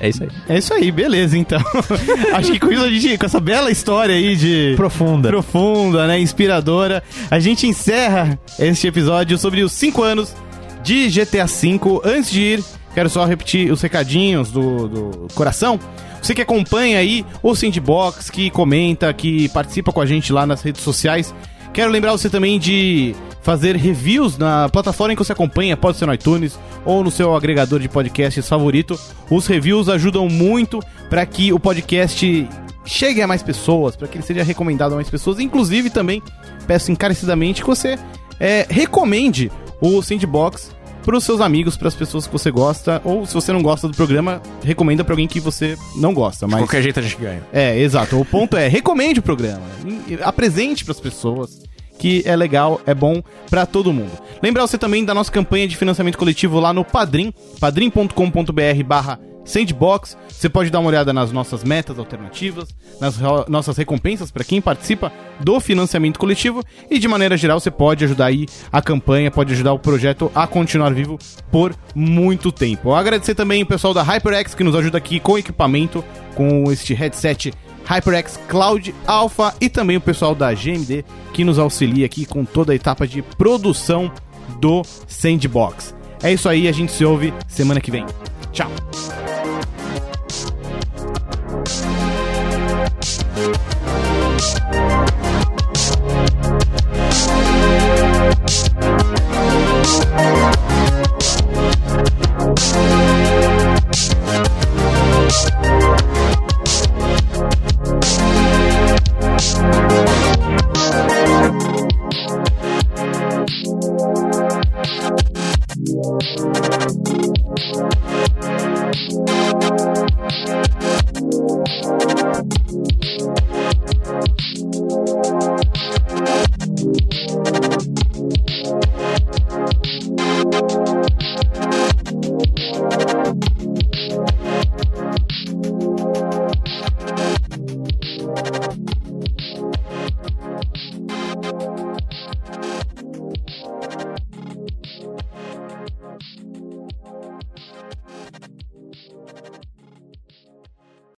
É 0.06 0.08
isso 0.08 0.22
aí. 0.22 0.30
É 0.48 0.58
isso 0.58 0.74
aí, 0.74 0.92
beleza, 0.92 1.36
então. 1.36 1.60
Acho 2.34 2.52
que 2.52 2.60
com 2.60 2.70
isso 2.70 2.84
a 2.84 2.90
gente, 2.90 3.18
com 3.18 3.26
essa 3.26 3.40
bela 3.40 3.70
história 3.70 4.14
aí 4.14 4.36
de. 4.36 4.74
Profunda. 4.76 5.28
profunda, 5.28 6.06
né? 6.06 6.18
Inspiradora. 6.20 7.02
A 7.30 7.40
gente 7.40 7.66
encerra 7.66 8.38
este 8.58 8.86
episódio 8.86 9.36
sobre 9.36 9.62
os 9.62 9.72
5 9.72 10.02
anos 10.02 10.34
de 10.82 11.08
GTA 11.08 11.46
V. 11.46 12.00
Antes 12.04 12.30
de 12.30 12.40
ir, 12.40 12.64
quero 12.94 13.10
só 13.10 13.24
repetir 13.24 13.72
os 13.72 13.82
recadinhos 13.82 14.50
do, 14.50 14.88
do 14.88 15.28
coração. 15.34 15.80
Você 16.22 16.34
que 16.34 16.42
acompanha 16.42 16.98
aí 16.98 17.24
o 17.42 17.54
Sandbox, 17.54 18.30
que 18.30 18.50
comenta, 18.50 19.12
que 19.12 19.48
participa 19.48 19.92
com 19.92 20.00
a 20.00 20.06
gente 20.06 20.32
lá 20.32 20.46
nas 20.46 20.62
redes 20.62 20.82
sociais. 20.82 21.34
Quero 21.72 21.90
lembrar 21.90 22.12
você 22.12 22.30
também 22.30 22.58
de 22.58 23.14
fazer 23.42 23.76
reviews 23.76 24.36
na 24.36 24.68
plataforma 24.68 25.12
em 25.12 25.16
que 25.16 25.24
você 25.24 25.32
acompanha, 25.32 25.76
pode 25.76 25.96
ser 25.96 26.06
no 26.06 26.12
iTunes 26.12 26.58
ou 26.84 27.04
no 27.04 27.10
seu 27.10 27.34
agregador 27.34 27.78
de 27.78 27.88
podcasts 27.88 28.48
favorito. 28.48 28.98
Os 29.30 29.46
reviews 29.46 29.88
ajudam 29.88 30.28
muito 30.28 30.80
para 31.08 31.24
que 31.24 31.52
o 31.52 31.60
podcast 31.60 32.48
chegue 32.84 33.22
a 33.22 33.26
mais 33.26 33.42
pessoas, 33.42 33.94
para 33.94 34.08
que 34.08 34.16
ele 34.16 34.24
seja 34.24 34.42
recomendado 34.42 34.92
a 34.92 34.96
mais 34.96 35.10
pessoas. 35.10 35.38
Inclusive, 35.38 35.90
também 35.90 36.22
peço 36.66 36.90
encarecidamente 36.90 37.62
que 37.62 37.68
você 37.68 37.96
é, 38.40 38.66
recomende 38.68 39.50
o 39.80 40.02
Sandbox 40.02 40.74
para 41.06 41.16
os 41.16 41.22
seus 41.22 41.40
amigos, 41.40 41.76
para 41.76 41.86
as 41.86 41.94
pessoas 41.94 42.26
que 42.26 42.32
você 42.32 42.50
gosta, 42.50 43.00
ou 43.04 43.24
se 43.24 43.32
você 43.32 43.52
não 43.52 43.62
gosta 43.62 43.86
do 43.86 43.96
programa, 43.96 44.42
recomenda 44.64 45.04
para 45.04 45.12
alguém 45.12 45.28
que 45.28 45.38
você 45.38 45.78
não 45.94 46.12
gosta. 46.12 46.46
De 46.46 46.52
Mas 46.52 46.62
qualquer 46.62 46.82
jeito 46.82 46.98
a 46.98 47.02
gente 47.02 47.16
ganha. 47.16 47.46
é, 47.52 47.78
exato. 47.78 48.20
O 48.20 48.24
ponto 48.24 48.56
é, 48.56 48.66
recomende 48.66 49.20
o 49.20 49.22
programa. 49.22 49.62
Apresente 50.22 50.84
pras 50.84 50.98
pessoas 50.98 51.62
que 51.96 52.24
é 52.26 52.34
legal, 52.34 52.80
é 52.84 52.92
bom 52.92 53.22
pra 53.48 53.64
todo 53.64 53.92
mundo. 53.92 54.10
Lembrar 54.42 54.66
você 54.66 54.76
também 54.76 55.04
da 55.04 55.14
nossa 55.14 55.30
campanha 55.30 55.68
de 55.68 55.76
financiamento 55.76 56.18
coletivo 56.18 56.58
lá 56.58 56.72
no 56.72 56.84
Padrim, 56.84 57.32
padrim.com.br 57.60 58.84
barra 58.84 59.20
Sandbox. 59.46 60.18
Você 60.28 60.50
pode 60.50 60.68
dar 60.68 60.80
uma 60.80 60.88
olhada 60.88 61.12
nas 61.12 61.32
nossas 61.32 61.64
metas 61.64 61.98
alternativas, 61.98 62.68
nas 63.00 63.18
nossas 63.48 63.76
recompensas 63.78 64.30
para 64.30 64.44
quem 64.44 64.60
participa 64.60 65.10
do 65.40 65.58
financiamento 65.60 66.18
coletivo 66.18 66.62
e 66.90 66.98
de 66.98 67.08
maneira 67.08 67.36
geral 67.36 67.58
você 67.58 67.70
pode 67.70 68.04
ajudar 68.04 68.26
aí 68.26 68.46
a 68.70 68.82
campanha, 68.82 69.30
pode 69.30 69.52
ajudar 69.54 69.72
o 69.72 69.78
projeto 69.78 70.30
a 70.34 70.46
continuar 70.46 70.92
vivo 70.92 71.18
por 71.50 71.74
muito 71.94 72.52
tempo. 72.52 72.92
Agradecer 72.92 73.34
também 73.34 73.62
o 73.62 73.66
pessoal 73.66 73.94
da 73.94 74.02
HyperX 74.02 74.54
que 74.54 74.64
nos 74.64 74.74
ajuda 74.74 74.98
aqui 74.98 75.20
com 75.20 75.38
equipamento, 75.38 76.04
com 76.34 76.70
este 76.70 76.92
headset 76.92 77.54
HyperX 77.86 78.38
Cloud 78.48 78.94
Alpha 79.06 79.54
e 79.60 79.68
também 79.68 79.96
o 79.96 80.00
pessoal 80.00 80.34
da 80.34 80.52
GMD 80.52 81.04
que 81.32 81.44
nos 81.44 81.58
auxilia 81.58 82.04
aqui 82.04 82.26
com 82.26 82.44
toda 82.44 82.72
a 82.72 82.76
etapa 82.76 83.06
de 83.06 83.22
produção 83.22 84.10
do 84.60 84.82
Sandbox. 85.06 85.94
É 86.22 86.32
isso 86.32 86.48
aí, 86.48 86.66
a 86.66 86.72
gente 86.72 86.92
se 86.92 87.04
ouve 87.04 87.32
semana 87.46 87.80
que 87.80 87.90
vem. 87.90 88.04
Tchau. 88.56 88.70
Thank 102.56 103.15
you. 115.86 116.26